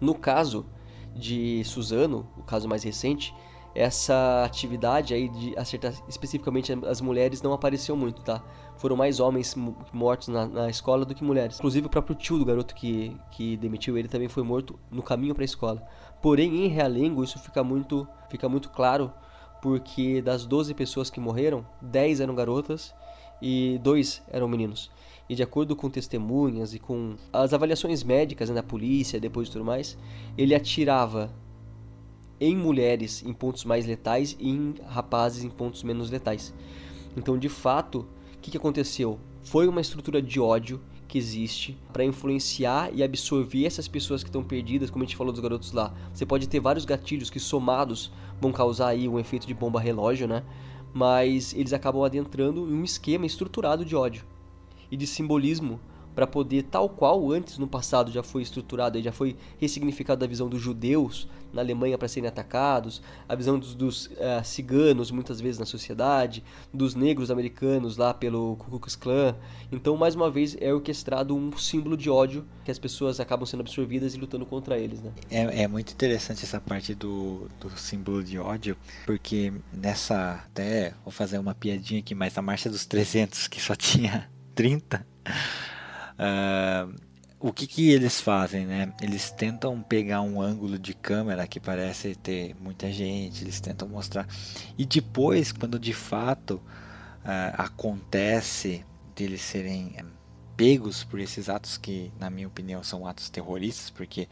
No 0.00 0.14
caso 0.14 0.66
de 1.14 1.62
Suzano, 1.64 2.26
o 2.36 2.42
caso 2.42 2.68
mais 2.68 2.82
recente, 2.82 3.34
essa 3.74 4.44
atividade 4.44 5.14
aí 5.14 5.28
de 5.28 5.56
acertar 5.58 5.92
especificamente 6.08 6.72
as 6.86 7.00
mulheres 7.00 7.40
não 7.40 7.52
apareceu 7.52 7.96
muito, 7.96 8.22
tá? 8.22 8.42
Foram 8.76 8.96
mais 8.96 9.20
homens 9.20 9.54
mortos 9.92 10.28
na, 10.28 10.46
na, 10.46 10.68
escola 10.68 11.04
do 11.04 11.14
que 11.14 11.24
mulheres. 11.24 11.56
Inclusive 11.56 11.86
o 11.86 11.90
próprio 11.90 12.14
tio 12.14 12.38
do 12.38 12.44
garoto 12.44 12.74
que, 12.74 13.16
que 13.30 13.56
demitiu 13.56 13.96
ele 13.96 14.08
também 14.08 14.28
foi 14.28 14.42
morto 14.42 14.78
no 14.90 15.02
caminho 15.02 15.34
para 15.34 15.44
a 15.44 15.46
escola. 15.46 15.82
Porém, 16.20 16.64
em 16.64 16.68
Realengo 16.68 17.24
isso 17.24 17.38
fica 17.38 17.64
muito, 17.64 18.06
fica 18.28 18.48
muito 18.48 18.70
claro 18.70 19.12
porque 19.62 20.20
das 20.20 20.44
12 20.44 20.74
pessoas 20.74 21.08
que 21.08 21.20
morreram, 21.20 21.64
10 21.80 22.20
eram 22.20 22.34
garotas 22.34 22.92
e 23.40 23.80
dois 23.82 24.22
eram 24.28 24.48
meninos. 24.48 24.90
E 25.28 25.34
de 25.34 25.42
acordo 25.42 25.74
com 25.76 25.88
testemunhas 25.88 26.74
e 26.74 26.78
com 26.78 27.14
as 27.32 27.54
avaliações 27.54 28.02
médicas 28.02 28.48
né, 28.48 28.56
da 28.56 28.62
polícia, 28.62 29.20
depois 29.20 29.46
de 29.46 29.52
tudo 29.52 29.64
mais, 29.64 29.96
ele 30.36 30.54
atirava 30.54 31.32
em 32.42 32.56
mulheres 32.56 33.22
em 33.24 33.32
pontos 33.32 33.64
mais 33.64 33.86
letais 33.86 34.36
e 34.40 34.50
em 34.50 34.74
rapazes 34.86 35.44
em 35.44 35.48
pontos 35.48 35.82
menos 35.82 36.10
letais. 36.10 36.52
Então, 37.16 37.38
de 37.38 37.48
fato, 37.48 38.06
o 38.34 38.38
que, 38.40 38.50
que 38.50 38.56
aconteceu? 38.56 39.18
Foi 39.42 39.68
uma 39.68 39.80
estrutura 39.80 40.20
de 40.20 40.40
ódio 40.40 40.80
que 41.06 41.18
existe 41.18 41.78
para 41.92 42.04
influenciar 42.04 42.90
e 42.92 43.02
absorver 43.02 43.66
essas 43.66 43.86
pessoas 43.86 44.22
que 44.22 44.30
estão 44.30 44.42
perdidas, 44.42 44.90
como 44.90 45.04
a 45.04 45.06
gente 45.06 45.16
falou 45.16 45.32
dos 45.32 45.42
garotos 45.42 45.72
lá. 45.72 45.92
Você 46.12 46.24
pode 46.24 46.48
ter 46.48 46.58
vários 46.58 46.84
gatilhos 46.84 47.28
que 47.28 47.38
somados 47.38 48.10
vão 48.40 48.50
causar 48.50 48.88
aí 48.88 49.06
um 49.06 49.18
efeito 49.18 49.46
de 49.46 49.54
bomba 49.54 49.78
relógio, 49.78 50.26
né? 50.26 50.42
Mas 50.92 51.54
eles 51.54 51.72
acabam 51.72 52.02
adentrando 52.02 52.68
em 52.68 52.74
um 52.74 52.82
esquema 52.82 53.26
estruturado 53.26 53.84
de 53.84 53.94
ódio 53.94 54.24
e 54.90 54.96
de 54.96 55.06
simbolismo 55.06 55.78
para 56.14 56.26
poder, 56.26 56.64
tal 56.64 56.88
qual 56.88 57.30
antes 57.30 57.58
no 57.58 57.66
passado 57.66 58.10
já 58.10 58.22
foi 58.22 58.42
estruturado 58.42 58.98
e 58.98 59.02
já 59.02 59.12
foi 59.12 59.36
ressignificado 59.58 60.24
a 60.24 60.28
visão 60.28 60.48
dos 60.48 60.60
judeus 60.60 61.28
na 61.52 61.60
Alemanha 61.60 61.98
para 61.98 62.08
serem 62.08 62.28
atacados, 62.28 63.02
a 63.28 63.34
visão 63.34 63.58
dos, 63.58 63.74
dos 63.74 64.06
uh, 64.06 64.42
ciganos 64.42 65.10
muitas 65.10 65.40
vezes 65.40 65.58
na 65.58 65.66
sociedade, 65.66 66.42
dos 66.72 66.94
negros 66.94 67.30
americanos 67.30 67.96
lá 67.96 68.14
pelo 68.14 68.56
Ku 68.56 68.70
Klux 68.70 68.96
Klan. 68.96 69.36
Então, 69.70 69.96
mais 69.96 70.14
uma 70.14 70.30
vez, 70.30 70.56
é 70.60 70.72
orquestrado 70.72 71.36
um 71.36 71.56
símbolo 71.56 71.96
de 71.96 72.08
ódio 72.08 72.44
que 72.64 72.70
as 72.70 72.78
pessoas 72.78 73.20
acabam 73.20 73.46
sendo 73.46 73.60
absorvidas 73.60 74.14
e 74.14 74.18
lutando 74.18 74.46
contra 74.46 74.78
eles. 74.78 75.02
Né? 75.02 75.12
É, 75.30 75.62
é 75.62 75.68
muito 75.68 75.92
interessante 75.92 76.44
essa 76.44 76.60
parte 76.60 76.94
do, 76.94 77.48
do 77.60 77.70
símbolo 77.76 78.22
de 78.22 78.38
ódio, 78.38 78.76
porque 79.04 79.52
nessa. 79.72 80.42
Até 80.52 80.94
vou 81.04 81.12
fazer 81.12 81.38
uma 81.38 81.54
piadinha 81.54 82.00
aqui, 82.00 82.14
mas 82.14 82.34
na 82.34 82.42
Marcha 82.42 82.68
dos 82.70 82.86
300, 82.86 83.48
que 83.48 83.60
só 83.60 83.74
tinha 83.74 84.30
30. 84.54 85.06
Uh, 86.22 86.94
o 87.40 87.52
que, 87.52 87.66
que 87.66 87.90
eles 87.90 88.20
fazem, 88.20 88.64
né? 88.64 88.92
Eles 89.02 89.32
tentam 89.32 89.82
pegar 89.82 90.22
um 90.22 90.40
ângulo 90.40 90.78
de 90.78 90.94
câmera 90.94 91.44
que 91.48 91.58
parece 91.58 92.14
ter 92.14 92.54
muita 92.60 92.92
gente, 92.92 93.42
eles 93.42 93.60
tentam 93.60 93.88
mostrar. 93.88 94.28
E 94.78 94.86
depois, 94.86 95.50
quando 95.50 95.76
de 95.76 95.92
fato 95.92 96.54
uh, 96.54 97.54
acontece 97.58 98.84
deles 99.16 99.42
serem 99.42 99.94
eh, 99.96 100.04
pegos 100.56 101.02
por 101.02 101.18
esses 101.18 101.48
atos 101.48 101.76
que, 101.76 102.12
na 102.18 102.30
minha 102.30 102.46
opinião, 102.46 102.84
são 102.84 103.06
atos 103.06 103.28
terroristas, 103.28 103.90
porque 103.90 104.28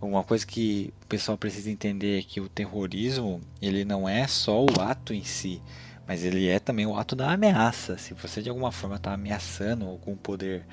uma 0.00 0.24
coisa 0.24 0.46
que 0.46 0.92
o 1.02 1.06
pessoal 1.06 1.36
precisa 1.36 1.70
entender 1.70 2.18
é 2.18 2.22
que 2.22 2.40
o 2.40 2.48
terrorismo 2.48 3.40
ele 3.60 3.84
não 3.84 4.08
é 4.08 4.26
só 4.26 4.64
o 4.64 4.80
ato 4.80 5.12
em 5.12 5.24
si, 5.24 5.60
mas 6.06 6.24
ele 6.24 6.48
é 6.48 6.58
também 6.58 6.86
o 6.86 6.96
ato 6.96 7.14
da 7.14 7.32
ameaça. 7.32 7.98
Se 7.98 8.14
você 8.14 8.40
de 8.40 8.48
alguma 8.48 8.72
forma 8.72 8.96
está 8.96 9.12
ameaçando 9.12 9.86
algum 9.86 10.16
poder 10.16 10.64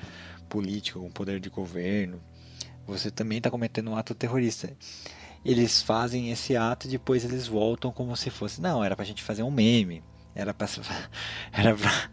político, 0.46 1.00
um 1.00 1.10
poder 1.10 1.40
de 1.40 1.50
governo, 1.50 2.20
você 2.86 3.10
também 3.10 3.38
está 3.38 3.50
cometendo 3.50 3.90
um 3.90 3.96
ato 3.96 4.14
terrorista. 4.14 4.72
Eles 5.44 5.82
fazem 5.82 6.30
esse 6.30 6.56
ato 6.56 6.86
e 6.86 6.90
depois 6.90 7.24
eles 7.24 7.46
voltam 7.46 7.92
como 7.92 8.16
se 8.16 8.30
fosse, 8.30 8.60
não, 8.60 8.82
era 8.82 8.96
para 8.96 9.04
a 9.04 9.06
gente 9.06 9.22
fazer 9.22 9.42
um 9.42 9.50
meme, 9.50 10.02
era 10.34 10.52
para 10.52 10.68
era 11.52 11.74
pra, 11.74 12.10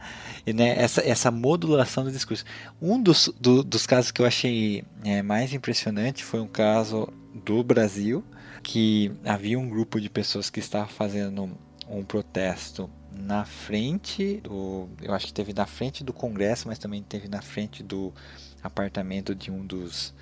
né, 0.53 0.75
essa, 0.77 1.01
essa 1.01 1.31
modulação 1.31 2.03
do 2.03 2.11
discurso. 2.11 2.45
Um 2.81 3.01
dos, 3.01 3.33
do, 3.39 3.63
dos 3.63 3.85
casos 3.85 4.11
que 4.11 4.21
eu 4.21 4.25
achei 4.25 4.83
é, 5.03 5.21
mais 5.21 5.53
impressionante 5.53 6.23
foi 6.23 6.39
um 6.39 6.47
caso 6.47 7.07
do 7.45 7.63
Brasil, 7.63 8.23
que 8.61 9.11
havia 9.25 9.59
um 9.59 9.67
grupo 9.67 9.99
de 9.99 10.09
pessoas 10.09 10.49
que 10.49 10.59
estava 10.59 10.87
fazendo 10.87 11.57
um 11.89 12.03
protesto 12.03 12.89
na 13.15 13.45
frente 13.45 14.41
do. 14.41 14.89
Eu 15.01 15.13
acho 15.13 15.27
que 15.27 15.33
teve 15.33 15.53
na 15.53 15.65
frente 15.65 16.03
do 16.03 16.13
Congresso, 16.13 16.67
mas 16.67 16.79
também 16.79 17.01
teve 17.01 17.27
na 17.27 17.41
frente 17.41 17.83
do 17.83 18.13
apartamento 18.61 19.35
de 19.35 19.51
um 19.51 19.65
dos 19.65 20.13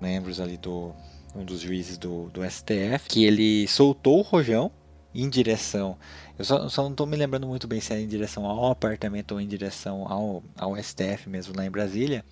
membros 0.00 0.40
ali 0.40 0.56
do. 0.56 0.92
Um 1.32 1.44
dos 1.44 1.60
juízes 1.60 1.96
do, 1.96 2.28
do 2.30 2.42
STF, 2.44 3.08
que 3.08 3.24
ele 3.24 3.68
soltou 3.68 4.18
o 4.18 4.22
rojão 4.22 4.72
em 5.14 5.28
direção. 5.28 5.96
Eu 6.38 6.44
só, 6.44 6.68
só 6.68 6.82
não 6.82 6.90
estou 6.90 7.06
me 7.06 7.16
lembrando 7.16 7.46
muito 7.46 7.66
bem 7.66 7.80
se 7.80 7.92
é 7.92 8.00
em 8.00 8.08
direção 8.08 8.46
ao 8.46 8.70
apartamento 8.70 9.32
ou 9.32 9.40
em 9.40 9.46
direção 9.46 10.06
ao, 10.08 10.42
ao 10.56 10.76
STF 10.82 11.28
mesmo 11.28 11.54
lá 11.56 11.66
em 11.66 11.70
Brasília. 11.70 12.24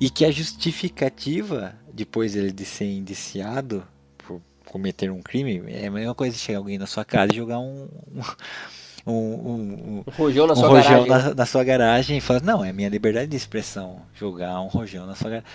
E 0.00 0.10
que 0.10 0.24
a 0.24 0.30
justificativa, 0.30 1.74
depois 1.92 2.36
ele 2.36 2.52
de 2.52 2.64
ser 2.64 2.84
indiciado 2.84 3.86
por 4.16 4.40
cometer 4.66 5.10
um 5.10 5.22
crime, 5.22 5.62
é 5.66 5.86
a 5.86 5.90
mesma 5.90 6.14
coisa 6.14 6.36
de 6.36 6.40
chegar 6.40 6.58
alguém 6.58 6.78
na 6.78 6.86
sua 6.86 7.04
casa 7.04 7.32
e 7.32 7.36
jogar 7.36 7.58
um, 7.58 7.88
um 8.14 8.22
um, 9.08 9.12
um, 9.12 10.04
um 10.06 10.10
rojão 10.12 10.46
na 10.46 10.52
um 10.52 10.56
sua 10.56 10.68
rojão 10.68 11.04
garagem. 11.04 11.28
Na, 11.28 11.34
na, 11.34 11.46
sua 11.46 11.64
garagem 11.64 12.18
e 12.18 12.20
fala, 12.20 12.40
não, 12.40 12.64
é 12.64 12.72
minha 12.72 12.88
liberdade 12.88 13.28
de 13.28 13.36
expressão 13.36 14.02
jogar 14.14 14.60
um 14.60 14.66
rojão 14.66 15.06
na 15.06 15.14
sua 15.14 15.30
garagem. 15.30 15.50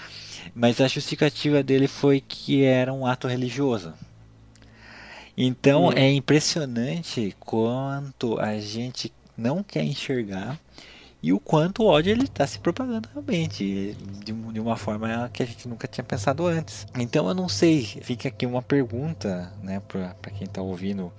Mas 0.54 0.82
a 0.82 0.88
justificativa 0.88 1.62
dele 1.64 1.88
foi 1.88 2.20
que 2.20 2.64
era 2.64 2.92
um 2.92 3.06
ato 3.06 3.28
religioso. 3.28 3.94
Então 5.38 5.86
hum. 5.86 5.94
é 5.94 6.12
impressionante 6.12 7.36
quanto 7.40 8.40
a 8.40 8.60
gente 8.60 9.14
não 9.38 9.64
quer 9.64 9.84
enxergar 9.84 10.60
e 11.22 11.32
o 11.32 11.40
quanto 11.40 11.84
o 11.84 11.86
ódio 11.86 12.12
ele 12.12 12.26
está 12.26 12.46
se 12.46 12.60
propagando 12.60 13.08
realmente 13.14 13.96
de, 14.26 14.34
de, 14.34 14.60
uma 14.60 14.76
forma 14.76 15.30
que 15.32 15.42
a 15.42 15.46
gente 15.46 15.70
nunca 15.70 15.88
tinha 15.88 16.04
pensado 16.04 16.46
antes. 16.46 16.86
Então 17.00 17.28
eu 17.30 17.34
não 17.34 17.48
sei, 17.48 17.82
fica 17.86 18.28
aqui 18.28 18.46
uma 18.46 18.62
pergunta, 18.62 19.52
né, 19.64 19.82
para 19.88 20.32
quem 20.32 20.46
está 20.46 20.62
ouvindo 20.62 21.14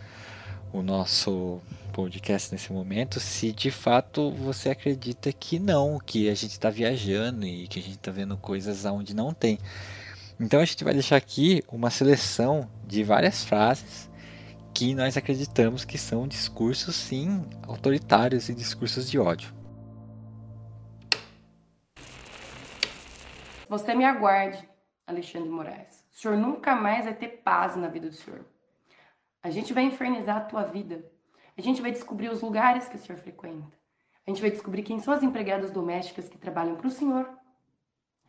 o 0.75 0.83
nosso 0.83 1.63
podcast 1.93 2.53
nesse 2.53 2.73
momento, 2.73 3.21
se 3.21 3.53
de 3.53 3.71
fato 3.71 4.33
você 4.33 4.71
acredita 4.71 5.33
que 5.33 5.61
não, 5.61 6.01
que 6.05 6.29
a 6.29 6.35
gente 6.35 6.51
está 6.51 6.69
viajando 6.69 7.47
e 7.47 7.69
que 7.69 7.79
a 7.79 7.83
gente 7.83 7.95
está 7.95 8.11
vendo 8.11 8.37
coisas 8.37 8.85
aonde 8.85 9.15
não 9.15 9.33
tem. 9.33 9.57
Então 10.39 10.59
a 10.59 10.65
gente 10.65 10.83
vai 10.83 10.93
deixar 10.93 11.15
aqui 11.15 11.63
uma 11.69 11.91
seleção 11.91 12.69
de 12.85 13.05
várias 13.05 13.45
frases 13.45 14.11
que 14.75 14.97
nós 14.97 15.17
acreditamos 15.17 15.85
que 15.85 15.97
são 15.97 16.27
discursos 16.27 16.97
sim 16.97 17.45
autoritários 17.69 18.49
e 18.49 18.55
discursos 18.55 19.09
de 19.09 19.17
ódio. 19.17 19.55
Você 23.69 23.95
me 23.95 24.05
aguarde, 24.05 24.69
Alexandre 25.07 25.49
Moraes. 25.49 26.05
O 26.13 26.19
senhor 26.19 26.37
nunca 26.37 26.75
mais 26.75 27.05
vai 27.05 27.15
ter 27.15 27.29
paz 27.45 27.77
na 27.77 27.87
vida 27.87 28.09
do 28.09 28.15
senhor. 28.15 28.45
A 29.45 29.51
gente 29.51 29.75
vai 29.75 29.85
infernizar 29.85 30.39
a 30.39 30.41
tua 30.41 30.63
vida. 30.63 31.05
A 31.55 31.61
gente 31.61 31.83
vai 31.83 31.93
descobrir 31.93 32.31
os 32.31 32.41
lugares 32.41 32.89
que 32.89 32.97
o 32.97 32.99
senhor 32.99 33.19
frequenta. 33.19 33.79
A 34.27 34.31
gente 34.31 34.41
vai 34.41 34.51
descobrir 34.51 34.83
quem 34.83 34.99
são 34.99 35.13
as 35.13 35.23
empregadas 35.23 35.71
domésticas 35.71 36.31
que 36.31 36.39
trabalham 36.39 36.77
para 36.77 36.87
o 36.87 36.91
senhor. 36.91 37.29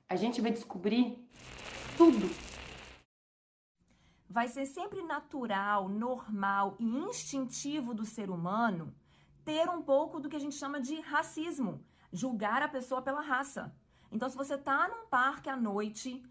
A 0.09 0.17
gente 0.17 0.41
vai 0.41 0.51
descobrir 0.51 1.25
tudo. 1.95 2.29
Vai 4.29 4.49
ser 4.49 4.65
sempre 4.65 5.01
natural, 5.03 5.87
normal 5.87 6.75
e 6.77 6.85
instintivo 6.85 7.93
do 7.93 8.03
ser 8.03 8.29
humano 8.29 8.93
ter 9.45 9.69
um 9.69 9.81
pouco 9.81 10.19
do 10.19 10.27
que 10.27 10.35
a 10.35 10.39
gente 10.39 10.55
chama 10.55 10.81
de 10.81 10.99
racismo, 10.99 11.81
julgar 12.11 12.61
a 12.61 12.67
pessoa 12.67 13.01
pela 13.01 13.21
raça. 13.21 13.73
Então, 14.11 14.27
se 14.27 14.35
você 14.35 14.57
tá 14.57 14.89
num 14.89 15.07
parque 15.07 15.49
à 15.49 15.55
noite, 15.55 16.21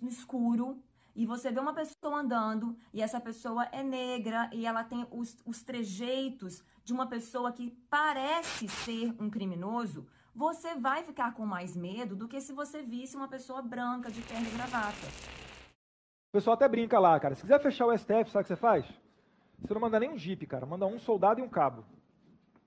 no 0.00 0.08
escuro, 0.08 0.82
e 1.14 1.26
você 1.26 1.50
vê 1.50 1.60
uma 1.60 1.74
pessoa 1.74 2.20
andando 2.20 2.76
e 2.92 3.02
essa 3.02 3.20
pessoa 3.20 3.64
é 3.72 3.82
negra 3.82 4.48
e 4.52 4.66
ela 4.66 4.82
tem 4.82 5.06
os, 5.10 5.36
os 5.44 5.62
trejeitos 5.62 6.62
de 6.84 6.92
uma 6.92 7.06
pessoa 7.06 7.52
que 7.52 7.70
parece 7.88 8.68
ser 8.68 9.14
um 9.20 9.30
criminoso, 9.30 10.06
você 10.34 10.74
vai 10.74 11.02
ficar 11.02 11.34
com 11.34 11.44
mais 11.44 11.76
medo 11.76 12.16
do 12.16 12.26
que 12.26 12.40
se 12.40 12.52
você 12.52 12.82
visse 12.82 13.16
uma 13.16 13.28
pessoa 13.28 13.60
branca 13.60 14.10
de 14.10 14.22
terno 14.22 14.46
e 14.46 14.50
gravata. 14.50 15.06
O 16.30 16.32
pessoal 16.32 16.54
até 16.54 16.66
brinca 16.66 16.98
lá, 16.98 17.20
cara. 17.20 17.34
Se 17.34 17.42
quiser 17.42 17.60
fechar 17.60 17.86
o 17.86 17.96
STF, 17.96 18.30
sabe 18.30 18.40
o 18.40 18.42
que 18.42 18.48
você 18.48 18.56
faz? 18.56 18.86
Você 19.60 19.74
não 19.74 19.80
manda 19.80 20.00
nem 20.00 20.10
um 20.10 20.16
jipe, 20.16 20.46
cara. 20.46 20.64
Manda 20.64 20.86
um 20.86 20.98
soldado 20.98 21.40
e 21.40 21.42
um 21.42 21.48
cabo. 21.48 21.84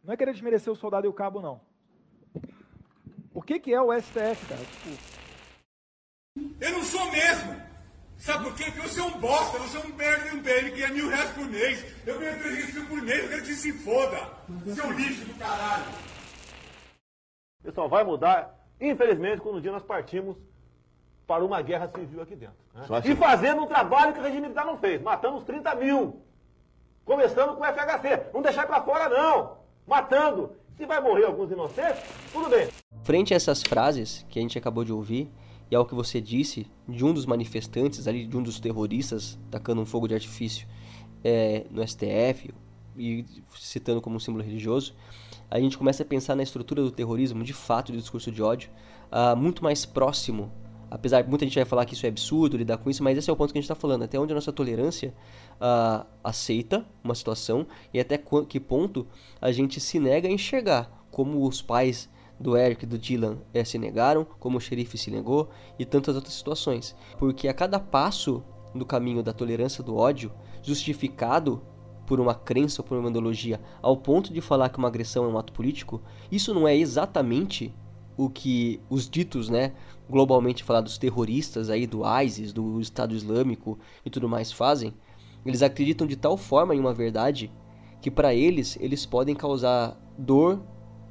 Não 0.03 0.13
é 0.13 0.17
querer 0.17 0.33
desmerecer 0.33 0.71
o 0.71 0.75
soldado 0.75 1.07
e 1.07 1.09
o 1.09 1.13
cabo, 1.13 1.41
não. 1.41 1.59
O 3.33 3.41
que, 3.41 3.59
que 3.59 3.73
é 3.73 3.81
o 3.81 3.91
STF, 3.99 4.45
cara? 4.45 4.61
Tipo... 4.61 5.15
Eu 6.61 6.71
não 6.71 6.83
sou 6.83 7.11
mesmo! 7.11 7.74
Sabe 8.25 8.45
por 8.45 8.55
quê? 8.55 8.63
Porque 8.71 8.87
você 8.87 8.99
é 8.99 9.03
um 9.03 9.19
bosta, 9.19 9.59
você 9.59 9.77
é 9.77 9.81
um 9.81 9.95
merda 9.95 10.27
de 10.27 10.35
um 10.35 10.41
BM 10.41 10.71
que 10.71 10.79
ganha 10.79 10.91
mil 10.91 11.07
reais 11.09 11.29
por 11.29 11.45
mês. 11.45 11.85
Eu 12.07 12.19
ganho 12.19 12.39
300 12.39 12.73
mil 12.73 12.85
por 12.87 13.01
mês, 13.03 13.23
eu 13.23 13.29
quero 13.29 13.41
que 13.43 13.47
você 13.53 13.55
se 13.55 13.71
foda. 13.71 14.17
Seu 14.73 14.91
lixo 14.93 15.25
do 15.25 15.33
caralho. 15.35 15.85
Pessoal, 17.61 17.87
vai 17.87 18.03
mudar, 18.03 18.59
infelizmente, 18.81 19.41
quando 19.41 19.57
um 19.57 19.61
dia 19.61 19.71
nós 19.71 19.83
partimos 19.83 20.35
para 21.27 21.45
uma 21.45 21.61
guerra 21.61 21.87
civil 21.87 22.19
aqui 22.19 22.35
dentro. 22.35 22.55
Né? 22.73 22.83
E 23.05 23.15
fazendo 23.15 23.61
um 23.61 23.67
trabalho 23.67 24.11
que 24.13 24.19
o 24.19 24.23
regime 24.23 24.41
militar 24.41 24.65
não 24.65 24.79
fez, 24.79 24.99
matando 25.03 25.37
os 25.37 25.43
30 25.43 25.75
mil. 25.75 26.19
Começando 27.05 27.55
com 27.55 27.61
o 27.61 27.65
FHC. 27.65 28.31
Não 28.33 28.41
deixar 28.41 28.65
para 28.65 28.81
fora, 28.81 29.07
não. 29.07 29.59
Matando. 29.85 30.55
Se 30.75 30.85
vai 30.87 30.99
morrer 30.99 31.25
alguns 31.25 31.51
inocentes, 31.51 32.01
tudo 32.33 32.49
bem. 32.49 32.69
Frente 33.03 33.35
a 33.35 33.37
essas 33.37 33.61
frases 33.61 34.25
que 34.29 34.39
a 34.39 34.41
gente 34.41 34.57
acabou 34.57 34.83
de 34.83 34.91
ouvir, 34.91 35.31
e 35.69 35.75
ao 35.75 35.85
que 35.85 35.95
você 35.95 36.21
disse 36.21 36.67
de 36.87 37.03
um 37.03 37.13
dos 37.13 37.25
manifestantes 37.25 38.07
ali, 38.07 38.25
de 38.25 38.37
um 38.37 38.43
dos 38.43 38.59
terroristas 38.59 39.37
tacando 39.49 39.81
um 39.81 39.85
fogo 39.85 40.07
de 40.07 40.13
artifício 40.13 40.67
é, 41.23 41.65
no 41.71 41.85
STF 41.85 42.53
e 42.97 43.25
citando 43.57 44.01
como 44.01 44.15
um 44.15 44.19
símbolo 44.19 44.43
religioso, 44.43 44.93
a 45.49 45.59
gente 45.59 45.77
começa 45.77 46.03
a 46.03 46.05
pensar 46.05 46.35
na 46.35 46.43
estrutura 46.43 46.81
do 46.81 46.91
terrorismo, 46.91 47.43
de 47.43 47.53
fato, 47.53 47.91
do 47.91 47.97
discurso 47.97 48.31
de 48.31 48.41
ódio, 48.41 48.69
uh, 49.11 49.35
muito 49.35 49.63
mais 49.63 49.85
próximo. 49.85 50.51
Apesar 50.89 51.23
que 51.23 51.29
muita 51.29 51.45
gente 51.45 51.55
vai 51.55 51.65
falar 51.65 51.85
que 51.85 51.93
isso 51.93 52.05
é 52.05 52.09
absurdo, 52.09 52.57
lidar 52.57 52.77
com 52.77 52.89
isso, 52.89 53.03
mas 53.03 53.17
esse 53.17 53.29
é 53.29 53.33
o 53.33 53.35
ponto 53.35 53.51
que 53.51 53.57
a 53.57 53.61
gente 53.61 53.69
está 53.69 53.75
falando. 53.75 54.03
Até 54.03 54.19
onde 54.19 54.31
a 54.31 54.35
nossa 54.35 54.53
tolerância 54.53 55.13
uh, 55.55 56.05
aceita 56.23 56.85
uma 57.03 57.13
situação 57.15 57.67
e 57.93 57.99
até 57.99 58.17
que 58.47 58.59
ponto 58.59 59.07
a 59.41 59.51
gente 59.51 59.79
se 59.79 59.99
nega 59.99 60.27
a 60.27 60.31
enxergar 60.31 61.05
como 61.11 61.45
os 61.45 61.61
pais 61.61 62.09
do 62.39 62.57
Eric 62.57 62.83
e 62.83 62.87
do 62.87 62.97
Dylan 62.97 63.37
é, 63.53 63.63
se 63.63 63.77
negaram, 63.77 64.25
como 64.39 64.57
o 64.57 64.61
xerife 64.61 64.97
se 64.97 65.09
negou 65.09 65.49
e 65.79 65.85
tantas 65.85 66.15
outras 66.15 66.33
situações. 66.33 66.95
Porque 67.17 67.47
a 67.47 67.53
cada 67.53 67.79
passo 67.79 68.43
do 68.73 68.85
caminho 68.85 69.23
da 69.23 69.33
tolerância 69.33 69.83
do 69.83 69.95
ódio, 69.95 70.31
justificado 70.61 71.61
por 72.05 72.19
uma 72.19 72.35
crença 72.35 72.81
ou 72.81 72.87
por 72.87 72.97
uma 72.97 73.09
ideologia, 73.09 73.59
ao 73.81 73.97
ponto 73.97 74.33
de 74.33 74.41
falar 74.41 74.69
que 74.69 74.77
uma 74.77 74.87
agressão 74.87 75.25
é 75.25 75.27
um 75.27 75.37
ato 75.37 75.53
político, 75.53 76.01
isso 76.31 76.53
não 76.53 76.67
é 76.67 76.75
exatamente 76.75 77.73
o 78.17 78.29
que 78.29 78.79
os 78.89 79.09
ditos, 79.09 79.49
né, 79.49 79.73
globalmente 80.09 80.63
falados 80.63 80.97
terroristas 80.97 81.69
aí 81.69 81.87
do 81.87 82.01
ISIS, 82.21 82.53
do 82.53 82.79
Estado 82.79 83.15
Islâmico 83.15 83.79
e 84.05 84.09
tudo 84.09 84.29
mais 84.29 84.51
fazem, 84.51 84.93
eles 85.45 85.61
acreditam 85.61 86.07
de 86.07 86.15
tal 86.15 86.37
forma 86.37 86.75
em 86.75 86.79
uma 86.79 86.93
verdade 86.93 87.51
que 88.01 88.09
para 88.11 88.33
eles 88.33 88.77
eles 88.79 89.05
podem 89.05 89.35
causar 89.35 89.97
dor, 90.17 90.61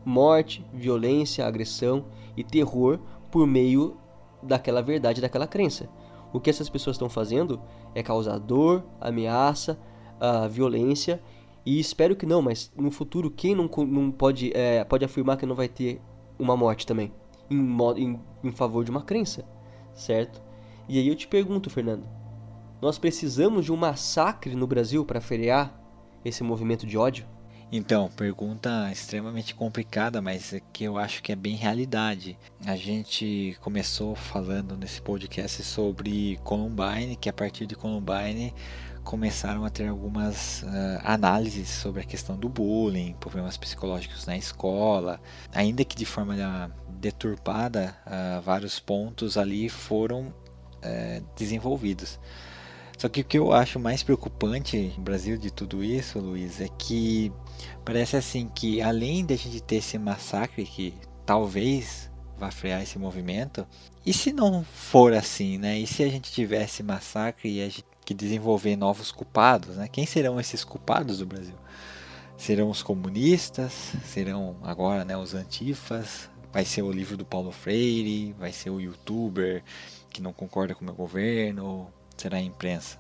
morte, 0.05 0.65
violência, 0.73 1.47
agressão 1.47 2.07
e 2.37 2.45
terror 2.45 2.99
por 3.31 3.47
meio 3.47 3.97
daquela 4.43 4.83
verdade, 4.83 5.21
daquela 5.21 5.47
crença. 5.47 5.89
O 6.33 6.41
que 6.41 6.51
essas 6.51 6.69
pessoas 6.69 6.97
estão 6.97 7.09
fazendo 7.09 7.61
é 7.95 8.03
causar 8.03 8.39
dor, 8.39 8.85
ameaça, 9.01 9.79
uh, 10.21 10.49
violência 10.49 11.23
e 11.65 11.81
espero 11.81 12.15
que 12.15 12.27
não, 12.27 12.43
mas 12.43 12.71
no 12.77 12.91
futuro 12.91 13.31
quem 13.31 13.55
não, 13.55 13.71
não 13.87 14.11
pode, 14.11 14.53
é, 14.55 14.85
pode 14.85 15.05
afirmar 15.05 15.39
que 15.39 15.47
não 15.47 15.55
vai 15.55 15.69
ter 15.69 16.01
uma 16.39 16.57
morte 16.57 16.87
também 16.87 17.13
em, 17.51 17.57
em, 17.97 18.21
em 18.43 18.53
favor 18.53 18.85
de 18.85 18.91
uma 18.91 19.03
crença, 19.03 19.45
certo? 19.95 20.43
E 20.89 20.99
aí 20.99 21.09
eu 21.09 21.15
te 21.15 21.27
pergunto, 21.27 21.71
Fernando, 21.71 22.07
nós 22.83 22.99
precisamos 22.99 23.65
de 23.65 23.73
um 23.73 23.77
massacre 23.77 24.55
no 24.55 24.67
Brasil 24.67 25.05
para 25.07 25.21
frear 25.21 25.81
esse 26.23 26.43
movimento 26.43 26.87
de 26.87 26.99
ódio? 26.99 27.27
Então, 27.73 28.09
pergunta 28.09 28.91
extremamente 28.93 29.55
complicada, 29.55 30.23
mas 30.23 30.53
é 30.53 30.61
que 30.73 30.85
eu 30.85 30.97
acho 30.97 31.23
que 31.23 31.33
é 31.33 31.37
bem 31.37 31.57
realidade. 31.57 32.39
A 32.65 32.77
gente 32.77 33.57
começou 33.61 34.15
falando 34.15 34.77
nesse 34.77 35.03
podcast 35.03 35.63
sobre 35.63 36.39
Columbine, 36.45 37.17
que 37.17 37.29
a 37.29 37.33
partir 37.33 37.67
de 37.67 37.75
Columbine 37.75 38.55
começaram 39.03 39.65
a 39.65 39.71
ter 39.71 39.89
algumas 39.89 40.63
uh, 40.63 41.01
análises 41.05 41.69
sobre 41.69 42.01
a 42.01 42.05
questão 42.05 42.37
do 42.37 42.49
bullying, 42.49 43.15
problemas 43.21 43.57
psicológicos 43.57 44.25
na 44.25 44.37
escola, 44.37 45.21
ainda 45.53 45.85
que 45.85 45.95
de 45.95 46.07
forma 46.07 46.75
deturpada, 46.89 47.95
uh, 48.07 48.41
vários 48.41 48.81
pontos 48.81 49.37
ali 49.37 49.69
foram 49.69 50.29
uh, 50.29 51.25
desenvolvidos. 51.37 52.19
Só 52.99 53.09
que 53.09 53.21
o 53.21 53.25
que 53.25 53.39
eu 53.39 53.53
acho 53.53 53.79
mais 53.79 54.03
preocupante 54.03 54.95
no 54.97 55.03
Brasil 55.03 55.37
de 55.37 55.51
tudo 55.51 55.83
isso, 55.83 56.19
Luiz, 56.19 56.61
é 56.61 56.69
que 56.79 57.33
parece 57.85 58.17
assim 58.17 58.49
que 58.49 58.81
além 58.81 59.25
de 59.25 59.35
a 59.35 59.37
gente 59.37 59.61
ter 59.61 59.77
esse 59.77 59.99
massacre 59.99 60.65
que 60.65 60.95
talvez 61.27 62.11
vá 62.37 62.51
frear 62.51 62.83
esse 62.83 62.99
movimento, 62.99 63.67
e 64.05 64.13
se 64.13 64.33
não 64.33 64.65
for 64.65 65.13
assim, 65.13 65.57
né? 65.57 65.79
E 65.79 65.87
se 65.87 66.03
a 66.03 66.09
gente 66.09 66.33
tivesse 66.33 66.83
massacre 66.83 67.49
e 67.51 67.63
a 67.63 67.69
gente 67.69 67.85
que 68.05 68.13
desenvolver 68.13 68.77
novos 68.77 69.11
culpados, 69.11 69.77
né? 69.77 69.89
Quem 69.89 70.05
serão 70.05 70.39
esses 70.39 70.63
culpados 70.63 71.19
do 71.19 71.27
Brasil? 71.27 71.55
Serão 72.37 72.69
os 72.69 72.83
comunistas? 72.83 73.73
Serão 74.05 74.57
agora, 74.63 75.05
né, 75.05 75.17
os 75.17 75.35
antifas? 75.35 76.29
Vai 76.53 76.65
ser 76.65 76.83
o 76.83 76.93
livro 76.93 77.17
do 77.17 77.25
Paulo 77.25 77.51
Freire? 77.51 78.35
Vai 78.39 78.53
ser 78.53 78.71
o 78.71 78.81
youtuber 78.81 79.63
que 80.11 80.21
não 80.21 80.33
concorda 80.33 80.75
com 80.75 80.83
o 80.83 80.85
meu 80.85 80.95
governo? 80.95 81.89
Será 82.17 82.39
a 82.39 82.43
imprensa. 82.43 82.99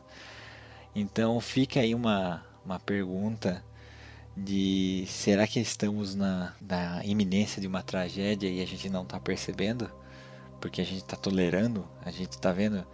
Então 0.95 1.41
fica 1.41 1.81
aí 1.81 1.95
uma, 1.95 2.45
uma 2.65 2.79
pergunta 2.79 3.65
de 4.37 5.05
será 5.09 5.47
que 5.47 5.61
estamos 5.61 6.15
na, 6.15 6.55
na 6.61 7.05
iminência 7.05 7.61
de 7.61 7.67
uma 7.67 7.83
tragédia 7.83 8.49
e 8.49 8.61
a 8.62 8.67
gente 8.67 8.89
não 8.89 9.03
está 9.03 9.21
percebendo? 9.21 9.91
Porque 10.61 10.81
a 10.81 10.85
gente 10.85 11.03
está 11.03 11.17
tolerando, 11.17 11.87
a 12.05 12.11
gente 12.11 12.33
está 12.33 12.53
vendo. 12.53 12.85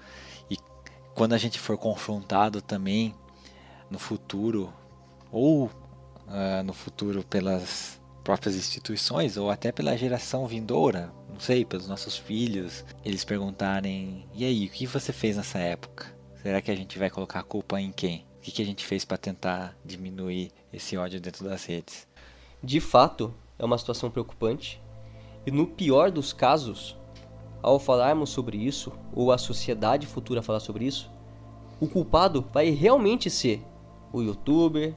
E 0.51 0.57
quando 1.14 1.35
a 1.35 1.39
gente 1.39 1.59
for 1.59 1.79
confrontado 1.79 2.61
também 2.61 3.14
no 3.91 3.99
futuro, 3.99 4.73
ou 5.31 5.66
uh, 5.66 6.62
no 6.64 6.73
futuro 6.73 7.25
pelas 7.25 8.01
próprias 8.23 8.55
instituições, 8.55 9.37
ou 9.37 9.51
até 9.51 9.73
pela 9.73 9.97
geração 9.97 10.47
vindoura, 10.47 11.12
sei, 11.41 11.64
pelos 11.64 11.88
nossos 11.88 12.16
filhos, 12.16 12.84
eles 13.05 13.24
perguntarem: 13.24 14.26
e 14.34 14.45
aí, 14.45 14.66
o 14.66 14.70
que 14.70 14.86
você 14.86 15.12
fez 15.12 15.36
nessa 15.36 15.59
época? 15.59 16.07
Será 16.43 16.61
que 16.61 16.70
a 16.70 16.76
gente 16.76 16.99
vai 16.99 17.11
colocar 17.11 17.41
a 17.41 17.45
culpa 17.45 17.80
em 17.80 17.91
quem? 17.93 18.26
O 18.38 18.41
que, 18.43 18.51
que 18.51 18.62
a 18.62 18.64
gente 18.64 18.86
fez 18.86 19.05
para 19.05 19.18
tentar 19.18 19.76
diminuir 19.84 20.51
esse 20.72 20.97
ódio 20.97 21.20
dentro 21.20 21.45
das 21.45 21.64
redes? 21.64 22.07
De 22.62 22.80
fato, 22.80 23.34
é 23.59 23.64
uma 23.64 23.76
situação 23.76 24.11
preocupante. 24.11 24.80
E 25.47 25.51
no 25.51 25.66
pior 25.66 26.11
dos 26.11 26.32
casos, 26.32 26.97
ao 27.62 27.78
falarmos 27.78 28.30
sobre 28.30 28.57
isso, 28.57 28.93
ou 29.12 29.32
a 29.32 29.38
sociedade 29.38 30.07
futura 30.07 30.43
falar 30.43 30.61
sobre 30.61 30.86
isso, 30.86 31.11
o 31.78 31.86
culpado 31.88 32.47
vai 32.53 32.70
realmente 32.70 33.28
ser 33.28 33.62
o 34.12 34.22
youtuber, 34.22 34.95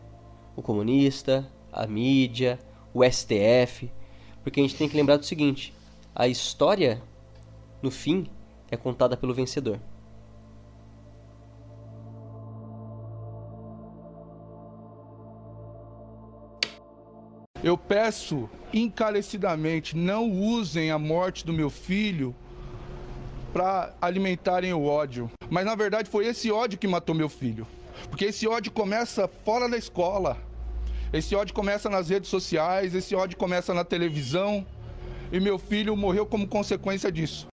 o 0.55 0.61
comunista, 0.61 1.49
a 1.71 1.87
mídia, 1.87 2.59
o 2.93 3.03
STF, 3.03 3.91
porque 4.43 4.59
a 4.59 4.63
gente 4.63 4.75
tem 4.75 4.87
que 4.87 4.95
lembrar 4.95 5.17
do 5.17 5.25
seguinte: 5.25 5.73
a 6.15 6.27
história, 6.27 7.01
no 7.81 7.89
fim, 7.89 8.27
é 8.69 8.77
contada 8.77 9.17
pelo 9.17 9.33
vencedor. 9.33 9.79
Eu 17.63 17.77
peço 17.77 18.49
encarecidamente, 18.73 19.95
não 19.95 20.29
usem 20.29 20.91
a 20.91 20.99
morte 20.99 21.45
do 21.45 21.53
meu 21.53 21.69
filho 21.69 22.35
para 23.53 23.93
alimentarem 24.01 24.73
o 24.73 24.83
ódio. 24.83 25.31
Mas 25.49 25.65
na 25.65 25.73
verdade 25.73 26.09
foi 26.09 26.25
esse 26.25 26.51
ódio 26.51 26.77
que 26.77 26.87
matou 26.87 27.15
meu 27.15 27.29
filho. 27.29 27.65
Porque 28.09 28.25
esse 28.25 28.47
ódio 28.47 28.71
começa 28.71 29.27
fora 29.27 29.69
da 29.69 29.77
escola. 29.77 30.37
Esse 31.13 31.35
ódio 31.35 31.53
começa 31.53 31.89
nas 31.89 32.09
redes 32.09 32.29
sociais, 32.29 32.93
esse 32.93 33.15
ódio 33.15 33.37
começa 33.37 33.73
na 33.73 33.85
televisão, 33.85 34.65
e 35.33 35.39
meu 35.39 35.57
filho 35.57 35.97
morreu 35.97 36.27
como 36.27 36.47
consequência 36.47 37.11
disso. 37.11 37.47